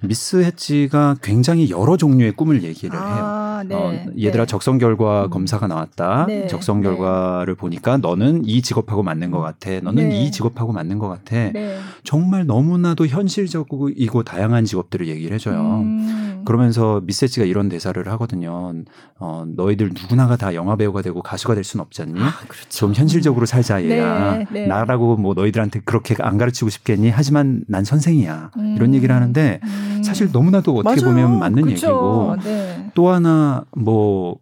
미스 0.00 0.42
해치가 0.42 1.16
굉장히 1.22 1.70
여러 1.70 1.96
종류의 1.96 2.32
꿈을 2.32 2.62
얘기를 2.62 2.98
아, 2.98 3.14
해요. 3.14 3.43
네, 3.68 3.74
어, 3.74 3.92
얘들아 4.18 4.44
네. 4.44 4.46
적성 4.46 4.78
결과 4.78 5.24
음. 5.24 5.30
검사가 5.30 5.66
나왔다. 5.66 6.26
네, 6.26 6.46
적성 6.46 6.80
네. 6.80 6.88
결과를 6.88 7.54
보니까 7.54 7.96
너는 7.98 8.44
이 8.44 8.62
직업하고 8.62 9.02
맞는 9.02 9.30
것 9.30 9.40
같아. 9.40 9.70
너는 9.80 10.08
네. 10.10 10.22
이 10.24 10.30
직업하고 10.30 10.72
맞는 10.72 10.98
것 10.98 11.08
같아. 11.08 11.50
네. 11.52 11.78
정말 12.02 12.46
너무나도 12.46 13.06
현실적이고 13.06 14.22
다양한 14.22 14.64
직업들을 14.64 15.08
얘기를 15.08 15.34
해줘요. 15.34 15.80
음. 15.82 16.42
그러면서 16.44 17.00
미세지가 17.04 17.46
이런 17.46 17.68
대사를 17.68 18.06
하거든요. 18.12 18.74
어, 19.18 19.44
너희들 19.56 19.90
누구나가 19.94 20.36
다 20.36 20.54
영화 20.54 20.76
배우가 20.76 21.00
되고 21.02 21.22
가수가 21.22 21.54
될 21.54 21.64
수는 21.64 21.82
없지 21.84 22.02
않니? 22.02 22.20
아, 22.20 22.32
그렇죠. 22.46 22.68
좀 22.68 22.92
현실적으로 22.94 23.46
살자 23.46 23.82
얘야. 23.82 24.44
나라고 24.68 25.16
뭐 25.16 25.34
너희들한테 25.34 25.80
그렇게 25.84 26.14
안 26.20 26.36
가르치고 26.36 26.68
싶겠니? 26.70 27.10
하지만 27.10 27.64
난 27.66 27.84
선생이야. 27.84 28.50
음. 28.58 28.74
이런 28.76 28.94
얘기를 28.94 29.14
하는데 29.14 29.60
음. 29.62 30.02
사실 30.04 30.28
너무나도 30.32 30.72
어떻게 30.76 31.00
맞아요. 31.00 31.14
보면 31.14 31.38
맞는 31.38 31.62
그렇죠. 31.64 31.86
얘기고 31.86 32.36
네. 32.44 32.90
또 32.94 33.08
하나 33.08 33.53
뭐 33.76 34.38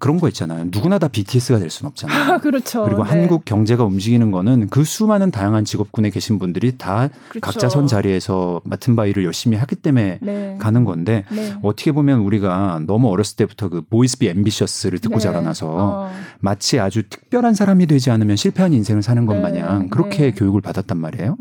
그런 0.00 0.18
거 0.18 0.28
있잖아요. 0.28 0.64
누구나 0.72 0.98
다 0.98 1.08
BTS가 1.08 1.58
될 1.58 1.68
수는 1.68 1.90
없잖아요. 1.90 2.38
그렇죠. 2.40 2.84
그리고 2.84 3.04
네. 3.04 3.10
한국 3.10 3.44
경제가 3.44 3.84
움직이는 3.84 4.30
거는 4.30 4.68
그 4.70 4.82
수많은 4.82 5.30
다양한 5.30 5.66
직업군에 5.66 6.08
계신 6.08 6.38
분들이 6.38 6.78
다 6.78 7.10
그렇죠. 7.28 7.40
각자 7.40 7.68
선 7.68 7.86
자리에서 7.86 8.62
맡은 8.64 8.96
바일을 8.96 9.24
열심히 9.24 9.58
하기 9.58 9.76
때문에 9.76 10.18
네. 10.22 10.56
가는 10.58 10.84
건데 10.84 11.24
네. 11.30 11.52
어떻게 11.62 11.92
보면 11.92 12.20
우리가 12.20 12.80
너무 12.86 13.10
어렸을 13.10 13.36
때부터 13.36 13.68
그 13.68 13.82
Boys 13.82 14.16
be 14.16 14.28
ambitious를 14.30 15.00
듣고 15.00 15.16
네. 15.16 15.20
자라나서 15.20 15.66
어. 15.68 16.10
마치 16.40 16.80
아주 16.80 17.02
특별한 17.06 17.52
사람이 17.52 17.86
되지 17.86 18.10
않으면 18.10 18.36
실패한 18.36 18.72
인생을 18.72 19.02
사는 19.02 19.26
것 19.26 19.34
네. 19.34 19.40
마냥 19.42 19.90
그렇게 19.90 20.16
네. 20.16 20.30
교육을 20.32 20.62
받았단 20.62 20.96
말이에요. 20.96 21.36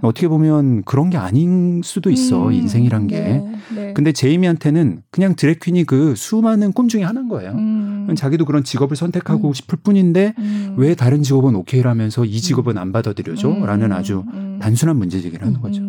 어떻게 0.00 0.28
보면 0.28 0.82
그런 0.84 1.10
게 1.10 1.18
아닐 1.18 1.82
수도 1.84 2.08
있어 2.08 2.46
음. 2.46 2.52
인생이란 2.54 3.06
게. 3.06 3.44
근데 3.94 4.12
제이미한테는 4.12 5.02
그냥 5.10 5.34
드래퀸이 5.36 5.84
그 5.84 6.14
수많은 6.16 6.72
꿈 6.72 6.88
중에 6.88 7.02
하나인 7.02 7.28
거예요. 7.28 7.52
음. 7.52 7.97
음. 8.08 8.14
자기도 8.14 8.44
그런 8.44 8.64
직업을 8.64 8.96
선택하고 8.96 9.48
음. 9.48 9.52
싶을 9.52 9.78
뿐인데 9.82 10.34
음. 10.38 10.74
왜 10.76 10.94
다른 10.94 11.22
직업은 11.22 11.54
오케이라면서 11.56 12.24
이 12.24 12.40
직업은 12.40 12.78
안 12.78 12.92
받아들여줘? 12.92 13.48
음. 13.48 13.64
라는 13.64 13.92
아주 13.92 14.24
음. 14.32 14.58
단순한 14.60 14.96
문제제기를 14.96 15.46
하는 15.46 15.60
거죠. 15.60 15.82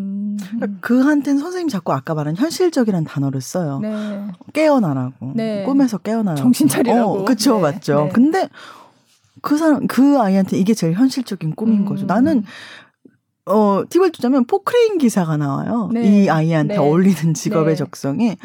그러니까 0.51 0.79
그한테는 0.81 1.39
선생님 1.39 1.69
자꾸 1.69 1.93
아까 1.93 2.13
말한 2.13 2.35
현실적이라는 2.35 3.05
단어를 3.05 3.41
써요. 3.41 3.79
네. 3.81 4.27
깨어나라고. 4.53 5.33
네. 5.35 5.63
꿈에서 5.63 5.97
깨어나라고. 5.97 6.41
정신 6.41 6.67
차리라고. 6.67 7.19
어, 7.19 7.25
그쵸, 7.25 7.55
네. 7.55 7.61
맞죠. 7.61 8.05
네. 8.05 8.09
근데 8.13 8.49
그 9.41 9.57
사람, 9.57 9.87
그 9.87 10.19
아이한테 10.19 10.57
이게 10.57 10.73
제일 10.73 10.93
현실적인 10.93 11.55
꿈인 11.55 11.85
거죠. 11.85 12.05
나는 12.05 12.43
어, 13.45 13.83
팁을 13.89 14.11
주자면 14.11 14.45
포크레인 14.45 14.97
기사가 14.97 15.37
나와요. 15.37 15.89
네. 15.93 16.23
이 16.23 16.29
아이한테 16.29 16.75
네. 16.75 16.79
어울리는 16.79 17.33
직업의 17.33 17.73
네. 17.73 17.75
적성에. 17.75 18.37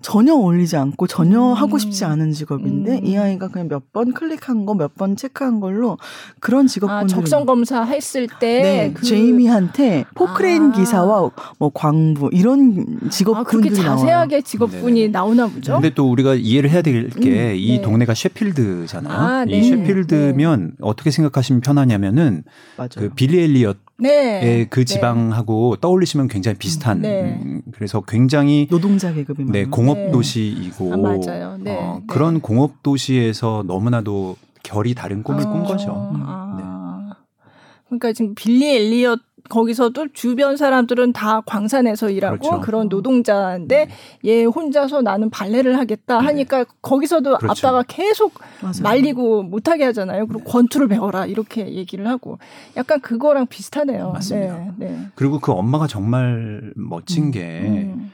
네. 0.00 0.02
전혀 0.02 0.34
어울리지 0.34 0.76
않고 0.76 1.06
전혀 1.06 1.50
음. 1.50 1.52
하고 1.54 1.78
싶지 1.78 2.04
않은 2.04 2.32
직업인데 2.32 2.98
음. 2.98 3.06
이 3.06 3.16
아이가 3.18 3.48
그냥 3.48 3.68
몇 3.68 3.82
번 3.92 4.12
클릭한 4.12 4.64
거 4.66 4.74
몇 4.74 4.94
번 4.94 5.16
체크한 5.16 5.60
걸로 5.60 5.98
그런 6.40 6.66
직업분들 6.66 7.04
아, 7.04 7.06
적성 7.06 7.44
검사 7.44 7.82
했을 7.82 8.28
때 8.40 8.62
네, 8.62 8.92
그... 8.94 9.04
제이미한테 9.04 10.04
포크레인 10.14 10.70
아. 10.70 10.72
기사와 10.72 11.30
뭐 11.58 11.70
광부 11.74 12.30
이런 12.32 13.10
직업분들이 13.10 13.80
아, 13.80 13.96
자세하게 13.96 14.42
직업군이 14.42 15.02
네 15.02 15.08
나오나 15.08 15.46
보죠. 15.48 15.74
근데 15.74 15.90
또 15.90 16.10
우리가 16.10 16.34
이해를 16.34 16.70
해야 16.70 16.82
될 16.82 17.10
게이 17.10 17.70
음. 17.70 17.76
네. 17.76 17.82
동네가 17.82 18.14
셰필드잖아요. 18.14 19.12
아, 19.12 19.44
이 19.44 19.60
네. 19.60 19.62
셰필드면 19.62 20.60
네. 20.66 20.76
어떻게 20.80 21.10
생각하시면 21.10 21.60
편하냐면은 21.60 22.44
맞아요. 22.76 22.88
그 22.96 23.08
빌리 23.10 23.40
엘리엇 23.42 23.76
네. 24.00 24.66
그 24.70 24.84
지방하고 24.84 25.76
네. 25.76 25.80
떠올리시면 25.80 26.28
굉장히 26.28 26.58
비슷한 26.58 27.00
네. 27.00 27.40
음, 27.42 27.62
그래서 27.72 28.00
굉장히 28.00 28.66
노동자 28.70 29.12
계급이 29.12 29.44
네, 29.44 29.64
공업 29.64 29.98
네. 29.98 30.10
도시이고 30.10 30.92
아, 30.92 30.96
맞아요. 30.96 31.58
네. 31.60 31.76
어, 31.78 32.02
그런 32.06 32.40
공업 32.40 32.82
도시에서 32.82 33.64
너무나도 33.66 34.36
결이 34.62 34.94
다른 34.94 35.22
꿈을 35.22 35.42
아, 35.42 35.50
꾼 35.50 35.64
거죠. 35.64 36.10
음. 36.14 36.22
아. 36.24 37.14
그러니까 37.86 38.12
지금 38.12 38.34
빌리 38.36 38.76
엘리엇 38.76 39.18
거기서도 39.50 40.08
주변 40.14 40.56
사람들은 40.56 41.12
다 41.12 41.42
광산에서 41.42 42.08
일하고 42.08 42.38
그렇죠. 42.38 42.60
그런 42.60 42.88
노동자인데 42.88 43.86
네. 43.86 43.90
얘 44.24 44.44
혼자서 44.44 45.02
나는 45.02 45.28
발레를 45.28 45.76
하겠다 45.78 46.20
네. 46.20 46.24
하니까 46.26 46.58
네. 46.58 46.64
거기서도 46.80 47.36
그렇죠. 47.36 47.68
아빠가 47.68 47.84
계속 47.86 48.32
맞아요. 48.62 48.82
말리고 48.82 49.42
못하게 49.42 49.84
하잖아요. 49.84 50.26
그리고 50.26 50.44
네. 50.44 50.50
권투를 50.50 50.88
배워라 50.88 51.26
이렇게 51.26 51.74
얘기를 51.74 52.06
하고 52.06 52.38
약간 52.76 53.00
그거랑 53.00 53.46
비슷하네요. 53.48 54.12
맞습니다. 54.12 54.56
네. 54.76 54.88
네. 54.88 55.06
그리고 55.14 55.40
그 55.40 55.52
엄마가 55.52 55.86
정말 55.86 56.72
멋진 56.76 57.24
음, 57.24 57.30
게 57.32 57.60
음. 57.62 58.12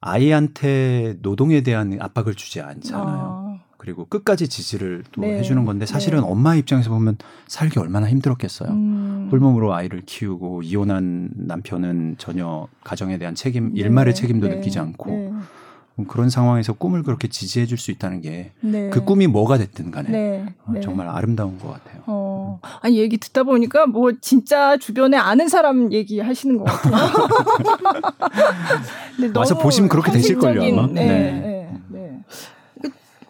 아이한테 0.00 1.16
노동에 1.22 1.62
대한 1.62 1.98
압박을 2.00 2.34
주지 2.34 2.60
않잖아요. 2.60 3.42
아. 3.44 3.47
그리고 3.88 4.04
끝까지 4.04 4.48
지지를 4.48 5.02
또 5.12 5.22
네. 5.22 5.38
해주는 5.38 5.64
건데 5.64 5.86
사실은 5.86 6.20
네. 6.20 6.26
엄마 6.26 6.54
입장에서 6.54 6.90
보면 6.90 7.16
살기 7.46 7.78
얼마나 7.78 8.06
힘들었겠어요. 8.06 8.68
음. 8.68 9.28
홀몸으로 9.32 9.72
아이를 9.72 10.02
키우고 10.04 10.60
이혼한 10.60 11.30
남편은 11.34 12.16
전혀 12.18 12.68
가정에 12.84 13.16
대한 13.16 13.34
책임, 13.34 13.72
네. 13.72 13.80
일말의 13.80 14.14
책임도 14.14 14.46
네. 14.48 14.56
느끼지 14.56 14.78
않고 14.78 15.10
네. 15.10 15.32
그런 16.06 16.28
상황에서 16.28 16.74
꿈을 16.74 17.02
그렇게 17.02 17.28
지지해 17.28 17.64
줄 17.64 17.78
수 17.78 17.90
있다는 17.90 18.20
게그 18.20 18.50
네. 18.60 18.90
꿈이 18.90 19.26
뭐가 19.26 19.56
됐든 19.56 19.90
간에 19.90 20.44
어, 20.66 20.74
정말 20.82 21.08
아름다운 21.08 21.58
것 21.58 21.68
같아요. 21.72 22.02
어. 22.06 22.60
아니 22.82 22.98
얘기 22.98 23.16
듣다 23.16 23.42
보니까 23.44 23.86
뭐 23.86 24.12
진짜 24.20 24.76
주변에 24.76 25.16
아는 25.16 25.48
사람 25.48 25.94
얘기 25.94 26.20
하시는 26.20 26.58
것 26.58 26.64
같아요. 26.64 27.26
와서 29.34 29.56
보시면 29.56 29.88
그렇게 29.88 30.12
되실걸요 30.12 30.62
아마. 30.62 30.86
네. 30.88 31.06
네. 31.06 31.57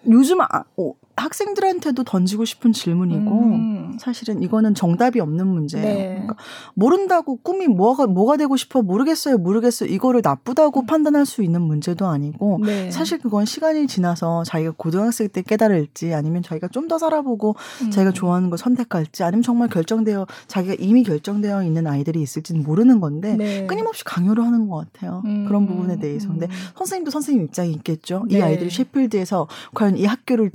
요즘 0.06 0.40
아, 0.40 0.64
어, 0.76 0.92
학생들한테도 1.18 2.04
던지고 2.04 2.44
싶은 2.44 2.72
질문이고 2.72 3.30
음. 3.30 3.98
사실은 4.00 4.42
이거는 4.42 4.74
정답이 4.74 5.20
없는 5.20 5.46
문제예요. 5.46 5.86
네. 5.86 6.08
그러니까 6.14 6.36
모른다고 6.74 7.36
꿈이 7.36 7.68
뭐가 7.68 8.06
뭐가 8.06 8.36
되고 8.36 8.56
싶어 8.56 8.82
모르겠어요, 8.82 9.38
모르겠어요. 9.38 9.88
이거를 9.88 10.20
나쁘다고 10.24 10.80
음. 10.80 10.86
판단할 10.86 11.26
수 11.26 11.42
있는 11.42 11.62
문제도 11.62 12.06
아니고 12.06 12.60
네. 12.64 12.90
사실 12.90 13.18
그건 13.18 13.44
시간이 13.44 13.86
지나서 13.86 14.42
자기가 14.44 14.72
고등학생 14.76 15.28
때 15.28 15.42
깨달을지 15.42 16.12
아니면 16.12 16.42
자기가 16.42 16.68
좀 16.68 16.88
더 16.88 16.96
살아보고 16.98 17.54
음. 17.82 17.90
자기가 17.90 18.12
좋아하는 18.12 18.48
걸 18.48 18.58
선택할지 18.58 19.22
아니면 19.22 19.42
정말 19.42 19.68
결정되어 19.68 20.26
자기가 20.46 20.74
이미 20.78 21.02
결정되어 21.02 21.62
있는 21.62 21.86
아이들이 21.86 22.22
있을지는 22.22 22.62
모르는 22.62 23.00
건데 23.00 23.36
네. 23.36 23.66
끊임없이 23.66 24.04
강요를 24.04 24.42
하는 24.42 24.68
것 24.68 24.90
같아요. 24.92 25.22
음. 25.26 25.44
그런 25.46 25.66
부분에 25.66 25.98
대해서. 25.98 26.28
근데 26.28 26.46
음. 26.46 26.50
선생님도 26.76 27.10
선생님 27.10 27.44
입장이 27.44 27.72
있겠죠. 27.72 28.24
이 28.30 28.34
네. 28.36 28.42
아이들이 28.42 28.70
셰필드에서 28.70 29.46
과연 29.74 29.98
이 29.98 30.06
학교를 30.06 30.50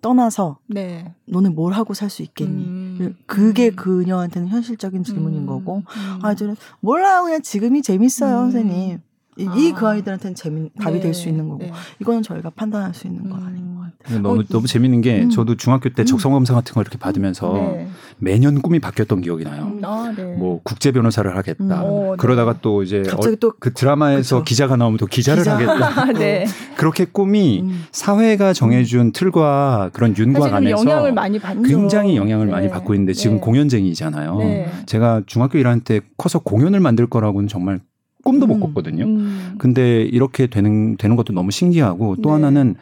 떠나서 0.00 0.58
네. 0.66 1.14
너는 1.26 1.54
뭘 1.54 1.72
하고 1.72 1.94
살 1.94 2.10
수 2.10 2.22
있겠니? 2.22 2.64
음. 2.64 3.16
그게 3.26 3.68
음. 3.70 3.76
그녀한테는 3.76 4.48
현실적인 4.48 5.04
질문인 5.04 5.42
음. 5.42 5.46
거고 5.46 5.76
음. 5.78 6.18
아이들은 6.24 6.56
몰라요 6.80 7.24
그냥 7.24 7.42
지금이 7.42 7.82
재밌어요 7.82 8.36
음. 8.36 8.50
선생님 8.50 9.00
이그 9.42 9.86
아. 9.86 9.90
아이들한테는 9.90 10.34
재미 10.34 10.70
답이 10.80 10.96
네. 10.96 11.00
될수 11.00 11.28
있는 11.28 11.48
거고 11.48 11.64
네. 11.64 11.72
이거는 12.00 12.22
저희가 12.22 12.50
판단할 12.50 12.94
수 12.94 13.06
있는 13.06 13.28
건 13.28 13.42
아닌 13.42 13.74
것 13.76 13.80
같아요. 13.98 14.20
너무 14.20 14.40
어, 14.40 14.44
너무 14.48 14.66
재밌는 14.66 15.00
게 15.00 15.22
음. 15.22 15.30
저도 15.30 15.56
중학교 15.56 15.88
때 15.90 16.04
적성 16.04 16.32
검사 16.32 16.54
같은 16.54 16.74
걸 16.74 16.82
이렇게 16.82 16.98
받으면서 16.98 17.52
네. 17.52 17.88
매년 18.18 18.60
꿈이 18.60 18.78
바뀌었던 18.78 19.20
기억이 19.22 19.44
나요. 19.44 19.72
아, 19.82 20.12
네. 20.16 20.22
뭐 20.36 20.60
국제 20.62 20.92
변호사를 20.92 21.34
하겠다. 21.36 21.64
음. 21.64 21.84
오, 21.84 22.10
네. 22.12 22.16
그러다가 22.18 22.56
또 22.60 22.82
이제 22.82 23.02
갑자기 23.08 23.36
또 23.36 23.52
그 23.58 23.72
드라마에서 23.74 24.36
그쵸. 24.38 24.44
기자가 24.44 24.76
나오면 24.76 24.98
또 24.98 25.06
기자를 25.06 25.42
기자. 25.42 25.56
하겠다. 25.56 26.12
네. 26.18 26.46
그렇게 26.76 27.04
꿈이 27.04 27.60
음. 27.62 27.84
사회가 27.92 28.52
정해준 28.52 29.00
음. 29.00 29.12
틀과 29.12 29.90
그런 29.92 30.16
윤곽 30.16 30.52
안에서 30.54 30.70
영향을 30.80 31.12
많이 31.12 31.38
받는 31.38 31.68
굉장히 31.68 32.16
영향을 32.16 32.46
네. 32.46 32.52
많이 32.52 32.68
받고 32.68 32.94
있는데 32.94 33.12
지금 33.12 33.40
공연쟁이잖아요. 33.40 34.38
제가 34.86 35.22
중학교 35.26 35.58
1학년 35.58 35.84
때 35.84 36.00
커서 36.16 36.38
공연을 36.38 36.80
만들 36.80 37.06
거라고는 37.06 37.48
정말 37.48 37.80
꿈도 38.22 38.46
못 38.46 38.56
음. 38.56 38.60
꿨거든요. 38.60 39.04
음. 39.04 39.54
근데 39.58 40.02
이렇게 40.02 40.46
되는 40.46 40.96
되는 40.96 41.16
것도 41.16 41.32
너무 41.32 41.50
신기하고 41.50 42.16
또 42.16 42.30
네. 42.30 42.34
하나는 42.34 42.76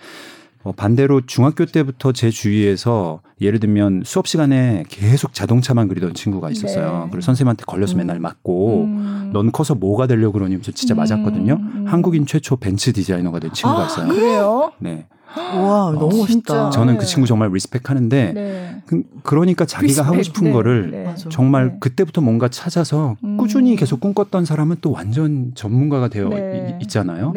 어, 0.64 0.72
반대로 0.72 1.22
중학교 1.24 1.64
때부터 1.66 2.12
제 2.12 2.30
주위에서 2.30 3.20
예를 3.40 3.60
들면 3.60 4.02
수업 4.04 4.26
시간에 4.26 4.84
계속 4.88 5.32
자동차만 5.32 5.88
그리던 5.88 6.14
친구가 6.14 6.50
있었어요. 6.50 7.04
네. 7.04 7.10
그리고 7.10 7.20
선생님한테 7.20 7.64
걸려서 7.64 7.94
음. 7.94 7.98
맨날 7.98 8.18
맞고 8.18 8.84
음. 8.84 9.30
넌 9.32 9.52
커서 9.52 9.74
뭐가 9.74 10.06
되려고 10.06 10.32
그러니 10.32 10.60
저 10.62 10.72
진짜 10.72 10.94
음. 10.94 10.98
맞았거든요. 10.98 11.54
음. 11.54 11.84
한국인 11.86 12.26
최초 12.26 12.56
벤츠 12.56 12.92
디자이너가 12.92 13.38
된 13.38 13.52
친구가 13.52 13.82
아, 13.82 13.86
있어요. 13.86 14.08
그래요? 14.08 14.72
네. 14.78 15.06
와 15.36 15.92
너무 15.92 16.06
어, 16.06 16.18
멋있다. 16.18 16.70
저는 16.70 16.96
그 16.96 17.02
네. 17.02 17.06
친구 17.06 17.26
정말 17.26 17.50
respect하는데 17.52 18.32
네. 18.32 18.82
그, 18.86 19.34
러니까 19.34 19.66
자기가 19.66 19.86
respect. 19.86 20.06
하고 20.06 20.22
싶은 20.22 20.44
네. 20.44 20.52
거를 20.52 20.90
네. 20.90 21.14
정말 21.28 21.72
네. 21.72 21.76
그때부터 21.80 22.20
뭔가 22.20 22.48
찾아서 22.48 23.16
음. 23.22 23.36
꾸준히 23.36 23.76
계속 23.76 24.00
꿈꿨던 24.00 24.44
사람은 24.44 24.78
또 24.80 24.90
완전 24.90 25.52
전문가가 25.54 26.08
되어 26.08 26.30
네. 26.30 26.78
있잖아요. 26.82 27.34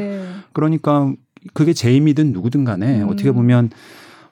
그러니까 0.53 1.13
그게 1.53 1.73
제이미든 1.73 2.33
누구든 2.33 2.65
간에 2.65 3.01
음. 3.01 3.09
어떻게 3.09 3.31
보면 3.31 3.69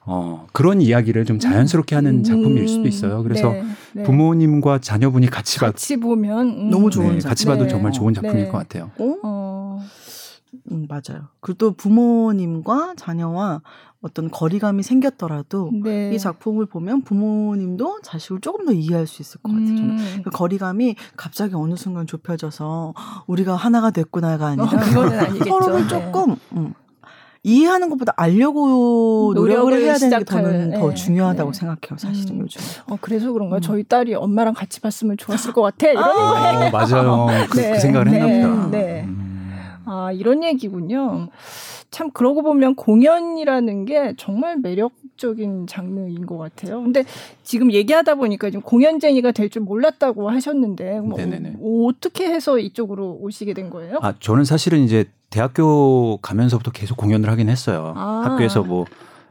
어, 0.06 0.46
그런 0.52 0.80
이야기를 0.80 1.24
좀 1.24 1.38
자연스럽게 1.38 1.94
하는 1.94 2.18
음. 2.18 2.22
작품일 2.22 2.68
수도 2.68 2.88
있어요. 2.88 3.22
그래서 3.22 3.54
부모님과 4.04 4.78
자녀분이 4.78 5.28
같이, 5.28 5.58
같이 5.58 5.96
봐, 5.98 6.06
보면 6.06 6.48
음. 6.48 6.70
너무 6.70 6.90
좋은 6.90 7.18
같이 7.18 7.46
봐도 7.46 7.68
정말 7.68 7.92
좋은 7.92 8.14
작품일 8.14 8.48
것 8.48 8.58
같아요. 8.58 8.90
어? 8.98 9.80
음, 10.72 10.86
맞아요. 10.88 11.28
그리고 11.40 11.58
또 11.58 11.72
부모님과 11.72 12.94
자녀와 12.96 13.62
어떤 14.00 14.30
거리감이 14.30 14.82
생겼더라도 14.82 15.70
네. 15.84 16.12
이 16.14 16.18
작품을 16.18 16.66
보면 16.66 17.02
부모님도 17.02 18.00
자식을 18.02 18.40
조금 18.40 18.64
더 18.64 18.72
이해할 18.72 19.06
수 19.06 19.20
있을 19.20 19.40
것 19.42 19.52
같아요. 19.52 19.68
음. 19.68 20.22
그 20.24 20.30
거리감이 20.30 20.96
갑자기 21.16 21.54
어느 21.54 21.76
순간 21.76 22.06
좁혀져서 22.06 22.94
우리가 23.26 23.56
하나가 23.56 23.90
됐구나가 23.90 24.48
아니라 24.48 24.64
어, 24.64 25.44
서로를 25.44 25.82
네. 25.82 25.88
조금 25.88 26.36
음, 26.52 26.72
이해하는 27.42 27.88
것보다 27.88 28.12
알려고 28.16 29.32
노력을, 29.34 29.72
해야 29.80 29.94
되는 29.94 30.18
게 30.18 30.24
저는 30.24 30.70
네. 30.70 30.78
더 30.78 30.92
중요하다고 30.92 31.52
네. 31.52 31.58
생각해요. 31.58 31.98
사실은 31.98 32.36
음. 32.36 32.40
요즘. 32.42 32.60
어 32.86 32.98
그래서 33.00 33.32
그런가 33.32 33.56
음. 33.56 33.60
저희 33.62 33.82
딸이 33.82 34.14
엄마랑 34.14 34.52
같이 34.52 34.80
봤으면 34.80 35.16
좋았을 35.16 35.52
것 35.54 35.62
같아. 35.62 35.88
이런 35.88 36.04
아, 36.04 36.66
어, 36.66 36.70
맞아요. 36.70 37.26
그, 37.48 37.56
그, 37.56 37.60
네. 37.60 37.78
생각을 37.78 38.08
했나 38.08 38.26
네. 38.26 38.42
보다. 38.46 38.70
네. 38.70 39.04
음. 39.06 39.50
아 39.86 40.12
이런 40.12 40.44
얘기군요. 40.44 41.28
참 41.90 42.10
그러고 42.12 42.42
보면 42.42 42.76
공연이라는 42.76 43.84
게 43.86 44.14
정말 44.16 44.58
매력적인 44.58 45.66
장르인 45.66 46.24
것 46.26 46.38
같아요. 46.38 46.80
근데 46.82 47.04
지금 47.42 47.72
얘기하다 47.72 48.14
보니까 48.16 48.50
좀 48.50 48.60
공연쟁이가 48.60 49.32
될 49.32 49.50
줄 49.50 49.62
몰랐다고 49.62 50.30
하셨는데 50.30 51.00
뭐 51.00 51.18
어, 51.18 51.90
떻게 52.00 52.26
해서 52.28 52.58
이쪽으로 52.60 53.18
오시게 53.20 53.54
된 53.54 53.68
거예요? 53.70 53.98
아 54.02 54.14
저는 54.20 54.44
사실은 54.44 54.78
이제 54.80 55.06
대학교 55.30 56.18
가면서부터 56.18 56.72
계속 56.72 56.96
공연을 56.96 57.30
하긴 57.30 57.48
했어요. 57.48 57.94
아. 57.96 58.22
학교에서 58.24 58.62
뭐 58.62 58.84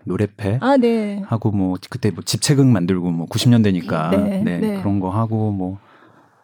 노래패 0.06 0.60
아, 0.62 0.78
네. 0.78 1.22
하고 1.28 1.52
뭐 1.52 1.78
그때 1.90 2.10
뭐 2.10 2.24
집체극 2.24 2.66
만들고 2.66 3.12
뭐 3.12 3.28
90년대니까 3.28 4.10
네, 4.12 4.42
네, 4.44 4.58
네, 4.58 4.80
그런 4.80 5.00
거 5.00 5.10
하고 5.10 5.52
뭐 5.52 5.78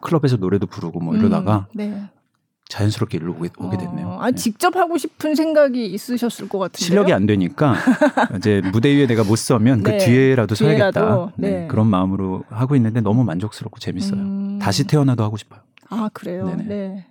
클럽에서 0.02 0.36
노래도 0.36 0.66
부르고 0.66 1.00
뭐 1.00 1.16
이러다가 1.16 1.66
음, 1.70 1.76
네. 1.76 2.02
자연스럽게 2.68 3.18
일로 3.18 3.32
오게, 3.32 3.48
오게 3.58 3.76
됐네요. 3.76 4.08
어, 4.08 4.18
아, 4.20 4.30
네. 4.30 4.36
직접 4.36 4.74
하고 4.76 4.98
싶은 4.98 5.34
생각이 5.34 5.86
있으셨을 5.86 6.48
것 6.48 6.58
같은데요. 6.58 6.86
실력이 6.86 7.12
안 7.12 7.26
되니까 7.26 7.76
이제 8.36 8.60
무대 8.72 8.94
위에 8.94 9.06
내가 9.06 9.24
못 9.24 9.36
서면 9.36 9.82
그 9.82 9.96
뒤에라도 9.98 10.54
서야겠다. 10.54 11.32
네. 11.36 11.50
네. 11.50 11.66
그런 11.68 11.86
마음으로 11.86 12.44
하고 12.50 12.76
있는데 12.76 13.00
너무 13.00 13.24
만족스럽고 13.24 13.78
재밌어요. 13.78 14.20
음... 14.20 14.58
다시 14.60 14.84
태어나도 14.84 15.22
하고 15.22 15.36
싶어요. 15.36 15.60
아 15.88 16.10
그래요. 16.12 16.46
네네. 16.46 16.64
네. 16.64 17.06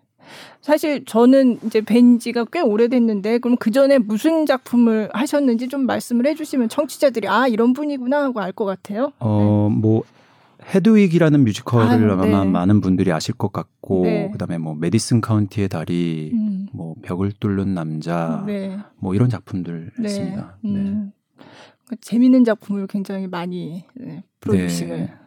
사실 0.61 1.05
저는 1.05 1.59
이제 1.65 1.81
뵌 1.81 2.19
지가 2.19 2.45
꽤 2.51 2.61
오래됐는데 2.61 3.37
그럼 3.39 3.57
그 3.57 3.71
전에 3.71 3.97
무슨 3.99 4.45
작품을 4.45 5.09
하셨는지 5.13 5.67
좀 5.67 5.85
말씀을 5.85 6.25
해주시면 6.27 6.69
청취자들이 6.69 7.27
아 7.27 7.47
이런 7.47 7.73
분이구나 7.73 8.23
하고 8.23 8.39
알 8.41 8.51
것 8.51 8.65
같아요. 8.65 9.11
어뭐 9.19 10.03
헤드윅이라는 10.73 11.43
뮤지컬을 11.43 12.09
아, 12.09 12.15
네. 12.15 12.33
아마 12.33 12.43
많은 12.45 12.81
분들이 12.81 13.11
아실 13.11 13.35
것 13.35 13.51
같고 13.51 14.03
네. 14.03 14.29
그다음에 14.31 14.57
뭐 14.57 14.73
메디슨 14.73 15.21
카운티의 15.21 15.69
다리, 15.69 16.31
음. 16.33 16.67
뭐 16.73 16.95
벽을 17.03 17.33
뚫는 17.39 17.73
남자, 17.75 18.43
네. 18.47 18.77
뭐 18.97 19.13
이런 19.13 19.29
작품들 19.29 19.91
네. 19.99 20.03
했습니다. 20.05 20.57
네. 20.63 20.69
음. 20.71 21.11
그 21.87 21.95
재밌는 22.01 22.45
작품을 22.45 22.87
굉장히 22.87 23.27
많이 23.27 23.83
네, 23.95 24.23
프로듀싱을. 24.39 25.24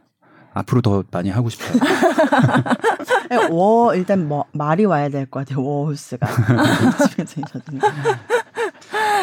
네. 0.55 0.61
앞으로 0.61 0.81
더 0.83 1.05
많이 1.11 1.31
하고 1.31 1.49
싶어요. 1.49 1.79
워 3.51 3.95
일단 3.95 4.27
뭐 4.27 4.45
말이 4.53 4.85
와야 4.85 5.09
될 5.09 5.27
것 5.31 5.41
같아요. 5.47 5.65
워 5.65 5.82
호스가. 5.82 6.27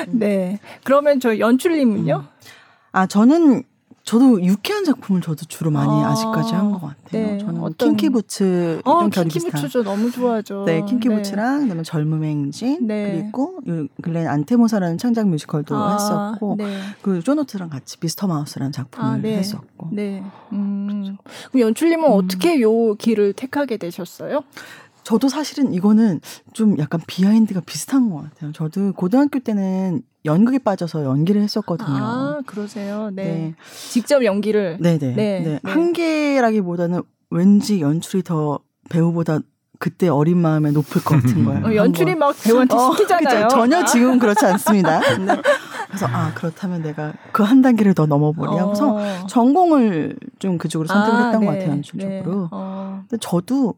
네. 0.10 0.60
그러면 0.84 1.20
저 1.20 1.40
연출님은요? 1.40 2.16
음. 2.18 2.28
아 2.92 3.08
저는 3.08 3.64
저도 4.06 4.44
유쾌한 4.44 4.86
작품을 4.86 5.20
저도 5.22 5.46
주로 5.46 5.72
많이 5.72 5.92
아, 5.92 6.14
직까지 6.14 6.54
한 6.54 6.72
것 6.72 6.80
같아요. 6.80 6.96
네. 7.12 7.38
저는 7.40 7.56
뭐 7.56 7.70
어떤... 7.70 7.90
킹키부츠 7.98 8.82
어, 8.86 9.06
비슷한. 9.06 9.28
킹키부츠죠. 9.28 9.84
너무 9.84 10.12
좋아하죠. 10.12 10.64
네, 10.66 10.86
킹키부츠랑 10.86 11.56
네. 11.58 11.64
그다음에 11.64 11.82
젊음의 11.84 12.24
행진 12.24 12.86
네. 12.86 13.24
그리고 13.24 13.60
글렌 14.04 14.28
안테모사라는 14.28 15.00
창작 15.00 15.28
뮤지컬도 15.28 15.76
아, 15.76 15.94
했었고 15.94 16.56
네. 16.58 16.78
그 17.02 17.20
쇼노트랑 17.22 17.70
같이 17.70 17.98
미스터 18.00 18.28
마우스라는 18.28 18.72
작품을 18.72 19.10
아, 19.10 19.18
네. 19.18 19.38
했었고. 19.38 19.90
네. 19.92 20.24
음. 20.54 20.88
그렇죠. 20.88 21.18
그럼 21.52 21.62
연출님은 21.68 22.06
음. 22.08 22.12
어떻게 22.14 22.62
요 22.62 22.94
길을 22.94 23.34
택하게 23.34 23.78
되셨어요? 23.78 24.44
저도 25.06 25.30
사실은 25.30 25.72
이거는 25.72 26.20
좀 26.54 26.78
약간 26.80 27.00
비하인드가 27.08 27.62
비슷한 27.62 28.10
것 28.10 28.24
같아요. 28.24 28.52
저도 28.52 28.92
고등학교 28.94 29.40
때는 29.40 30.02
연극에 30.26 30.58
빠져서 30.58 31.06
연기를 31.06 31.42
했었거든요. 31.44 31.88
아, 31.90 32.42
그러세요? 32.48 33.12
네. 33.14 33.24
네. 33.24 33.56
직접 33.90 34.26
연기를. 34.26 34.78
네네. 34.82 34.98
네. 34.98 35.14
네. 35.16 35.40
네. 35.44 35.60
한계라기보다는 35.64 37.04
왠지 37.30 37.82
연출이 37.82 38.24
더 38.24 38.60
배우보다 38.90 39.40
그때 39.78 40.08
어린 40.08 40.38
마음에 40.40 40.72
높을 40.72 41.04
것 41.04 41.22
같은 41.22 41.46
거예요. 41.46 41.66
어, 41.68 41.76
연출이 41.76 42.16
막 42.16 42.36
배우한테 42.44 42.76
어, 42.76 42.92
시키잖아요. 42.94 43.48
그쵸? 43.48 43.56
전혀 43.58 43.86
지금 43.86 44.18
그렇지 44.18 44.44
않습니다. 44.46 45.00
네. 45.20 45.36
그래서 45.88 46.08
아 46.08 46.34
그렇다면 46.34 46.82
내가 46.82 47.14
그 47.32 47.44
한 47.44 47.62
단계를 47.62 47.94
더 47.94 48.06
넘어보리 48.08 48.58
하고서 48.58 48.96
어. 48.96 49.28
전공을 49.28 50.16
좀 50.40 50.58
그쪽으로 50.58 50.88
선택을 50.88 51.20
아, 51.20 51.26
했던 51.26 51.42
네. 51.42 51.46
것 51.46 51.52
같아요 51.54 51.70
연출적으로. 51.72 52.42
네. 52.42 52.48
어. 52.52 53.04
근데 53.08 53.18
저도 53.22 53.76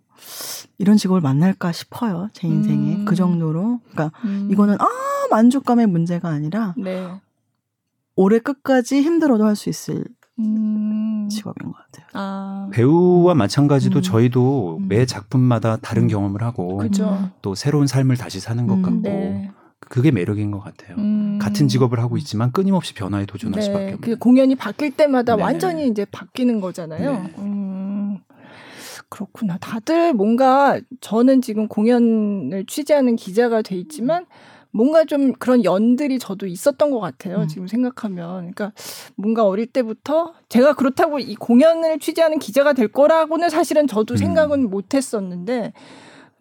이런 0.78 0.97
직업을 0.97 1.22
만날까 1.22 1.72
싶어요 1.72 2.30
제 2.34 2.47
인생에 2.47 2.95
음. 2.97 3.05
그 3.05 3.15
정도로. 3.15 3.80
그러니까 3.91 4.11
음. 4.26 4.49
이거는 4.51 4.76
아 4.80 4.88
만족감의 5.32 5.88
문제가 5.88 6.30
아니라 6.30 6.74
네. 6.78 7.07
올해 8.15 8.39
끝까지 8.39 9.01
힘들어도 9.01 9.45
할 9.45 9.55
수 9.55 9.70
있을 9.70 10.03
음. 10.39 11.28
직업인 11.30 11.72
것 11.72 11.78
같아요. 11.78 12.07
아. 12.13 12.70
배우와 12.72 13.34
마찬가지도 13.34 13.99
음. 13.99 14.01
저희도 14.01 14.78
음. 14.82 14.88
매 14.88 15.05
작품마다 15.05 15.78
다른 15.78 16.03
음. 16.03 16.07
경험을 16.07 16.43
하고 16.43 16.78
그죠. 16.78 17.30
또 17.41 17.55
새로운 17.55 17.88
삶을 17.88 18.18
다시 18.18 18.39
사는 18.39 18.65
것 18.68 18.76
음. 18.76 18.82
같고 18.84 18.99
네. 19.01 19.49
그게 19.80 20.11
매력인 20.11 20.51
것 20.51 20.59
같아요. 20.59 20.97
음. 20.97 21.39
같은 21.41 21.68
직업을 21.68 21.99
하고 21.99 22.18
있지만 22.18 22.51
끊임없이 22.51 22.93
변화에 22.93 23.26
도전할 23.26 23.59
네. 23.59 23.65
수밖에 23.65 23.86
없는. 23.86 24.01
그 24.01 24.15
공연이 24.18 24.55
바뀔 24.55 24.91
때마다 24.91 25.36
네. 25.36 25.43
완전히 25.43 25.88
이제 25.88 26.05
바뀌는 26.11 26.61
거잖아요. 26.61 27.11
네. 27.13 27.34
음. 27.39 27.57
그렇구나. 29.10 29.58
다들 29.60 30.14
뭔가 30.14 30.80
저는 31.01 31.41
지금 31.41 31.68
공연을 31.68 32.66
취재하는 32.66 33.16
기자가 33.16 33.62
돼 33.62 33.76
있지만 33.76 34.26
뭔가 34.72 35.05
좀 35.05 35.34
그런 35.34 35.64
연들이 35.64 36.20
저도 36.20 36.45
있었던 36.45 36.91
것 36.91 36.99
같아요. 36.99 37.41
음. 37.41 37.47
지금 37.47 37.68
생각하면. 37.68 38.51
그러니까 38.51 38.74
뭔가 39.16 39.45
어릴 39.45 39.68
때부터 39.68 40.34
제가 40.49 40.74
그렇다고 40.74 41.20
이 41.20 41.36
공연을 41.36 41.99
취재하는 41.99 42.38
기자가 42.39 42.74
될 42.74 42.88
거라고는 42.89 43.49
사실은 43.49 43.88
저도 43.88 44.16
음. 44.16 44.18
생각은 44.18 44.70
못 44.70 44.93
했었는데 44.93 45.74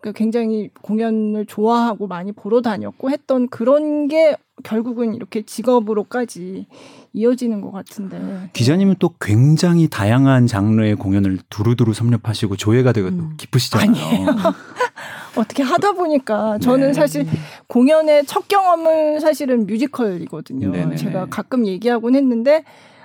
그러니까 0.00 0.18
굉장히 0.18 0.70
공연을 0.82 1.46
좋아하고 1.46 2.06
많이 2.06 2.32
보러 2.32 2.60
다녔고 2.60 3.10
했던 3.10 3.48
그런 3.48 4.08
게 4.08 4.36
결국은 4.62 5.14
이렇게 5.14 5.42
직업으로까지 5.42 6.66
이어지는 7.12 7.60
것 7.60 7.72
같은데. 7.72 8.50
기자님은 8.52 8.96
또 8.98 9.14
굉장히 9.20 9.88
다양한 9.88 10.46
장르의 10.46 10.96
공연을 10.96 11.38
두루두루 11.50 11.92
섭렵하시고 11.92 12.56
조예가 12.56 12.92
되게 12.92 13.08
음. 13.08 13.34
깊으시잖아요. 13.36 13.90
아니에요. 13.90 14.26
어떻게 15.36 15.62
하다 15.62 15.92
보니까 15.92 16.58
저는 16.58 16.88
네. 16.88 16.92
사실 16.94 17.26
공연의 17.66 18.24
첫 18.26 18.48
경험은 18.48 19.20
사실은 19.20 19.66
뮤지컬이거든요. 19.66 20.70
네네네. 20.70 20.96
제가 20.96 21.26
가끔 21.26 21.66
얘기하곤 21.66 22.14
했는데 22.14 22.64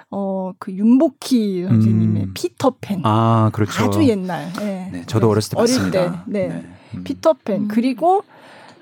어, 0.09 0.51
그 0.59 0.71
윤복희 0.73 1.63
선생님의 1.67 2.23
음. 2.23 2.31
피터팬. 2.33 3.01
아, 3.03 3.49
그렇죠. 3.53 3.83
아주 3.83 4.03
옛날. 4.03 4.51
네. 4.59 4.89
네 4.91 5.03
저도 5.07 5.29
어렸을 5.29 5.51
때 5.51 5.61
어릴 5.61 5.73
봤습니다. 5.73 6.11
때. 6.11 6.19
네. 6.27 6.47
네. 6.47 6.63
음. 6.95 7.03
피터팬. 7.03 7.67
그리고 7.69 8.23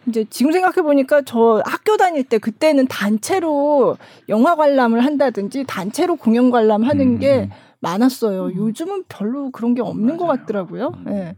이제 0.09 0.25
지금 0.29 0.51
생각해 0.51 0.81
보니까 0.81 1.21
저 1.21 1.61
학교 1.65 1.97
다닐 1.97 2.23
때 2.23 2.37
그때는 2.37 2.87
단체로 2.87 3.97
영화 4.27 4.55
관람을 4.55 5.05
한다든지 5.05 5.63
단체로 5.67 6.15
공연 6.15 6.49
관람하는 6.49 7.05
음. 7.15 7.19
게 7.19 7.49
많았어요. 7.79 8.47
음. 8.47 8.55
요즘은 8.55 9.03
별로 9.07 9.51
그런 9.51 9.73
게 9.73 9.81
없는 9.81 10.17
맞아요. 10.17 10.17
것 10.17 10.27
같더라고요. 10.27 10.93
예. 11.07 11.11
네. 11.11 11.35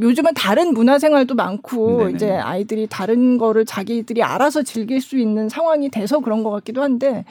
요즘은 0.00 0.32
다른 0.34 0.72
문화 0.72 0.98
생활도 0.98 1.34
많고 1.34 1.98
네네. 1.98 2.12
이제 2.12 2.32
아이들이 2.32 2.86
다른 2.88 3.36
거를 3.36 3.66
자기들이 3.66 4.22
알아서 4.22 4.62
즐길 4.62 5.02
수 5.02 5.18
있는 5.18 5.50
상황이 5.50 5.90
돼서 5.90 6.20
그런 6.20 6.42
것 6.42 6.50
같기도 6.50 6.82
한데 6.82 7.24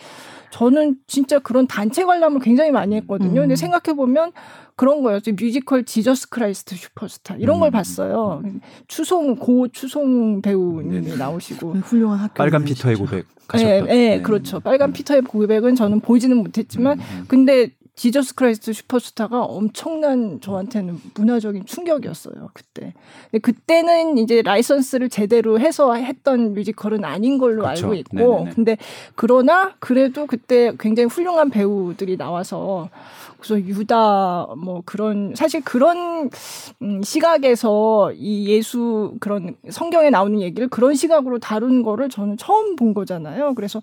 저는 0.51 0.97
진짜 1.07 1.39
그런 1.39 1.67
단체 1.67 2.03
관람을 2.03 2.39
굉장히 2.39 2.71
많이 2.71 2.95
했거든요. 2.95 3.41
음. 3.41 3.43
근데 3.43 3.55
생각해 3.55 3.95
보면 3.95 4.31
그런 4.75 5.01
거예요. 5.03 5.19
뮤지컬 5.39 5.83
지저스 5.83 6.29
크라이스트 6.29 6.75
슈퍼스타 6.75 7.35
이런 7.37 7.57
음. 7.57 7.59
걸 7.61 7.71
봤어요. 7.71 8.43
추송웅 8.87 9.35
고 9.37 9.67
추송웅 9.67 10.41
배우님이 10.41 11.01
네. 11.01 11.15
나오시고 11.15 11.73
훌륭한 11.73 12.19
학교 12.19 12.33
빨간 12.35 12.63
피터의 12.63 12.95
고백 12.95 13.25
가셨다. 13.47 13.69
네, 13.69 13.81
네, 13.81 14.15
네, 14.17 14.21
그렇죠. 14.21 14.59
빨간 14.59 14.91
피터의 14.91 15.21
고백은 15.21 15.75
저는 15.75 16.01
보지는 16.01 16.37
못했지만 16.37 16.99
음, 16.99 17.03
음. 17.19 17.25
근데 17.27 17.69
지저스 17.95 18.35
크라이스트 18.35 18.73
슈퍼스타가 18.73 19.43
엄청난 19.43 20.41
저한테는 20.41 20.99
문화적인 21.13 21.65
충격이었어요 21.65 22.49
그때. 22.53 22.93
근데 23.31 23.39
그때는 23.39 24.17
이제 24.17 24.41
라이선스를 24.41 25.09
제대로 25.09 25.59
해서 25.59 25.93
했던 25.93 26.53
뮤지컬은 26.53 27.05
아닌 27.05 27.37
걸로 27.37 27.63
그렇죠. 27.63 27.87
알고 27.87 27.95
있고, 27.95 28.17
네네네. 28.17 28.51
근데 28.53 28.77
그러나 29.15 29.75
그래도 29.79 30.27
그때 30.27 30.73
굉장히 30.77 31.07
훌륭한 31.07 31.49
배우들이 31.49 32.17
나와서 32.17 32.89
그래서 33.39 33.59
유다 33.59 34.55
뭐 34.57 34.81
그런 34.85 35.33
사실 35.35 35.61
그런 35.61 36.29
음, 36.81 37.01
시각에서 37.03 38.11
이 38.13 38.49
예수 38.49 39.15
그런 39.19 39.55
성경에 39.69 40.09
나오는 40.09 40.41
얘기를 40.41 40.67
그런 40.67 40.95
시각으로 40.95 41.39
다룬 41.39 41.83
거를 41.83 42.09
저는 42.09 42.37
처음 42.37 42.75
본 42.75 42.93
거잖아요. 42.93 43.53
그래서 43.53 43.81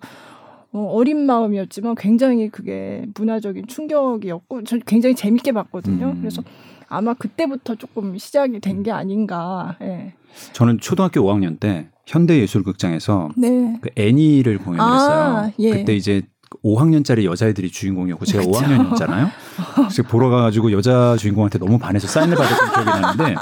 어, 0.73 0.79
어린 0.91 1.25
마음이었지만 1.25 1.95
굉장히 1.95 2.49
그게 2.49 3.05
문화적인 3.15 3.67
충격이었고 3.67 4.63
저 4.63 4.77
굉장히 4.85 5.15
재밌게 5.15 5.51
봤거든요. 5.53 6.07
음. 6.07 6.17
그래서 6.19 6.41
아마 6.89 7.13
그때부터 7.13 7.75
조금 7.75 8.17
시작이 8.17 8.59
된 8.59 8.83
게 8.83 8.91
아닌가. 8.91 9.77
예. 9.81 10.13
저는 10.53 10.79
초등학교 10.79 11.21
5학년 11.21 11.59
때 11.59 11.87
현대예술극장에서 12.07 13.29
네. 13.37 13.77
그 13.81 13.89
애니를 13.95 14.57
공연을 14.57 14.81
아, 14.83 14.93
했어요. 14.95 15.53
예. 15.59 15.71
그때 15.77 15.95
이제 15.95 16.23
5학년짜리 16.63 17.23
여자애들이 17.23 17.69
주인공이었고 17.71 18.25
제가 18.25 18.43
그렇죠. 18.43 18.59
5학년이었잖아요. 18.65 19.29
그래서 19.75 20.03
보러 20.03 20.29
가가지고 20.29 20.71
여자 20.71 21.15
주인공한테 21.17 21.59
너무 21.59 21.77
반해서 21.79 22.07
사인을 22.07 22.35
받았던 22.35 22.69
기억이 22.71 23.01
나는데 23.01 23.35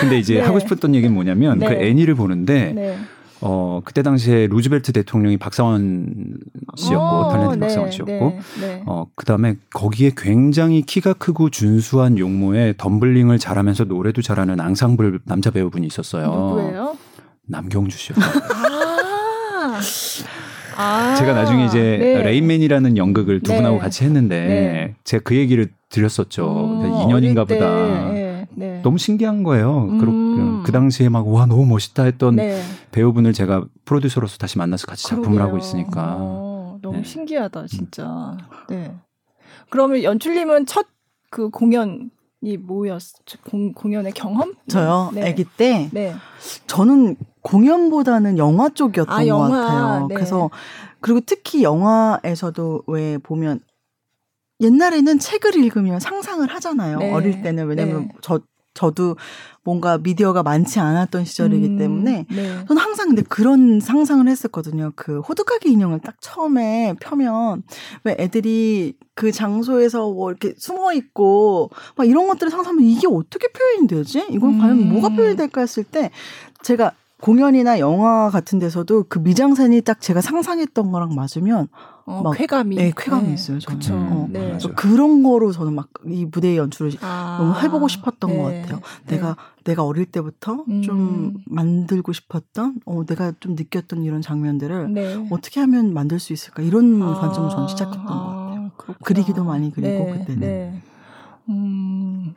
근데 0.00 0.18
이제 0.18 0.34
네. 0.38 0.40
하고 0.40 0.58
싶었던 0.58 0.94
얘기는 0.94 1.12
뭐냐면 1.12 1.58
그 1.58 1.64
네. 1.64 1.76
그 1.76 1.82
애니를 1.84 2.14
보는데 2.14 2.72
네. 2.72 2.98
어 3.40 3.80
그때 3.84 4.02
당시에 4.02 4.48
루즈벨트 4.48 4.92
대통령이 4.92 5.36
박사원 5.36 6.38
씨였고 6.76 7.04
어, 7.04 7.32
탤런트 7.32 7.54
네, 7.54 7.60
박사원 7.60 7.90
씨였고 7.90 8.12
네, 8.12 8.40
네. 8.60 8.82
어 8.86 9.06
그다음에 9.14 9.56
거기에 9.72 10.12
굉장히 10.16 10.82
키가 10.82 11.14
크고 11.14 11.50
준수한 11.50 12.18
용모에 12.18 12.74
덤블링을 12.76 13.38
잘하면서 13.38 13.84
노래도 13.84 14.22
잘하는 14.22 14.60
앙상블 14.60 15.20
남자 15.24 15.50
배우분이 15.50 15.86
있었어요. 15.86 16.26
누구예요? 16.26 16.96
남경주 17.46 17.96
씨였어요. 17.96 18.42
아~ 19.64 19.80
아~ 20.76 21.14
제가 21.16 21.32
나중에 21.32 21.66
이제 21.66 21.78
네. 21.78 22.22
레인맨이라는 22.22 22.96
연극을 22.96 23.40
두 23.40 23.52
분하고 23.52 23.76
네. 23.76 23.80
같이 23.80 24.04
했는데 24.04 24.46
네. 24.46 24.94
제가 25.04 25.22
그 25.24 25.36
얘기를 25.36 25.68
드렸었죠. 25.90 26.80
음, 26.82 26.92
인연인가 27.08 27.48
보다. 27.48 28.27
네. 28.58 28.80
너무 28.82 28.98
신기한 28.98 29.42
거예요. 29.42 29.84
음. 29.90 30.62
그 30.64 30.72
당시에 30.72 31.08
막 31.08 31.26
와 31.28 31.46
너무 31.46 31.64
멋있다 31.66 32.04
했던 32.04 32.36
네. 32.36 32.60
배우분을 32.90 33.32
제가 33.32 33.64
프로듀서로서 33.84 34.36
다시 34.38 34.58
만나서 34.58 34.86
같이 34.86 35.04
작품을 35.04 35.32
그러게요. 35.32 35.46
하고 35.46 35.58
있으니까 35.58 36.16
어, 36.18 36.78
너무 36.82 36.98
네. 36.98 37.04
신기하다 37.04 37.66
진짜. 37.66 38.36
네. 38.68 38.94
그러면 39.70 40.02
연출님은 40.02 40.66
첫 40.66 40.86
그 41.30 41.50
공연 41.50 42.10
이 42.40 42.56
뭐였? 42.56 43.02
공, 43.50 43.72
공연의 43.72 44.12
경험? 44.12 44.54
저요. 44.68 45.10
네. 45.12 45.28
아기 45.28 45.44
때. 45.44 45.90
네. 45.92 46.14
저는 46.66 47.16
공연보다는 47.42 48.38
영화 48.38 48.68
쪽이었던 48.68 49.14
아, 49.14 49.26
영화. 49.26 49.48
것 49.48 49.54
같아요. 49.54 50.06
네. 50.06 50.14
그래서 50.14 50.48
그리고 51.00 51.20
특히 51.26 51.62
영화에서도 51.64 52.84
왜 52.86 53.18
보면 53.18 53.60
옛날에는 54.60 55.18
책을 55.18 55.56
읽으면 55.56 56.00
상상을 56.00 56.46
하잖아요. 56.48 56.98
네. 56.98 57.12
어릴 57.12 57.42
때는 57.42 57.66
왜냐면 57.66 58.08
네. 58.08 58.14
저 58.20 58.40
저도 58.74 59.16
뭔가 59.64 59.98
미디어가 59.98 60.44
많지 60.44 60.78
않았던 60.78 61.24
시절이기 61.24 61.66
음, 61.66 61.78
때문에 61.78 62.26
네. 62.30 62.64
저는 62.68 62.80
항상 62.80 63.08
근데 63.08 63.22
그런 63.22 63.80
상상을 63.80 64.26
했었거든요. 64.28 64.92
그 64.94 65.18
호두까기 65.20 65.70
인형을 65.72 65.98
딱 65.98 66.14
처음에 66.20 66.94
펴면 67.00 67.64
왜 68.04 68.14
애들이 68.20 68.94
그 69.16 69.32
장소에서 69.32 70.12
뭐 70.12 70.30
이렇게 70.30 70.54
숨어 70.56 70.92
있고 70.92 71.70
막 71.96 72.06
이런 72.06 72.28
것들을 72.28 72.50
상상하면 72.50 72.84
이게 72.88 73.08
어떻게 73.08 73.48
표현이 73.48 73.88
되지? 73.88 74.26
이건 74.30 74.54
음. 74.54 74.58
과연 74.60 74.88
뭐가 74.88 75.08
표현이 75.08 75.36
될까 75.36 75.60
했을 75.60 75.82
때 75.82 76.12
제가 76.62 76.92
공연이나 77.20 77.80
영화 77.80 78.30
같은 78.30 78.60
데서도 78.60 79.06
그 79.08 79.18
미장센이 79.18 79.82
딱 79.82 80.00
제가 80.00 80.20
상상했던 80.20 80.92
거랑 80.92 81.16
맞으면 81.16 81.66
어, 82.08 82.22
막 82.22 82.32
쾌감이 82.36 82.76
네, 82.76 82.92
쾌감이 82.96 83.28
네. 83.28 83.34
있어요. 83.34 83.58
저는. 83.58 83.78
그쵸. 83.78 83.94
어. 83.94 84.28
네. 84.30 84.58
그런 84.76 85.22
거로 85.22 85.52
저는 85.52 85.74
막 85.74 85.88
이 86.06 86.24
무대 86.24 86.56
연출을 86.56 86.92
아. 87.00 87.36
너무 87.40 87.58
해보고 87.60 87.88
싶었던 87.88 88.30
네. 88.30 88.36
것 88.36 88.42
같아요. 88.44 88.80
네. 89.06 89.16
내가 89.16 89.36
내가 89.64 89.84
어릴 89.84 90.06
때부터 90.06 90.64
음. 90.68 90.82
좀 90.82 91.34
만들고 91.46 92.12
싶었던, 92.12 92.80
어, 92.86 93.04
내가 93.04 93.32
좀 93.40 93.54
느꼈던 93.54 94.02
이런 94.04 94.22
장면들을 94.22 94.92
네. 94.92 95.26
어떻게 95.30 95.60
하면 95.60 95.92
만들 95.92 96.18
수 96.18 96.32
있을까 96.32 96.62
이런 96.62 97.02
아. 97.02 97.14
관점으로 97.14 97.50
저는 97.50 97.68
시작했던 97.68 98.06
것 98.06 98.12
같아요. 98.12 98.70
아, 98.86 98.94
그리기도 99.04 99.44
많이 99.44 99.72
그리고 99.72 99.88
네. 100.04 100.18
그때는. 100.18 100.82
음. 101.48 102.34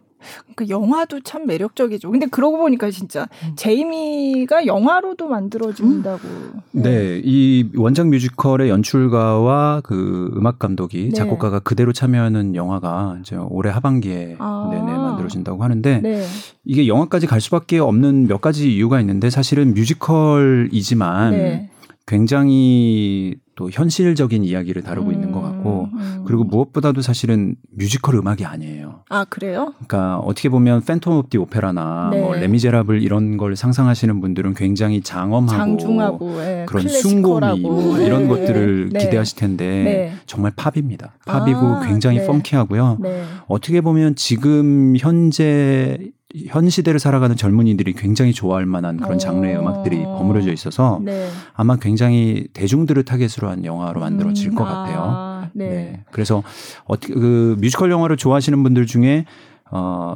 그 0.56 0.70
영화도 0.70 1.22
참 1.22 1.46
매력적이죠. 1.46 2.12
근데 2.12 2.26
그러고 2.28 2.58
보니까 2.58 2.90
진짜 2.92 3.28
음. 3.44 3.54
제이미가 3.56 4.66
영화로도 4.66 5.28
만들어진다고. 5.28 6.28
음. 6.28 6.62
네, 6.72 7.22
이 7.24 7.70
원작 7.76 8.08
뮤지컬의 8.08 8.70
연출가와 8.70 9.82
그 9.84 10.32
음악 10.36 10.60
감독이 10.60 11.06
네. 11.06 11.12
작곡가가 11.12 11.60
그대로 11.60 11.94
참여하는 11.94 12.56
영화가 12.56 13.18
이제 13.22 13.36
올해 13.36 13.72
하반기에 13.72 14.36
아. 14.40 14.70
네네 14.72 14.86
만들어진다고 14.86 15.64
하는데 15.64 16.02
네. 16.02 16.24
이게 16.66 16.88
영화까지 16.88 17.28
갈 17.28 17.42
수밖에 17.42 17.80
없는 17.80 18.28
몇 18.28 18.42
가지 18.42 18.74
이유가 18.74 19.00
있는데 19.00 19.30
사실은 19.30 19.74
뮤지컬이지만 19.74 21.32
네. 21.32 21.70
굉장히 22.08 23.36
또 23.56 23.70
현실적인 23.70 24.44
이야기를 24.44 24.82
다루고 24.82 25.10
음, 25.10 25.14
있는 25.14 25.32
것 25.32 25.42
같고 25.42 25.81
음. 26.02 26.24
그리고 26.26 26.44
무엇보다도 26.44 27.02
사실은 27.02 27.56
뮤지컬 27.72 28.16
음악이 28.16 28.46
아니에요. 28.46 29.04
아 29.10 29.26
그래요? 29.26 29.74
그러니까 29.86 30.18
어떻게 30.18 30.50
보면 30.50 30.82
Phantom 30.82 31.12
of 31.12 31.30
the 31.30 31.38
Opera나 31.38 32.10
네. 32.12 32.22
뭐 32.22 32.36
레미제라블 32.36 33.02
이런 33.02 33.38
걸 33.38 33.56
상상하시는 33.56 34.20
분들은 34.20 34.54
굉장히 34.56 35.02
장엄하고 35.02 35.58
장중하고 35.58 36.42
예, 36.42 36.66
그런 36.68 36.88
숭고미 36.88 37.62
뭐 37.62 37.98
네. 37.98 38.06
이런 38.06 38.28
것들을 38.28 38.90
네. 38.92 39.00
기대하실 39.00 39.38
텐데 39.38 39.66
네. 39.66 40.14
정말 40.26 40.52
팝입니다. 40.56 41.14
팝이고 41.26 41.60
아, 41.60 41.82
굉장히 41.88 42.20
네. 42.20 42.28
funky하고요. 42.28 42.98
네. 43.00 43.24
어떻게 43.48 43.82
보면 43.82 44.16
지금 44.16 44.96
현재 44.98 46.12
현 46.48 46.70
시대를 46.70 47.00
살아가는 47.00 47.36
젊은이들이 47.36 47.94
굉장히 47.94 48.34
좋아할 48.34 48.66
만한 48.66 48.98
그런 48.98 49.20
장르의 49.20 49.56
어. 49.56 49.62
음악들이 49.62 49.98
버무려져 50.04 50.52
있어서 50.52 51.00
네. 51.04 51.28
아마 51.54 51.76
굉장히 51.76 52.48
대중들을 52.54 53.04
타겟으로 53.04 53.50
한 53.50 53.66
영화로 53.66 54.00
만들어질 54.00 54.50
음. 54.52 54.56
것 54.56 54.64
같아요. 54.64 55.00
아, 55.00 55.31
네. 55.54 55.70
네. 55.70 56.04
그래서 56.12 56.44
어떻게 56.86 57.14
그 57.14 57.56
뮤지컬 57.60 57.92
영화를 57.92 58.18
좋아하시는 58.18 58.62
분들 58.64 58.86
중에 58.86 59.26
어 59.72 60.16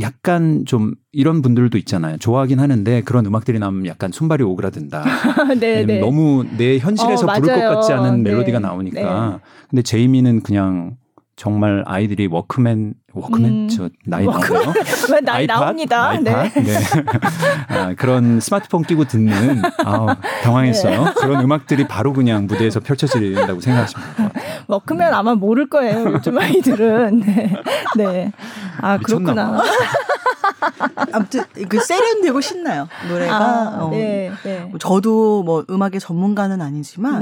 약간 0.00 0.64
좀 0.66 0.94
이런 1.12 1.42
분들도 1.42 1.76
있잖아요. 1.78 2.16
좋아하긴 2.18 2.58
하는데 2.60 3.02
그런 3.02 3.26
음악들이 3.26 3.58
나오면 3.58 3.86
약간 3.86 4.12
손발이 4.12 4.42
오그라든다. 4.44 5.04
네, 5.60 5.84
네. 5.84 6.00
너무 6.00 6.44
내 6.56 6.78
현실에서 6.78 7.26
어, 7.26 7.34
부를 7.34 7.54
것 7.54 7.74
같지 7.74 7.92
않은 7.92 8.22
네. 8.22 8.30
멜로디가 8.30 8.60
나오니까. 8.60 9.30
네. 9.30 9.38
근데 9.68 9.82
제이미는 9.82 10.42
그냥 10.42 10.96
정말 11.40 11.82
아이들이 11.86 12.26
워크맨 12.26 12.92
워크맨 13.14 13.44
음. 13.50 13.68
저 13.70 13.88
나이 14.04 14.26
나오나요? 14.26 14.74
나이 15.24 15.36
아이팟? 15.36 15.54
나옵니다. 15.58 16.08
아이팟? 16.10 16.20
네. 16.20 16.52
네. 16.62 16.78
아, 17.68 17.94
그런 17.94 18.40
스마트폰 18.40 18.82
끼고 18.82 19.06
듣는 19.06 19.62
아 19.86 20.16
당황했어요. 20.42 21.04
네. 21.06 21.12
그런 21.16 21.42
음악들이 21.42 21.88
바로 21.88 22.12
그냥 22.12 22.46
무대에서 22.46 22.80
펼쳐진다고 22.80 23.58
생각하시면 23.58 24.06
될것 24.06 24.32
같아요. 24.34 24.64
워크맨 24.66 25.14
아마 25.14 25.34
모를 25.34 25.70
거예요. 25.70 26.12
요즘 26.12 26.36
아이들은. 26.36 27.20
네. 27.20 27.56
네. 27.96 28.32
아 28.82 28.98
그렇구나. 28.98 29.62
아무튼 31.14 31.44
그 31.70 31.80
세련되고 31.80 32.38
신나요 32.42 32.86
노래가. 33.08 33.34
아, 33.34 33.84
어. 33.84 33.88
네, 33.88 34.30
네. 34.44 34.70
저도 34.78 35.42
뭐 35.44 35.64
음악의 35.70 36.00
전문가는 36.00 36.60
아니지만. 36.60 37.18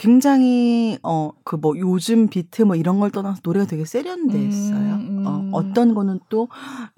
네. 0.00 0.08
굉장히 0.08 0.98
어 1.02 1.32
그 1.44 1.56
뭐 1.56 1.76
요즘 1.78 2.28
비트 2.28 2.62
뭐 2.62 2.76
이런 2.76 3.00
걸 3.00 3.10
떠나서 3.10 3.40
노래가 3.42 3.66
되게 3.66 3.84
세련됐어요. 3.84 4.94
음, 4.94 5.18
음. 5.18 5.26
어, 5.26 5.48
어떤 5.52 5.94
거는 5.94 6.20
또 6.28 6.48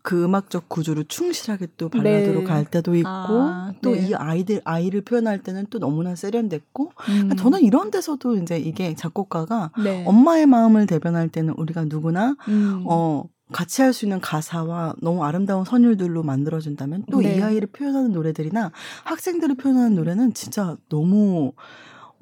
그 0.02 0.24
음악적 0.24 0.68
구조를 0.68 1.04
충실하게 1.04 1.68
또 1.76 1.88
발라드로 1.88 2.40
네. 2.40 2.44
갈 2.44 2.64
때도 2.64 2.94
있고 2.96 3.08
아, 3.08 3.72
또이 3.82 4.08
네. 4.10 4.14
아이들 4.14 4.60
아이를 4.64 5.02
표현할 5.02 5.42
때는 5.42 5.66
또 5.70 5.78
너무나 5.78 6.14
세련됐고 6.16 6.92
음. 7.08 7.36
저는 7.36 7.62
이런 7.62 7.90
데서도 7.90 8.36
이제 8.36 8.58
이게 8.58 8.94
작곡가가 8.94 9.70
네. 9.82 10.04
엄마의 10.06 10.46
마음을 10.46 10.86
대변할 10.86 11.28
때는 11.28 11.54
우리가 11.56 11.84
누구나 11.84 12.36
음. 12.48 12.82
어 12.86 13.24
같이 13.52 13.82
할 13.82 13.92
수 13.92 14.06
있는 14.06 14.20
가사와 14.20 14.94
너무 15.02 15.24
아름다운 15.24 15.64
선율들로 15.64 16.22
만들어진다면 16.22 17.04
또이 17.10 17.24
네. 17.24 17.42
아이를 17.42 17.68
표현하는 17.68 18.12
노래들이나 18.12 18.72
학생들을 19.04 19.56
표현하는 19.56 19.94
노래는 19.94 20.34
진짜 20.34 20.76
너무 20.88 21.52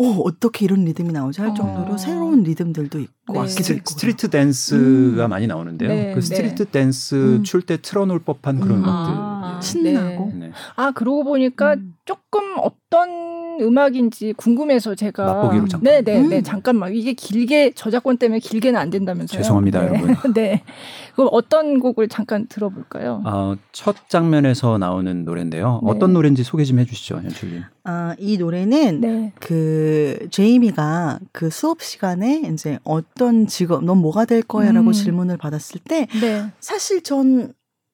어, 0.01 0.23
어떻게 0.25 0.65
이런 0.65 0.87
리듬이 0.87 1.13
나오지 1.13 1.43
할 1.43 1.55
정도로 1.55 1.93
어. 1.93 1.99
새로운 1.99 2.43
리듬들도 2.43 2.99
있고 3.01 3.43
네. 3.43 3.49
stree, 3.49 3.81
street 3.85 4.31
dance가 4.31 5.27
음. 5.27 5.29
많이 5.29 5.47
나오는데요. 5.47 5.91
네, 5.91 6.15
그 6.15 6.23
street 6.23 6.65
네. 6.65 6.71
댄스 6.71 7.15
음. 7.15 7.45
출 7.45 7.58
때 7.58 7.77
틀어놓을 7.83 8.21
법한 8.21 8.61
그런 8.61 8.79
음. 8.79 8.83
것들 8.83 8.89
아, 8.89 9.40
신나고. 9.61 10.33
네. 10.35 10.51
아 10.77 10.91
그러고 10.93 11.25
보니까 11.25 11.75
음. 11.75 11.95
조금 12.05 12.43
어떤 12.59 13.31
음악인지 13.61 14.33
궁금해서 14.37 14.95
제가 14.95 15.25
맛보기로 15.25 15.69
잠깐. 15.69 15.85
네네 15.85 16.03
네, 16.03 16.29
네, 16.29 16.37
음. 16.39 16.43
잠깐만 16.43 16.95
이게 16.95 17.13
길게 17.13 17.73
저작권 17.75 18.17
때문에 18.17 18.39
길게는 18.39 18.81
안 18.81 18.91
된다면서요? 18.91 19.43
죄송합니다, 19.43 19.81
네. 19.81 19.87
여러분. 19.87 20.17
네. 20.35 20.63
그럼 21.15 21.29
어떤 21.33 21.79
곡을 21.79 22.09
잠깐 22.09 22.47
들어볼까요? 22.49 23.23
어, 23.27 23.55
첫 23.73 24.09
장면에서 24.09 24.79
나오는 24.79 25.25
노래인데요. 25.25 25.81
네. 25.85 25.91
어떤 25.91 26.13
노래인지 26.13 26.43
소개 26.43 26.65
좀 26.65 26.79
해주시죠, 26.79 27.17
연출님. 27.17 27.63
아, 27.85 28.15
이 28.19 28.39
노래는 28.39 29.01
네. 29.01 29.33
그 29.39 30.29
제이미가 30.31 31.19
그 31.33 31.51
수업 31.51 31.83
시간에 31.83 32.43
이제 32.53 32.79
어떤 32.85 33.47
직업, 33.47 33.85
넌 33.85 33.99
뭐가 33.99 34.25
될 34.25 34.43
거야라고 34.43 34.89
음. 34.89 34.93
질문을 34.93 35.37
받았을 35.37 35.81
때 35.87 36.07
네. 36.21 36.47
사실 36.61 37.03
전 37.03 37.53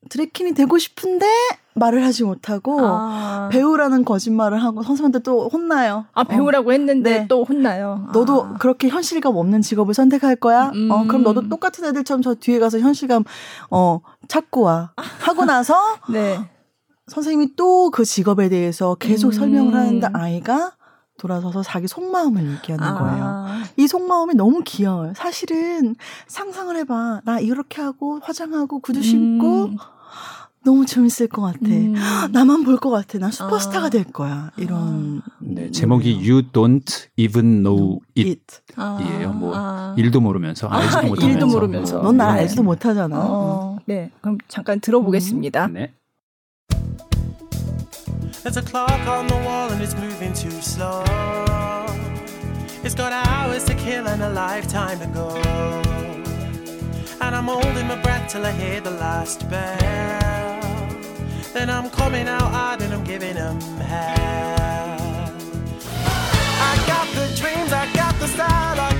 드래킨이 0.08 0.54
되고 0.54 0.78
싶은데 0.78 1.26
말을 1.74 2.04
하지 2.04 2.24
못하고 2.24 2.78
아. 2.80 3.48
배우라는 3.52 4.04
거짓말을 4.04 4.62
하고 4.62 4.82
선생님한테 4.82 5.18
또 5.20 5.48
혼나요. 5.48 6.06
아 6.14 6.24
배우라고 6.24 6.70
어. 6.70 6.72
했는데 6.72 7.20
네. 7.20 7.26
또 7.28 7.44
혼나요. 7.44 8.08
너도 8.12 8.44
아. 8.44 8.54
그렇게 8.58 8.88
현실감 8.88 9.36
없는 9.36 9.60
직업을 9.62 9.92
선택할 9.92 10.36
거야? 10.36 10.70
음. 10.74 10.90
어 10.90 11.04
그럼 11.06 11.22
너도 11.22 11.48
똑같은 11.48 11.84
애들처럼 11.84 12.22
저 12.22 12.34
뒤에 12.34 12.58
가서 12.58 12.78
현실감 12.78 13.24
어 13.70 14.00
찾고 14.28 14.62
와. 14.62 14.92
하고 14.96 15.44
나서 15.44 15.74
네. 16.08 16.38
선생님이 17.08 17.54
또 17.56 17.90
그 17.92 18.04
직업에 18.04 18.48
대해서 18.48 18.94
계속 18.96 19.28
음. 19.28 19.32
설명을 19.32 19.74
하는데 19.74 20.08
아이가 20.12 20.72
돌아서서 21.18 21.62
자기 21.62 21.86
속마음을 21.88 22.42
얘기하는 22.56 22.84
아. 22.84 22.98
거예요. 22.98 23.46
이 23.76 23.86
속마음이 23.86 24.34
너무 24.34 24.62
귀여워요. 24.64 25.12
사실은 25.16 25.94
상상을 26.26 26.74
해봐. 26.76 27.22
나 27.24 27.38
이렇게 27.40 27.80
하고 27.80 28.18
화장하고 28.22 28.80
구두 28.80 29.02
신고 29.02 29.66
음. 29.66 29.76
너무 30.66 30.84
재밌을 30.84 31.28
것 31.28 31.42
같아. 31.42 31.58
음. 31.62 31.94
나만 32.32 32.64
볼 32.64 32.76
것 32.78 32.90
같아. 32.90 33.18
난 33.18 33.30
슈퍼스타가 33.30 33.86
아. 33.86 33.88
될 33.88 34.02
거야. 34.04 34.50
이런. 34.56 35.22
네, 35.38 35.70
제목이 35.70 36.14
You 36.16 36.42
Don't 36.52 37.06
Even 37.16 37.62
Know 37.62 38.00
It. 38.18 38.40
아. 38.74 38.98
이에요. 39.00 39.32
뭐 39.32 39.52
아. 39.54 39.94
일도 39.96 40.20
모르면서 40.20 40.66
알지도 40.66 41.02
못하면서. 41.06 41.26
일도 41.28 41.46
모르면서. 41.46 42.02
넌나 42.02 42.32
네. 42.34 42.40
알지도 42.40 42.64
못하잖아. 42.64 43.16
어. 43.16 43.78
네, 43.86 44.10
그럼 44.20 44.38
잠깐 44.48 44.80
들어보겠습니다. 44.80 45.66
음. 45.66 45.72
네. 45.74 45.92
There's 48.42 48.56
a 48.58 48.62
clock 48.62 48.90
on 49.08 49.26
the 49.28 49.38
wall 49.46 49.70
and 49.70 49.80
it's 49.82 49.94
moving 49.96 50.32
too 50.34 50.50
slow. 50.60 51.02
It's 52.84 52.94
got 52.94 53.12
hours 53.12 53.64
to 53.66 53.74
kill 53.74 54.06
and 54.08 54.22
a 54.22 54.30
lifetime 54.30 54.98
to 54.98 55.06
go. 55.14 55.30
And 57.20 57.34
I'm 57.34 57.46
holding 57.46 57.86
my 57.86 58.00
breath 58.02 58.28
till 58.30 58.44
I 58.44 58.52
hear 58.52 58.80
the 58.80 58.90
last 58.92 59.48
bell. 59.48 60.25
Then 61.56 61.70
I'm 61.70 61.88
coming 61.88 62.28
out 62.28 62.50
hard 62.52 62.82
and 62.82 62.92
I'm 62.92 63.02
giving 63.02 63.32
them 63.32 63.58
hell. 63.80 65.32
I 66.60 66.84
got 66.86 67.08
the 67.14 67.34
dreams, 67.34 67.72
I 67.72 67.90
got 67.94 68.14
the 68.20 68.28
style, 68.28 68.78
I 68.78 68.95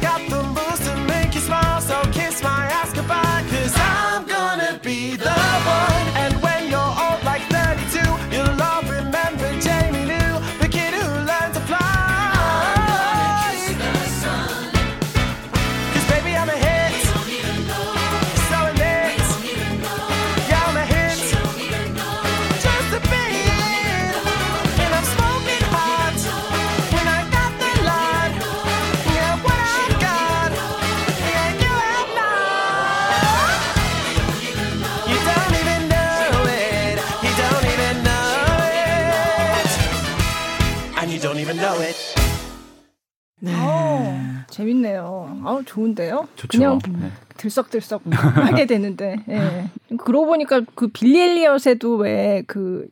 아우 45.47 45.65
좋은데요? 45.65 46.29
좋죠. 46.37 46.59
그냥 46.59 46.79
네. 47.01 47.11
들썩들썩 47.37 48.03
하게 48.11 48.67
되는데. 48.67 49.17
예. 49.29 49.71
그러고 49.99 50.27
보니까 50.27 50.63
그 50.75 50.89
빌리 50.89 51.21
엘리엇에도 51.21 51.97
왜그그 51.97 52.89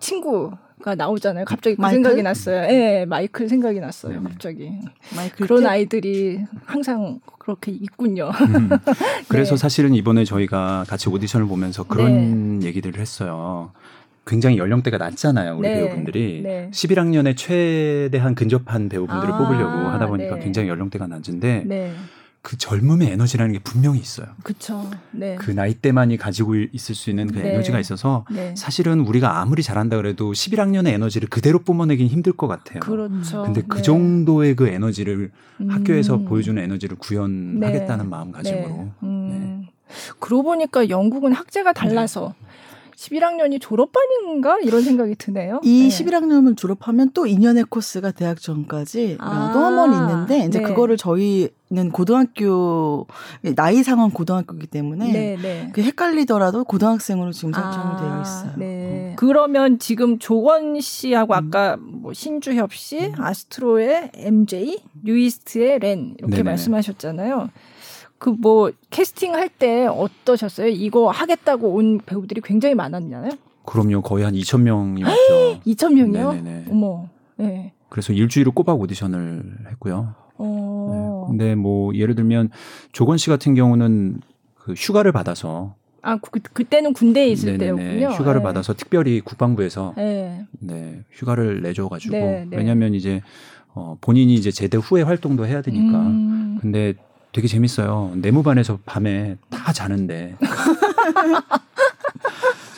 친구 0.00 0.52
가 0.82 0.94
나오잖아요. 0.94 1.44
갑자기 1.44 1.74
그 1.74 1.80
마이클? 1.80 1.96
생각이 1.96 2.22
났어요. 2.22 2.62
예, 2.72 3.04
마이클 3.04 3.48
생각이 3.48 3.80
났어요. 3.80 4.22
갑자기. 4.22 4.70
마이클 5.16 5.44
그런 5.46 5.62
때? 5.64 5.66
아이들이 5.68 6.44
항상 6.66 7.18
그렇게 7.40 7.72
있군요. 7.72 8.30
음. 8.30 8.68
그래서 9.28 9.56
네. 9.56 9.60
사실은 9.60 9.94
이번에 9.94 10.24
저희가 10.24 10.84
같이 10.86 11.08
오디션을 11.08 11.48
보면서 11.48 11.82
그런 11.82 12.62
얘기들을 12.62 13.00
했어요. 13.00 13.72
굉장히 14.28 14.58
연령대가 14.58 14.98
낮잖아요, 14.98 15.56
우리 15.56 15.68
네. 15.68 15.74
배우분들이. 15.76 16.42
네. 16.44 16.70
11학년에 16.70 17.36
최대한 17.36 18.34
근접한 18.34 18.88
배우분들을 18.88 19.34
아, 19.34 19.38
뽑으려고 19.38 19.88
하다 19.88 20.06
보니까 20.06 20.36
네. 20.36 20.42
굉장히 20.42 20.68
연령대가 20.68 21.06
낮은데 21.06 21.64
네. 21.66 21.92
그 22.42 22.56
젊음의 22.56 23.10
에너지라는 23.10 23.52
게 23.54 23.58
분명히 23.58 23.98
있어요. 23.98 24.28
그쵸. 24.42 24.88
네. 25.10 25.36
그 25.36 25.50
나이 25.50 25.74
때만이 25.74 26.18
가지고 26.18 26.54
있을 26.56 26.94
수 26.94 27.10
있는 27.10 27.26
그 27.26 27.38
네. 27.38 27.54
에너지가 27.54 27.80
있어서 27.80 28.24
네. 28.30 28.54
사실은 28.56 29.00
우리가 29.00 29.40
아무리 29.40 29.62
잘한다 29.62 29.96
그래도 29.96 30.32
11학년의 30.32 30.88
에너지를 30.88 31.28
그대로 31.28 31.58
뿜어내긴 31.60 32.06
힘들 32.06 32.32
것 32.32 32.46
같아요. 32.46 32.80
그렇죠. 32.80 33.42
근데 33.42 33.62
그 33.66 33.78
네. 33.78 33.82
정도의 33.82 34.56
그 34.56 34.68
에너지를 34.68 35.30
음. 35.60 35.70
학교에서 35.70 36.18
보여주는 36.18 36.62
에너지를 36.62 36.96
구현하겠다는 36.98 38.08
마음가짐으로. 38.08 38.68
네. 38.68 38.92
음. 39.02 39.66
그러고 40.18 40.42
보니까 40.44 40.88
영국은 40.88 41.32
학제가 41.32 41.72
달라서 41.72 42.34
11학년이 42.98 43.60
졸업반인가 43.60 44.58
이런 44.58 44.82
생각이 44.82 45.14
드네요. 45.14 45.60
이 45.62 45.88
네. 45.88 45.88
11학년을 45.88 46.56
졸업하면 46.56 47.10
또 47.14 47.26
2년의 47.26 47.70
코스가 47.70 48.10
대학 48.10 48.40
전까지 48.40 49.18
아, 49.20 49.52
또 49.54 49.60
한번 49.60 49.92
있는데 49.92 50.44
이제 50.44 50.58
네. 50.58 50.64
그거를 50.64 50.96
저희는 50.96 51.92
고등학교 51.92 53.06
나이 53.54 53.84
상황 53.84 54.10
고등학교이기 54.10 54.66
때문에 54.66 55.12
네, 55.12 55.36
네. 55.40 55.70
그 55.72 55.80
헷갈리더라도 55.80 56.64
고등학생으로 56.64 57.30
지금 57.30 57.52
설정이 57.52 57.98
되어 58.00 58.20
있어요. 58.20 58.52
네. 58.56 59.14
그러면 59.16 59.78
지금 59.78 60.18
조건 60.18 60.80
씨하고 60.80 61.34
음. 61.34 61.38
아까 61.38 61.76
뭐 61.78 62.12
신주협 62.12 62.74
씨, 62.74 63.12
아스트로의 63.16 64.10
MJ, 64.14 64.82
뉴이스트의 65.04 65.78
렌 65.78 66.16
이렇게 66.18 66.30
네네네. 66.30 66.42
말씀하셨잖아요. 66.42 67.48
그 68.18 68.30
뭐 68.30 68.70
캐스팅 68.90 69.34
할 69.34 69.48
때 69.48 69.86
어떠셨어요? 69.86 70.68
이거 70.68 71.10
하겠다고 71.10 71.68
온 71.74 71.98
배우들이 72.04 72.40
굉장히 72.42 72.74
많았잖아요. 72.74 73.32
그럼요. 73.64 74.02
거의 74.02 74.24
한 74.24 74.34
2천 74.34 74.62
명이 74.62 75.02
왔죠. 75.02 75.60
2천 75.66 75.92
명이요? 75.94 76.32
네네네. 76.32 76.64
어머. 76.70 77.08
네. 77.36 77.72
그래서 77.88 78.12
일주일을 78.12 78.52
꼬박 78.52 78.80
오디션을 78.80 79.42
했고요. 79.72 80.14
어. 80.36 81.26
네. 81.26 81.30
근데 81.30 81.54
뭐 81.54 81.94
예를 81.94 82.14
들면 82.14 82.50
조건 82.92 83.18
씨 83.18 83.28
같은 83.30 83.54
경우는 83.54 84.20
그 84.54 84.72
휴가를 84.74 85.12
받아서 85.12 85.74
아, 86.02 86.16
그, 86.16 86.38
그때는 86.40 86.92
군대에 86.92 87.26
있을 87.28 87.58
네네네, 87.58 87.82
때였군요. 87.84 88.08
휴가를 88.16 88.40
네. 88.40 88.44
받아서 88.44 88.72
특별히 88.74 89.20
국방부에서 89.20 89.94
네. 89.96 90.44
네, 90.60 91.02
휴가를 91.12 91.60
내줘 91.62 91.88
가지고 91.88 92.14
네, 92.16 92.46
네. 92.48 92.56
왜냐하면 92.56 92.94
이제 92.94 93.20
어, 93.74 93.96
본인이 94.00 94.34
이제 94.34 94.50
제대 94.50 94.78
후에 94.78 95.02
활동도 95.02 95.46
해야 95.46 95.60
되니까. 95.62 95.98
음. 95.98 96.58
근데 96.60 96.94
되게 97.32 97.46
재밌어요. 97.48 98.12
내무반에서 98.16 98.78
밤에 98.84 99.36
다 99.50 99.72
자는데. 99.72 100.36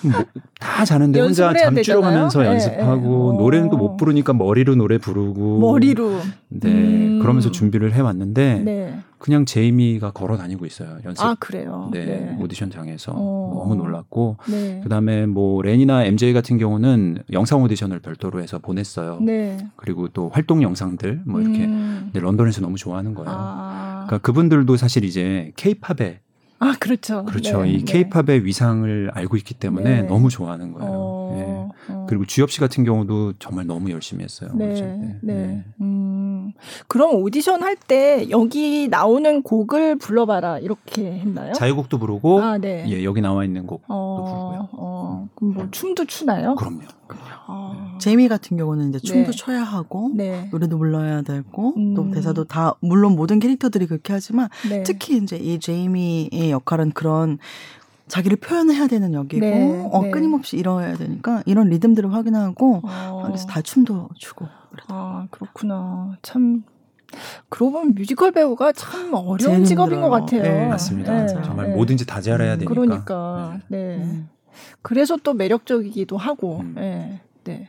뭐, 0.02 0.24
다 0.58 0.84
자는데 0.84 1.20
혼자 1.20 1.50
해야 1.50 1.64
잠주러 1.64 2.00
가면서 2.00 2.40
되잖아요. 2.40 2.54
연습하고 2.54 3.32
예, 3.32 3.34
예. 3.34 3.42
노래는 3.42 3.70
또 3.70 3.76
어. 3.76 3.78
못 3.78 3.96
부르니까 3.96 4.32
머리로 4.32 4.74
노래 4.74 4.98
부르고 4.98 5.58
머리로. 5.60 6.20
네 6.48 6.68
음. 6.68 7.18
그러면서 7.20 7.50
준비를 7.50 7.92
해왔는데 7.92 8.62
네. 8.64 8.98
그냥 9.18 9.44
제이미가 9.44 10.12
걸어 10.12 10.36
다니고 10.38 10.64
있어요 10.64 10.98
연습 11.04 11.22
아, 11.24 11.36
그래요. 11.38 11.90
네, 11.92 12.36
오디션 12.40 12.70
장에서 12.70 13.12
어. 13.14 13.52
너무 13.54 13.74
놀랐고 13.76 14.38
네. 14.48 14.80
그다음에 14.82 15.26
뭐 15.26 15.62
렌이나 15.62 16.04
MJ 16.04 16.32
같은 16.32 16.56
경우는 16.56 17.18
영상 17.32 17.62
오디션을 17.62 18.00
별도로 18.00 18.40
해서 18.40 18.58
보냈어요. 18.58 19.18
네. 19.20 19.58
그리고 19.76 20.08
또 20.08 20.30
활동 20.30 20.62
영상들 20.62 21.22
뭐 21.26 21.40
이렇게 21.40 21.66
음. 21.66 22.10
런던에서 22.14 22.62
너무 22.62 22.76
좋아하는 22.76 23.14
거예요. 23.14 23.30
아. 23.30 24.04
그러니까 24.06 24.18
그분들도 24.18 24.76
사실 24.76 25.04
이제 25.04 25.52
케이팝의 25.56 26.20
아, 26.62 26.74
그렇죠. 26.78 27.24
그렇죠. 27.24 27.62
네, 27.62 27.70
이 27.70 27.78
네. 27.78 27.84
케이팝의 27.84 28.44
위상을 28.44 29.10
알고 29.14 29.36
있기 29.38 29.54
때문에 29.54 30.02
네. 30.02 30.02
너무 30.02 30.28
좋아하는 30.28 30.72
거예요. 30.72 30.90
어, 30.92 31.36
예. 31.38 31.92
어. 31.92 32.06
그리고 32.06 32.26
주엽 32.26 32.50
씨 32.50 32.60
같은 32.60 32.84
경우도 32.84 33.34
정말 33.38 33.66
너무 33.66 33.90
열심히 33.90 34.24
했어요. 34.24 34.50
네, 34.54 34.70
오디션 34.70 35.00
네. 35.00 35.06
때. 35.08 35.18
네. 35.22 35.64
음. 35.80 36.52
그럼 36.86 37.14
오디션 37.22 37.62
할 37.62 37.76
때 37.88 38.28
여기 38.30 38.88
나오는 38.88 39.42
곡을 39.42 39.96
불러봐라 39.96 40.58
이렇게 40.58 41.10
했나요? 41.20 41.54
자유곡도 41.54 41.98
부르고 41.98 42.42
아, 42.42 42.58
네. 42.58 42.84
예, 42.88 43.04
여기 43.04 43.20
나와 43.22 43.42
있는 43.44 43.66
곡도 43.66 43.86
어, 43.88 44.24
부르고요. 44.24 44.68
어, 44.72 45.28
그럼 45.34 45.54
뭐 45.54 45.68
춤도 45.70 46.04
추나요? 46.04 46.54
그럼요. 46.56 46.82
아. 47.46 47.96
제이미 47.98 48.28
같은 48.28 48.56
경우는 48.56 48.90
이제 48.90 48.98
춤도 48.98 49.30
네. 49.32 49.36
춰야 49.36 49.62
하고 49.62 50.10
네. 50.14 50.48
노래도 50.50 50.78
불러야 50.78 51.22
되고 51.22 51.74
음. 51.76 51.94
또 51.94 52.10
대사도 52.10 52.44
다 52.44 52.74
물론 52.80 53.16
모든 53.16 53.38
캐릭터들이 53.38 53.86
그렇게 53.86 54.12
하지만 54.12 54.48
네. 54.68 54.82
특히 54.82 55.16
이제 55.16 55.36
이 55.36 55.58
제이미의 55.58 56.50
역할은 56.50 56.92
그런 56.92 57.38
자기를 58.08 58.38
표현해야 58.38 58.88
되는 58.88 59.14
역이고 59.14 59.40
네, 59.40 59.88
어, 59.92 60.02
네. 60.02 60.10
끊임없이 60.10 60.56
이뤄야 60.56 60.96
되니까 60.96 61.42
이런 61.46 61.68
리듬들을 61.68 62.12
확인하고 62.12 62.80
어. 62.82 63.22
그래서 63.26 63.46
다 63.46 63.62
춤도 63.62 64.08
추고 64.16 64.46
아, 64.88 65.26
그렇구나. 65.30 66.16
참. 66.22 66.64
그러고 67.48 67.72
보면 67.72 67.94
뮤지컬 67.94 68.30
배우가 68.30 68.72
참 68.72 69.12
어려운 69.14 69.64
직업인 69.64 70.00
것 70.00 70.06
힘들어요. 70.06 70.10
같아요. 70.10 70.42
네, 70.42 70.68
맞습니다. 70.68 71.26
네, 71.26 71.42
정말 71.42 71.66
네. 71.68 71.74
뭐든지 71.74 72.06
다 72.06 72.20
잘해야 72.20 72.56
되니까. 72.56 72.72
그러니까. 72.72 73.58
네. 73.68 74.24
음. 74.50 74.76
그래서 74.82 75.16
또 75.22 75.34
매력적이기도 75.34 76.16
하고. 76.16 76.60
음. 76.60 76.74
네. 76.76 77.20
네. 77.44 77.68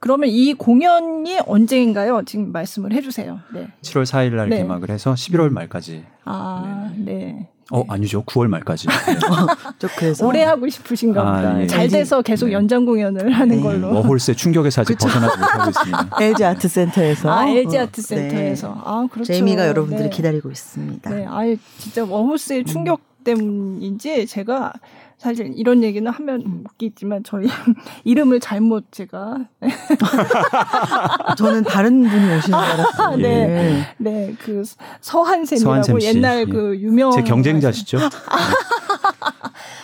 그러면 0.00 0.28
이 0.30 0.54
공연이 0.54 1.38
언제인가요? 1.46 2.22
지금 2.24 2.52
말씀을 2.52 2.92
해주세요. 2.92 3.40
네. 3.52 3.68
7월 3.82 4.04
4일 4.04 4.34
날 4.34 4.48
네. 4.48 4.58
개막을 4.58 4.90
해서 4.90 5.12
11월 5.12 5.50
말까지 5.50 6.04
아, 6.24 6.90
네. 6.96 7.48
어 7.70 7.84
아니죠. 7.86 8.24
9월 8.24 8.48
말까지. 8.48 8.86
네. 8.88 9.88
그래서 9.98 10.26
올해 10.26 10.42
하고 10.42 10.66
싶으신가 10.66 11.20
아, 11.20 11.36
보다. 11.36 11.62
예. 11.62 11.66
잘 11.66 11.88
돼서 11.88 12.22
계속 12.22 12.46
네. 12.46 12.52
연장 12.52 12.86
공연을 12.86 13.30
하는 13.30 13.56
네. 13.56 13.62
걸로. 13.62 13.92
War 13.92 14.05
Horse의 14.05 14.36
충격에서 14.36 14.82
아직 14.82 14.96
벗어나지 14.96 15.38
못하고 15.38 15.68
있습니다. 15.68 16.10
LG 16.22 16.44
아트 16.44 16.66
센터에서. 16.66 17.30
아 17.30 17.46
LG 17.46 17.78
아트 17.78 18.00
센터에서. 18.00 18.68
네. 18.68 18.74
아 18.84 19.06
그렇죠. 19.10 19.32
제이미가 19.32 19.68
여러분들을 19.68 20.04
네. 20.04 20.16
기다리고 20.16 20.50
있습니다. 20.50 21.10
네, 21.10 21.26
아 21.28 21.40
진짜 21.76 22.04
War 22.04 22.22
Horse의 22.22 22.64
충격 22.64 23.00
음. 23.00 23.24
때문인지 23.24 24.26
제가 24.26 24.72
사실 25.18 25.52
이런 25.56 25.82
얘기는 25.82 26.10
하면 26.10 26.64
웃기지만 26.64 27.24
저희 27.24 27.48
이름을 28.04 28.38
잘못 28.38 28.92
제가 28.92 29.48
저는 31.36 31.64
다른 31.64 32.08
분이 32.08 32.36
오신 32.36 32.46
줄 32.46 32.54
알았어요. 32.54 33.16
네, 33.16 33.26
예. 33.26 33.86
네, 33.98 34.34
그 34.38 34.62
서한샘이라고 35.00 36.00
옛날 36.02 36.46
그 36.46 36.76
예. 36.76 36.80
유명 36.80 37.10
제 37.10 37.22
경쟁자시죠. 37.22 37.98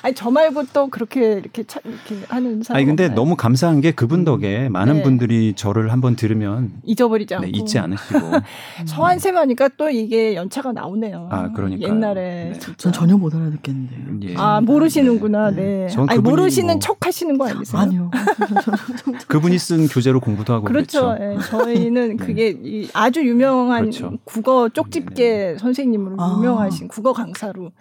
아니 0.04 0.14
저 0.14 0.30
말고 0.30 0.64
또 0.74 0.88
그렇게 0.88 1.32
이렇게 1.32 1.64
차, 1.64 1.80
이렇게 1.82 2.26
하는 2.28 2.62
사람. 2.62 2.76
아니 2.76 2.84
근데 2.84 3.04
없나요? 3.04 3.16
너무 3.16 3.36
감사한 3.36 3.80
게 3.80 3.90
그분 3.90 4.20
음. 4.20 4.24
덕에 4.26 4.68
많은 4.68 4.96
네. 4.98 5.02
분들이 5.02 5.54
저를 5.56 5.92
한번 5.92 6.14
들으면 6.14 6.72
잊어버리지 6.84 7.34
않고 7.34 7.46
네, 7.46 7.52
잊지 7.54 7.78
않으시고 7.78 8.18
서한샘 8.84 9.38
하니까 9.38 9.70
또 9.78 9.88
이게 9.88 10.34
연차가 10.34 10.72
나오네요. 10.72 11.28
아 11.32 11.50
그러니까 11.52 11.88
옛날에 11.88 12.52
네. 12.52 12.58
전 12.76 12.92
전혀 12.92 13.16
못 13.16 13.34
알아듣겠는데요. 13.34 14.30
예. 14.30 14.34
아 14.36 14.60
모르시는구나. 14.60 15.52
네. 15.52 15.88
네. 15.88 15.96
아니 16.08 16.20
모르시는 16.20 16.74
뭐... 16.74 16.78
척 16.80 17.06
하시는 17.06 17.38
거 17.38 17.48
아니세요? 17.48 17.80
아니요. 17.80 18.10
그분이 19.26 19.58
쓴 19.58 19.88
교재로 19.88 20.20
공부도 20.20 20.52
하고 20.52 20.66
그렇죠. 20.66 21.14
네. 21.14 21.38
저희는 21.48 22.16
네. 22.20 22.26
그게 22.26 22.58
아주 22.92 23.26
유명한 23.26 23.80
그렇죠. 23.80 24.18
국어 24.24 24.68
쪽집게 24.68 25.56
선생님으로 25.58 26.16
아. 26.18 26.34
유명하신 26.36 26.88
국어 26.88 27.14
강사로 27.14 27.72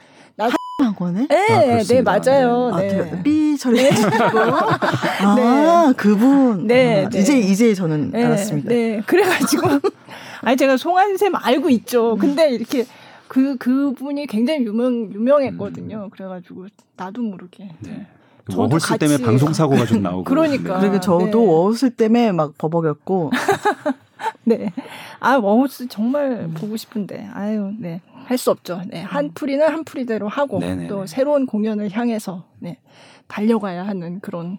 학원에? 0.93 1.27
네, 1.27 1.79
아, 1.79 1.83
네 1.83 2.01
맞아요. 2.01 2.75
네. 2.77 3.11
아, 3.11 3.21
삐 3.23 3.57
처리해주고. 3.57 4.09
아, 5.21 5.35
네. 5.87 5.93
그분. 5.97 6.67
네, 6.67 7.05
아, 7.05 7.09
네. 7.09 7.19
이제 7.19 7.37
이제 7.37 7.73
저는 7.73 8.11
네, 8.11 8.23
알았습니다. 8.23 8.69
네, 8.69 9.01
그래가지고 9.05 9.67
아니 10.41 10.57
제가 10.57 10.77
송한샘 10.77 11.35
알고 11.35 11.69
있죠. 11.69 12.15
근데 12.17 12.51
이렇게 12.51 12.85
그 13.27 13.57
그분이 13.57 14.27
굉장히 14.27 14.65
유명 14.65 15.11
유명했거든요. 15.11 16.09
그래가지고 16.11 16.67
나도 16.95 17.21
모르게. 17.21 17.69
네. 17.79 18.07
War 18.55 18.71
Horse 18.71 18.97
때문에 18.97 19.23
방송 19.23 19.53
사고가 19.53 19.85
좀 19.85 20.01
나오고. 20.01 20.25
그러니까. 20.25 20.77
그러니까 20.77 20.99
저도 20.99 21.25
네. 21.25 21.33
War 21.33 21.55
Horse 21.55 21.91
때문에 21.91 22.31
막 22.31 22.57
버벅였고. 22.57 23.31
네. 24.45 24.71
아 25.19 25.37
War 25.37 25.56
Horse 25.56 25.87
정말 25.87 26.31
음. 26.31 26.53
보고 26.53 26.75
싶은데. 26.75 27.29
아유, 27.33 27.71
네. 27.79 28.01
할 28.25 28.37
수 28.37 28.51
없죠. 28.51 28.81
네. 28.87 29.01
한 29.01 29.31
풀이는 29.33 29.67
한 29.67 29.83
풀이대로 29.83 30.27
하고 30.27 30.59
네네. 30.59 30.87
또 30.87 31.05
새로운 31.05 31.45
공연을 31.45 31.91
향해서 31.91 32.45
네. 32.59 32.79
달려가야 33.27 33.85
하는 33.87 34.19
그런 34.19 34.57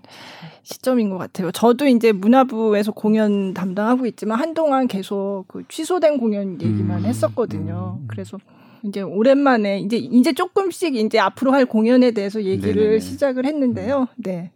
시점인 0.62 1.11
것 1.11 1.19
같아요. 1.19 1.51
저도 1.53 1.87
이제 1.87 2.12
문화부에서 2.12 2.93
공연 2.93 3.55
담당하고 3.55 4.07
있지만 4.07 4.39
한동안 4.41 4.89
계속 4.89 5.45
그 5.49 5.65
취소된 5.69 6.19
공연 6.19 6.61
얘기만 6.61 7.01
음. 7.01 7.05
했었거든요. 7.05 7.99
음. 8.01 8.05
그래서 8.09 8.39
이제 8.83 9.01
오랜만에 9.01 9.81
이제 9.81 9.97
이제 9.97 10.33
조금씩 10.33 10.97
이제 10.97 11.19
앞으로 11.19 11.53
할 11.53 11.65
공연에 11.67 12.11
대해서 12.11 12.43
얘기를 12.43 12.83
네네네. 12.83 12.99
시작을 13.01 13.45
했는데요. 13.47 14.09
네. 14.17 14.51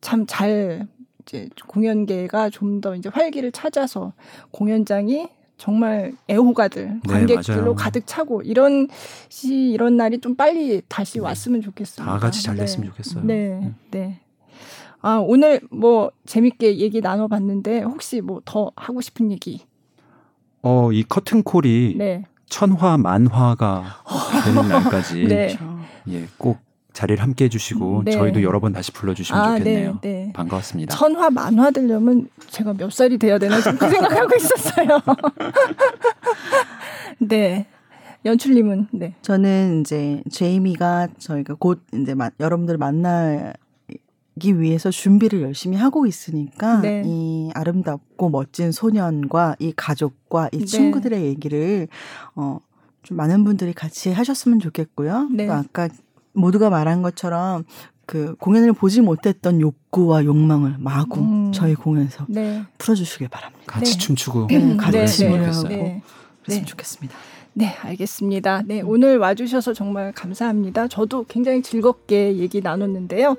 참 0.00 0.26
잘 0.26 0.86
이제 1.22 1.48
공연계가 1.68 2.50
좀 2.50 2.80
더 2.80 2.94
이제 2.94 3.08
활기를 3.08 3.50
찾아서 3.52 4.12
공연장이 4.50 5.28
정말 5.68 6.12
애호가들 6.28 7.00
네, 7.06 7.10
관객들로 7.10 7.74
네, 7.74 7.82
가득 7.82 8.06
차고 8.06 8.42
이런 8.42 8.86
시 9.30 9.70
이런 9.70 9.96
날이 9.96 10.20
좀 10.20 10.34
빨리 10.36 10.82
다시 10.88 11.14
네. 11.14 11.20
왔으면 11.20 11.62
좋겠습니다. 11.62 12.12
다 12.12 12.18
같이 12.18 12.42
잘 12.42 12.54
됐으면 12.54 12.82
네. 12.84 12.90
좋겠어요. 12.90 13.24
네, 13.24 13.60
네. 13.62 13.72
네. 13.90 14.20
아 15.00 15.16
오늘 15.16 15.62
뭐 15.70 16.10
재밌게 16.26 16.76
얘기 16.80 17.00
나눠봤는데 17.00 17.80
혹시 17.80 18.20
뭐 18.20 18.42
더 18.44 18.72
하고 18.76 19.00
싶은 19.00 19.32
얘기? 19.32 19.64
어 20.60 20.90
이 20.92 21.02
커튼콜이 21.02 21.94
네. 21.96 22.24
천화 22.44 22.98
만화가 22.98 23.84
되는 24.44 24.68
날까지 24.68 25.24
네. 25.28 25.56
예, 26.10 26.26
꼭 26.36 26.58
자리를 26.94 27.20
함께 27.22 27.46
해주시고 27.46 28.02
네. 28.04 28.12
저희도 28.12 28.42
여러 28.42 28.60
번 28.60 28.72
다시 28.72 28.92
불러주시면 28.92 29.40
아, 29.42 29.58
좋겠네요. 29.58 29.98
네, 30.00 30.26
네. 30.26 30.32
반가웠습니다. 30.32 30.96
천화 30.96 31.28
만화 31.28 31.70
되려면 31.72 32.28
제가 32.46 32.72
몇 32.72 32.90
살이 32.92 33.18
돼야 33.18 33.38
되나 33.38 33.60
좀그 33.60 33.90
생각하고 33.90 34.34
있었어요. 34.36 35.00
네. 37.18 37.66
연출님은 38.24 38.88
네. 38.92 39.14
저는 39.22 39.80
이제 39.80 40.22
제이미가 40.30 41.08
저희가 41.18 41.54
곧 41.58 41.82
이제 41.92 42.14
마, 42.14 42.30
여러분들 42.40 42.78
만나 42.78 43.52
기 44.40 44.58
위해서 44.60 44.90
준비를 44.90 45.42
열심히 45.42 45.76
하고 45.76 46.06
있으니까 46.06 46.80
네. 46.80 47.02
이 47.04 47.50
아름답고 47.54 48.30
멋진 48.30 48.72
소년과 48.72 49.56
이 49.58 49.72
가족과 49.76 50.48
이 50.52 50.58
네. 50.60 50.64
친구들의 50.64 51.24
얘기를 51.24 51.88
어 52.36 52.60
좀 53.04 53.18
많은 53.18 53.44
분들이 53.44 53.72
같이 53.72 54.10
하셨으면 54.10 54.58
좋겠고요. 54.58 55.28
네. 55.30 55.46
또 55.46 55.52
아까 55.52 55.88
모두가 56.34 56.70
말한 56.70 57.02
것처럼 57.02 57.64
그 58.06 58.34
공연을 58.36 58.74
보지 58.74 59.00
못했던 59.00 59.60
욕구와 59.60 60.24
욕망을 60.24 60.76
마구 60.78 61.20
음. 61.20 61.52
저희 61.52 61.74
공연에서 61.74 62.26
네. 62.28 62.62
풀어주시길 62.78 63.28
바랍니다. 63.28 63.64
같이 63.66 63.92
네. 63.92 63.98
춤추고 63.98 64.48
음, 64.50 64.76
같이 64.76 65.28
노래하고 65.28 65.68
네. 65.68 66.02
그랬으면 66.42 66.66
좋겠습니다. 66.66 67.16
네, 67.56 67.66
알겠습니다. 67.82 68.62
네, 68.66 68.80
오늘 68.80 69.18
와주셔서 69.18 69.74
정말 69.74 70.12
감사합니다. 70.12 70.88
저도 70.88 71.24
굉장히 71.28 71.62
즐겁게 71.62 72.36
얘기 72.36 72.60
나눴는데요. 72.60 73.36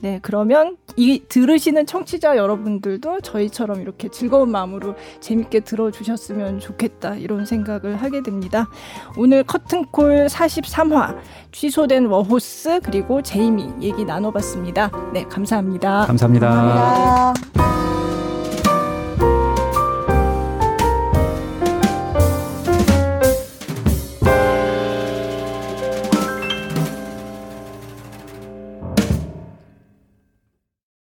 네, 0.00 0.18
그러면 0.22 0.76
이 0.96 1.22
들으시는 1.28 1.86
청취자 1.86 2.36
여러분들도 2.36 3.20
저희처럼 3.20 3.80
이렇게 3.80 4.08
즐거운 4.08 4.50
마음으로 4.50 4.94
재밌게 5.20 5.60
들어주셨으면 5.60 6.60
좋겠다 6.60 7.14
이런 7.16 7.46
생각을 7.46 7.96
하게 7.96 8.22
됩니다. 8.22 8.68
오늘 9.16 9.42
커튼콜 9.44 10.26
43화 10.26 11.16
취소된 11.52 12.06
워호스 12.06 12.80
그리고 12.84 13.22
제이미 13.22 13.68
얘기 13.80 14.04
나눠봤습니다. 14.04 14.90
네, 15.12 15.24
감사합니다. 15.24 16.06
감사합니다. 16.06 16.50
감사합니다. 16.50 17.75